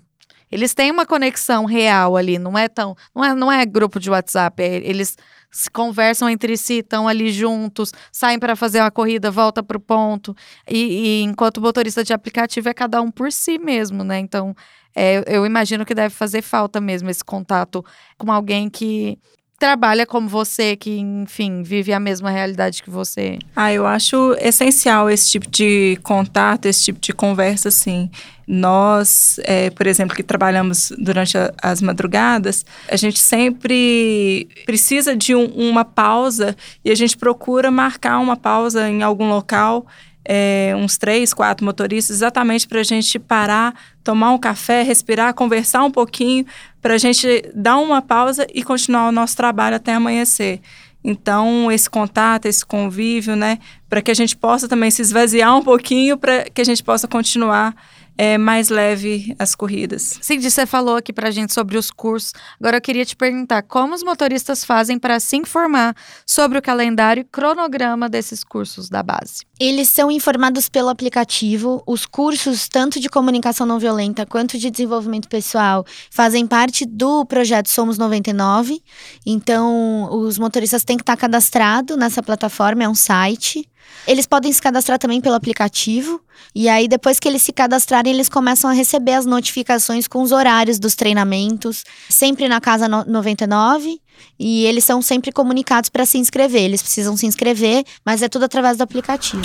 Eles 0.50 0.72
têm 0.72 0.90
uma 0.90 1.04
conexão 1.04 1.66
real 1.66 2.16
ali, 2.16 2.38
não 2.38 2.56
é 2.56 2.68
tão. 2.68 2.96
Não 3.14 3.24
é, 3.24 3.34
não 3.34 3.52
é 3.52 3.66
grupo 3.66 4.00
de 4.00 4.10
WhatsApp, 4.10 4.62
é, 4.62 4.76
eles 4.76 5.16
se 5.50 5.70
conversam 5.70 6.28
entre 6.28 6.56
si, 6.56 6.78
estão 6.78 7.08
ali 7.08 7.30
juntos, 7.30 7.92
saem 8.12 8.38
para 8.38 8.56
fazer 8.56 8.80
uma 8.80 8.90
corrida, 8.90 9.30
volta 9.30 9.62
para 9.62 9.76
o 9.76 9.80
ponto. 9.80 10.34
E, 10.68 10.76
e, 10.76 11.22
enquanto 11.22 11.60
motorista 11.60 12.02
de 12.02 12.12
aplicativo 12.12 12.68
é 12.68 12.74
cada 12.74 13.00
um 13.00 13.10
por 13.10 13.30
si 13.32 13.58
mesmo, 13.58 14.04
né? 14.04 14.18
Então, 14.18 14.54
é, 14.94 15.22
eu 15.26 15.46
imagino 15.46 15.86
que 15.86 15.94
deve 15.94 16.14
fazer 16.14 16.42
falta 16.42 16.80
mesmo 16.80 17.08
esse 17.10 17.24
contato 17.24 17.84
com 18.16 18.32
alguém 18.32 18.68
que 18.68 19.18
trabalha 19.58 20.06
como 20.06 20.28
você, 20.28 20.76
que, 20.76 20.98
enfim, 20.98 21.62
vive 21.62 21.92
a 21.92 21.98
mesma 21.98 22.30
realidade 22.30 22.82
que 22.82 22.88
você. 22.88 23.38
Ah, 23.56 23.72
eu 23.72 23.86
acho 23.86 24.34
essencial 24.38 25.10
esse 25.10 25.30
tipo 25.30 25.50
de 25.50 25.98
contato, 26.02 26.66
esse 26.66 26.84
tipo 26.84 27.00
de 27.00 27.12
conversa, 27.12 27.68
assim. 27.68 28.08
Nós, 28.46 29.38
é, 29.42 29.68
por 29.70 29.86
exemplo, 29.86 30.16
que 30.16 30.22
trabalhamos 30.22 30.92
durante 30.96 31.36
a, 31.36 31.52
as 31.60 31.82
madrugadas, 31.82 32.64
a 32.88 32.96
gente 32.96 33.18
sempre 33.18 34.48
precisa 34.64 35.16
de 35.16 35.34
um, 35.34 35.46
uma 35.46 35.84
pausa 35.84 36.56
e 36.84 36.90
a 36.90 36.94
gente 36.94 37.16
procura 37.16 37.70
marcar 37.70 38.18
uma 38.18 38.36
pausa 38.36 38.88
em 38.88 39.02
algum 39.02 39.28
local 39.28 39.86
é, 40.30 40.74
uns 40.76 40.98
três, 40.98 41.32
quatro 41.32 41.64
motoristas, 41.64 42.16
exatamente 42.16 42.68
para 42.68 42.80
a 42.80 42.84
gente 42.84 43.18
parar, 43.18 43.74
tomar 44.04 44.30
um 44.30 44.38
café, 44.38 44.82
respirar, 44.82 45.32
conversar 45.32 45.82
um 45.82 45.90
pouquinho, 45.90 46.44
para 46.82 46.94
a 46.94 46.98
gente 46.98 47.50
dar 47.54 47.78
uma 47.78 48.02
pausa 48.02 48.46
e 48.52 48.62
continuar 48.62 49.08
o 49.08 49.12
nosso 49.12 49.34
trabalho 49.34 49.76
até 49.76 49.94
amanhecer. 49.94 50.60
Então, 51.02 51.72
esse 51.72 51.88
contato, 51.88 52.44
esse 52.44 52.66
convívio, 52.66 53.34
né, 53.34 53.58
para 53.88 54.02
que 54.02 54.10
a 54.10 54.14
gente 54.14 54.36
possa 54.36 54.68
também 54.68 54.90
se 54.90 55.00
esvaziar 55.00 55.56
um 55.56 55.62
pouquinho, 55.62 56.18
para 56.18 56.44
que 56.50 56.60
a 56.60 56.64
gente 56.64 56.84
possa 56.84 57.08
continuar 57.08 57.74
é, 58.18 58.36
mais 58.36 58.68
leve 58.68 59.32
as 59.38 59.54
corridas. 59.54 60.18
Cindy, 60.20 60.50
você 60.50 60.66
falou 60.66 60.96
aqui 60.96 61.12
pra 61.12 61.30
gente 61.30 61.54
sobre 61.54 61.78
os 61.78 61.88
cursos. 61.88 62.32
Agora 62.58 62.78
eu 62.78 62.80
queria 62.80 63.04
te 63.04 63.14
perguntar 63.14 63.62
como 63.62 63.94
os 63.94 64.02
motoristas 64.02 64.64
fazem 64.64 64.98
para 64.98 65.20
se 65.20 65.36
informar 65.36 65.94
sobre 66.26 66.58
o 66.58 66.62
calendário 66.62 67.20
e 67.20 67.24
cronograma 67.24 68.08
desses 68.08 68.42
cursos 68.42 68.88
da 68.88 69.04
base. 69.04 69.46
Eles 69.60 69.88
são 69.88 70.10
informados 70.10 70.68
pelo 70.68 70.88
aplicativo. 70.88 71.80
Os 71.86 72.04
cursos, 72.04 72.68
tanto 72.68 72.98
de 72.98 73.08
comunicação 73.08 73.64
não 73.64 73.78
violenta 73.78 74.26
quanto 74.26 74.58
de 74.58 74.68
desenvolvimento 74.68 75.28
pessoal, 75.28 75.86
fazem 76.10 76.44
parte 76.44 76.84
do 76.84 77.24
projeto 77.24 77.68
Somos 77.68 77.98
99. 77.98 78.82
Então, 79.24 80.08
os 80.12 80.38
motoristas 80.38 80.82
têm 80.82 80.96
que 80.96 81.02
estar 81.02 81.16
cadastrados 81.16 81.96
nessa 81.96 82.20
plataforma, 82.20 82.82
é 82.82 82.88
um 82.88 82.94
site. 82.96 83.68
Eles 84.06 84.26
podem 84.26 84.52
se 84.52 84.60
cadastrar 84.62 84.98
também 84.98 85.20
pelo 85.20 85.34
aplicativo. 85.34 86.20
E 86.54 86.68
aí, 86.68 86.88
depois 86.88 87.18
que 87.18 87.28
eles 87.28 87.42
se 87.42 87.52
cadastrarem, 87.52 88.12
eles 88.12 88.28
começam 88.28 88.70
a 88.70 88.72
receber 88.72 89.12
as 89.12 89.26
notificações 89.26 90.08
com 90.08 90.22
os 90.22 90.32
horários 90.32 90.78
dos 90.78 90.94
treinamentos, 90.94 91.84
sempre 92.08 92.48
na 92.48 92.60
Casa 92.60 92.88
99. 92.88 94.00
E 94.38 94.64
eles 94.64 94.84
são 94.84 95.02
sempre 95.02 95.30
comunicados 95.30 95.90
para 95.90 96.06
se 96.06 96.18
inscrever. 96.18 96.62
Eles 96.62 96.82
precisam 96.82 97.16
se 97.16 97.26
inscrever, 97.26 97.84
mas 98.04 98.22
é 98.22 98.28
tudo 98.28 98.44
através 98.44 98.76
do 98.76 98.82
aplicativo. 98.82 99.42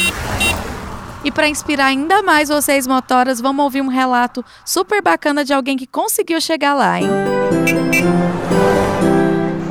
E 1.24 1.32
para 1.32 1.48
inspirar 1.48 1.86
ainda 1.86 2.22
mais 2.22 2.50
vocês 2.50 2.86
motoras, 2.86 3.40
vamos 3.40 3.64
ouvir 3.64 3.82
um 3.82 3.88
relato 3.88 4.44
super 4.66 5.02
bacana 5.02 5.46
de 5.46 5.54
alguém 5.54 5.78
que 5.78 5.88
conseguiu 5.88 6.42
chegar 6.42 6.74
lá, 6.74 7.00
hein? 7.00 7.08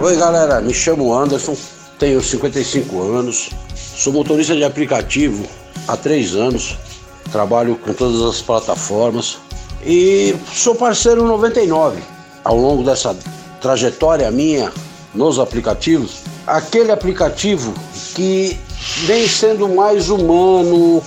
Oi, 0.00 0.16
galera, 0.16 0.60
me 0.62 0.72
chamo 0.72 1.14
Anderson, 1.14 1.54
tenho 1.98 2.22
55 2.22 3.02
anos, 3.02 3.50
sou 3.94 4.12
motorista 4.12 4.54
de 4.54 4.64
aplicativo 4.64 5.44
há 5.86 5.96
três 5.96 6.34
anos, 6.34 6.76
trabalho 7.30 7.76
com 7.76 7.92
todas 7.92 8.22
as 8.22 8.42
plataformas 8.42 9.38
e 9.84 10.34
sou 10.52 10.74
parceiro 10.74 11.26
99. 11.26 12.00
Ao 12.44 12.56
longo 12.56 12.82
dessa 12.82 13.16
trajetória 13.60 14.30
minha 14.30 14.72
nos 15.14 15.38
aplicativos, 15.38 16.22
aquele 16.46 16.90
aplicativo 16.90 17.72
que 18.14 18.58
vem 19.06 19.28
sendo 19.28 19.68
mais 19.68 20.08
humano, 20.08 21.02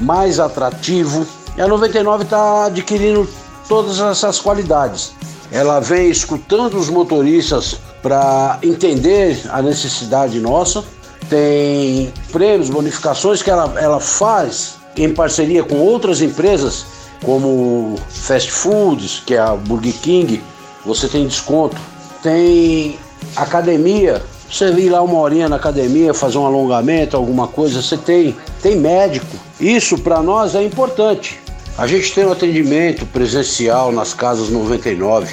mais 0.00 0.40
atrativo. 0.40 1.26
E 1.56 1.60
a 1.60 1.68
99 1.68 2.24
está 2.24 2.66
adquirindo 2.66 3.28
todas 3.68 4.00
essas 4.00 4.40
qualidades. 4.40 5.12
Ela 5.50 5.80
vem 5.80 6.10
escutando 6.10 6.78
os 6.78 6.88
motoristas 6.88 7.76
para 8.02 8.58
entender 8.62 9.40
a 9.50 9.60
necessidade 9.60 10.38
nossa. 10.40 10.84
Tem 11.28 12.12
prêmios, 12.32 12.70
bonificações 12.70 13.42
que 13.42 13.50
ela, 13.50 13.74
ela 13.78 14.00
faz 14.00 14.76
em 14.96 15.12
parceria 15.12 15.62
com 15.62 15.76
outras 15.76 16.20
empresas, 16.20 16.86
como 17.24 17.96
fast 18.08 18.50
foods, 18.50 19.22
que 19.24 19.34
é 19.34 19.38
a 19.38 19.54
Burger 19.54 19.94
King, 19.94 20.42
você 20.84 21.08
tem 21.08 21.26
desconto. 21.26 21.76
Tem 22.22 22.98
academia, 23.36 24.22
você 24.50 24.72
vir 24.72 24.88
lá 24.88 25.02
uma 25.02 25.18
horinha 25.18 25.48
na 25.48 25.56
academia, 25.56 26.14
fazer 26.14 26.38
um 26.38 26.46
alongamento, 26.46 27.16
alguma 27.16 27.46
coisa, 27.46 27.82
você 27.82 27.96
tem, 27.96 28.34
tem 28.62 28.76
médico. 28.76 29.36
Isso 29.60 29.98
para 29.98 30.22
nós 30.22 30.54
é 30.54 30.62
importante. 30.62 31.38
A 31.76 31.86
gente 31.86 32.12
tem 32.12 32.24
um 32.24 32.32
atendimento 32.32 33.06
presencial 33.06 33.92
nas 33.92 34.12
casas 34.12 34.48
99. 34.48 35.32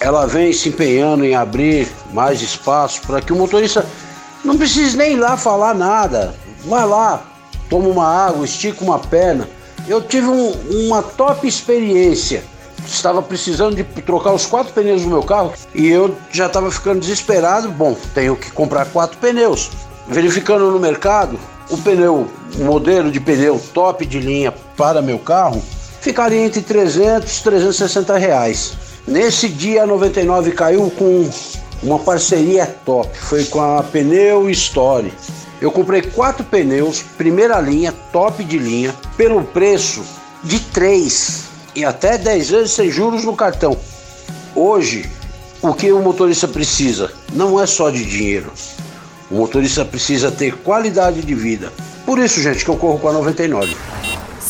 Ela 0.00 0.26
vem 0.26 0.52
se 0.52 0.70
empenhando 0.70 1.24
em 1.24 1.34
abrir 1.34 1.88
mais 2.12 2.40
espaço 2.40 3.02
para 3.06 3.20
que 3.20 3.32
o 3.32 3.36
motorista 3.36 3.84
não 4.44 4.56
precise 4.56 4.96
nem 4.96 5.12
ir 5.14 5.16
lá 5.16 5.36
falar 5.36 5.74
nada. 5.74 6.34
Vai 6.66 6.86
lá, 6.86 7.22
toma 7.68 7.88
uma 7.88 8.06
água, 8.06 8.44
estica 8.44 8.84
uma 8.84 8.98
perna. 8.98 9.48
Eu 9.88 10.00
tive 10.00 10.26
um, 10.26 10.52
uma 10.86 11.02
top 11.02 11.46
experiência 11.46 12.44
estava 12.86 13.22
precisando 13.22 13.76
de 13.76 13.84
trocar 14.02 14.32
os 14.32 14.46
quatro 14.46 14.72
pneus 14.72 15.02
do 15.02 15.08
meu 15.08 15.22
carro 15.22 15.52
e 15.74 15.88
eu 15.88 16.14
já 16.30 16.46
estava 16.46 16.70
ficando 16.70 17.00
desesperado. 17.00 17.70
Bom, 17.70 17.96
tenho 18.14 18.36
que 18.36 18.50
comprar 18.50 18.86
quatro 18.86 19.18
pneus. 19.18 19.70
Verificando 20.08 20.70
no 20.70 20.78
mercado, 20.78 21.38
o 21.70 21.78
pneu, 21.78 22.28
o 22.58 22.64
modelo 22.64 23.10
de 23.10 23.20
pneu 23.20 23.60
top 23.72 24.04
de 24.04 24.20
linha 24.20 24.52
para 24.76 25.00
meu 25.00 25.18
carro 25.18 25.62
ficaria 26.00 26.44
entre 26.44 26.60
300 26.60 27.38
e 27.38 27.42
360 27.42 28.18
reais. 28.18 28.74
Nesse 29.06 29.48
dia 29.48 29.82
a 29.84 29.86
99 29.86 30.52
caiu 30.52 30.90
com 30.90 31.28
uma 31.84 31.98
parceria 31.98 32.66
top, 32.66 33.16
foi 33.16 33.44
com 33.44 33.60
a 33.60 33.82
Pneu 33.82 34.48
Story. 34.50 35.12
Eu 35.60 35.70
comprei 35.70 36.02
quatro 36.02 36.42
pneus, 36.44 37.02
primeira 37.16 37.60
linha, 37.60 37.92
top 38.12 38.42
de 38.42 38.58
linha, 38.58 38.94
pelo 39.16 39.44
preço 39.44 40.02
de 40.42 40.58
três 40.58 41.44
e 41.74 41.84
até 41.84 42.18
10 42.18 42.50
vezes 42.50 42.70
sem 42.72 42.90
juros 42.90 43.24
no 43.24 43.36
cartão. 43.36 43.76
Hoje, 44.54 45.08
o 45.62 45.74
que 45.74 45.92
o 45.92 46.00
motorista 46.00 46.48
precisa 46.48 47.12
não 47.32 47.60
é 47.60 47.66
só 47.66 47.90
de 47.90 48.04
dinheiro. 48.04 48.52
O 49.30 49.36
motorista 49.36 49.84
precisa 49.84 50.30
ter 50.30 50.54
qualidade 50.58 51.22
de 51.22 51.34
vida. 51.34 51.72
Por 52.04 52.18
isso, 52.18 52.40
gente, 52.40 52.64
que 52.64 52.70
eu 52.70 52.76
corro 52.76 52.98
com 52.98 53.08
a 53.08 53.12
99. 53.12 53.74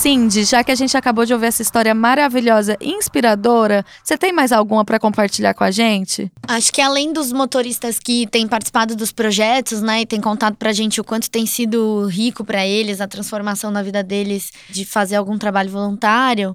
Cindy, 0.05 0.45
já 0.45 0.63
que 0.63 0.71
a 0.71 0.75
gente 0.75 0.95
acabou 0.99 1.25
de 1.25 1.33
ouvir 1.33 1.47
essa 1.47 1.63
história 1.63 1.95
maravilhosa 1.95 2.77
e 2.79 2.91
inspiradora, 2.91 3.83
você 4.03 4.19
tem 4.19 4.35
mais 4.35 4.53
alguma 4.53 4.85
para 4.85 4.99
compartilhar 4.99 5.55
com 5.55 5.65
a 5.65 5.71
gente? 5.71 6.31
Acho 6.47 6.71
que 6.71 6.83
além 6.83 7.11
dos 7.11 7.33
motoristas 7.33 7.99
que 7.99 8.27
têm 8.27 8.47
participado 8.47 8.95
dos 8.95 9.13
projetos, 9.13 9.81
né, 9.81 10.03
e 10.03 10.07
têm 10.07 10.21
contado 10.21 10.57
pra 10.57 10.75
gente 10.75 11.01
o 11.01 11.05
quanto 11.05 11.31
tem 11.31 11.47
sido 11.47 12.07
rico 12.09 12.45
para 12.45 12.67
eles 12.67 13.01
a 13.01 13.09
transformação 13.09 13.71
na 13.71 13.83
vida 13.83 14.03
deles 14.03 14.53
de 14.69 14.85
fazer 14.85 15.17
algum 15.17 15.39
trabalho 15.39 15.71
voluntário, 15.71 16.55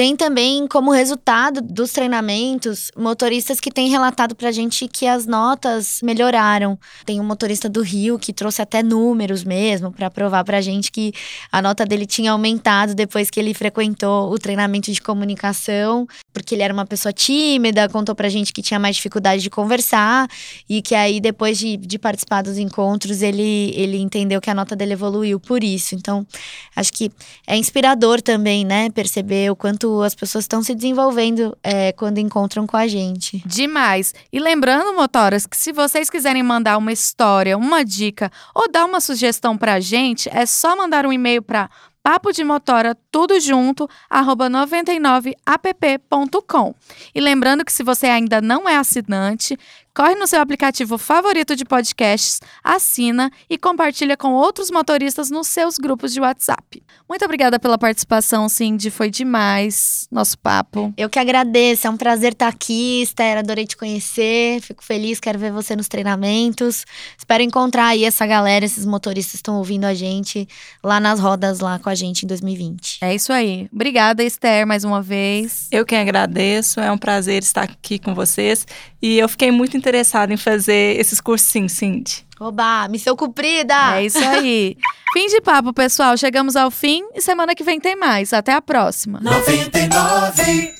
tem 0.00 0.16
também 0.16 0.66
como 0.66 0.92
resultado 0.92 1.60
dos 1.60 1.92
treinamentos 1.92 2.90
motoristas 2.96 3.60
que 3.60 3.70
têm 3.70 3.90
relatado 3.90 4.34
pra 4.34 4.50
gente 4.50 4.88
que 4.88 5.06
as 5.06 5.26
notas 5.26 6.00
melhoraram. 6.02 6.78
Tem 7.04 7.20
um 7.20 7.22
motorista 7.22 7.68
do 7.68 7.82
Rio 7.82 8.18
que 8.18 8.32
trouxe 8.32 8.62
até 8.62 8.82
números 8.82 9.44
mesmo 9.44 9.92
para 9.92 10.10
provar 10.10 10.42
pra 10.42 10.62
gente 10.62 10.90
que 10.90 11.12
a 11.52 11.60
nota 11.60 11.84
dele 11.84 12.06
tinha 12.06 12.32
aumentado 12.32 12.94
depois 12.94 13.28
que 13.28 13.38
ele 13.38 13.52
frequentou 13.52 14.32
o 14.32 14.38
treinamento 14.38 14.90
de 14.90 15.02
comunicação, 15.02 16.06
porque 16.32 16.54
ele 16.54 16.62
era 16.62 16.72
uma 16.72 16.86
pessoa 16.86 17.12
tímida, 17.12 17.86
contou 17.90 18.14
pra 18.14 18.30
gente 18.30 18.54
que 18.54 18.62
tinha 18.62 18.80
mais 18.80 18.96
dificuldade 18.96 19.42
de 19.42 19.50
conversar 19.50 20.26
e 20.66 20.80
que 20.80 20.94
aí 20.94 21.20
depois 21.20 21.58
de, 21.58 21.76
de 21.76 21.98
participar 21.98 22.40
dos 22.40 22.56
encontros 22.56 23.20
ele, 23.20 23.70
ele 23.76 23.98
entendeu 23.98 24.40
que 24.40 24.48
a 24.48 24.54
nota 24.54 24.74
dele 24.74 24.94
evoluiu 24.94 25.38
por 25.38 25.62
isso. 25.62 25.94
Então, 25.94 26.26
acho 26.74 26.90
que 26.90 27.12
é 27.46 27.54
inspirador 27.54 28.22
também, 28.22 28.64
né, 28.64 28.88
perceber 28.88 29.50
o 29.50 29.54
quanto 29.56 29.89
as 30.02 30.14
pessoas 30.14 30.44
estão 30.44 30.62
se 30.62 30.74
desenvolvendo 30.74 31.56
é, 31.62 31.92
quando 31.92 32.18
encontram 32.18 32.66
com 32.66 32.76
a 32.76 32.86
gente. 32.86 33.42
Demais. 33.46 34.14
E 34.32 34.38
lembrando, 34.38 34.94
motoras, 34.94 35.46
que 35.46 35.56
se 35.56 35.72
vocês 35.72 36.08
quiserem 36.08 36.42
mandar 36.42 36.78
uma 36.78 36.92
história, 36.92 37.56
uma 37.56 37.84
dica 37.84 38.30
ou 38.54 38.70
dar 38.70 38.84
uma 38.84 39.00
sugestão 39.00 39.56
pra 39.56 39.80
gente, 39.80 40.28
é 40.32 40.46
só 40.46 40.76
mandar 40.76 41.06
um 41.06 41.12
e-mail 41.12 41.42
para 41.42 41.68
papo 42.02 42.32
de 42.32 42.42
motora 42.42 42.96
tudo 43.10 43.38
junto 43.40 43.86
arroba 44.08 44.48
99app.com. 44.48 46.74
E 47.14 47.20
lembrando 47.20 47.62
que 47.64 47.72
se 47.72 47.82
você 47.82 48.06
ainda 48.06 48.40
não 48.40 48.68
é 48.68 48.76
assinante, 48.76 49.58
corre 49.94 50.14
no 50.14 50.26
seu 50.26 50.40
aplicativo 50.40 50.96
favorito 50.98 51.56
de 51.56 51.64
podcasts, 51.64 52.40
assina 52.62 53.30
e 53.48 53.58
compartilha 53.58 54.16
com 54.16 54.32
outros 54.32 54.70
motoristas 54.70 55.30
nos 55.30 55.48
seus 55.48 55.78
grupos 55.78 56.12
de 56.12 56.20
WhatsApp. 56.20 56.82
Muito 57.08 57.24
obrigada 57.24 57.58
pela 57.58 57.76
participação, 57.76 58.48
Cindy, 58.48 58.90
foi 58.90 59.10
demais 59.10 60.06
nosso 60.10 60.38
papo. 60.38 60.92
Eu 60.96 61.10
que 61.10 61.18
agradeço, 61.18 61.86
é 61.86 61.90
um 61.90 61.96
prazer 61.96 62.32
estar 62.32 62.48
aqui, 62.48 63.02
Esther, 63.02 63.38
adorei 63.38 63.66
te 63.66 63.76
conhecer, 63.76 64.60
fico 64.60 64.84
feliz, 64.84 65.18
quero 65.18 65.38
ver 65.38 65.52
você 65.52 65.74
nos 65.74 65.88
treinamentos. 65.88 66.84
Espero 67.18 67.42
encontrar 67.42 67.88
aí 67.88 68.04
essa 68.04 68.26
galera, 68.26 68.64
esses 68.64 68.84
motoristas 68.86 69.32
que 69.32 69.38
estão 69.38 69.56
ouvindo 69.56 69.84
a 69.84 69.94
gente 69.94 70.48
lá 70.82 71.00
nas 71.00 71.18
rodas 71.20 71.60
lá 71.60 71.78
com 71.78 71.88
a 71.88 71.94
gente 71.94 72.24
em 72.24 72.28
2020. 72.28 72.98
É 73.00 73.14
isso 73.14 73.32
aí. 73.32 73.68
Obrigada, 73.72 74.22
Esther, 74.22 74.66
mais 74.66 74.84
uma 74.84 75.02
vez. 75.02 75.68
Eu 75.70 75.84
que 75.84 75.94
agradeço, 75.94 76.80
é 76.80 76.90
um 76.92 76.98
prazer 76.98 77.42
estar 77.42 77.62
aqui 77.62 77.98
com 77.98 78.14
vocês 78.14 78.66
e 79.02 79.18
eu 79.18 79.28
fiquei 79.28 79.50
muito 79.50 79.76
interessada 79.76 80.32
em 80.32 80.36
fazer 80.36 80.98
esses 80.98 81.20
cursos 81.20 81.48
sim, 81.48 81.68
Cindy. 81.68 82.24
Oba, 82.38 82.88
missão 82.88 83.14
cumprida! 83.16 83.96
É 83.96 84.04
isso 84.06 84.18
aí. 84.18 84.76
fim 85.12 85.26
de 85.26 85.40
papo, 85.40 85.72
pessoal. 85.72 86.16
Chegamos 86.16 86.56
ao 86.56 86.70
fim 86.70 87.04
e 87.14 87.20
semana 87.20 87.54
que 87.54 87.62
vem 87.62 87.78
tem 87.78 87.96
mais. 87.96 88.32
Até 88.32 88.52
a 88.52 88.62
próxima. 88.62 89.20
99 89.20 90.79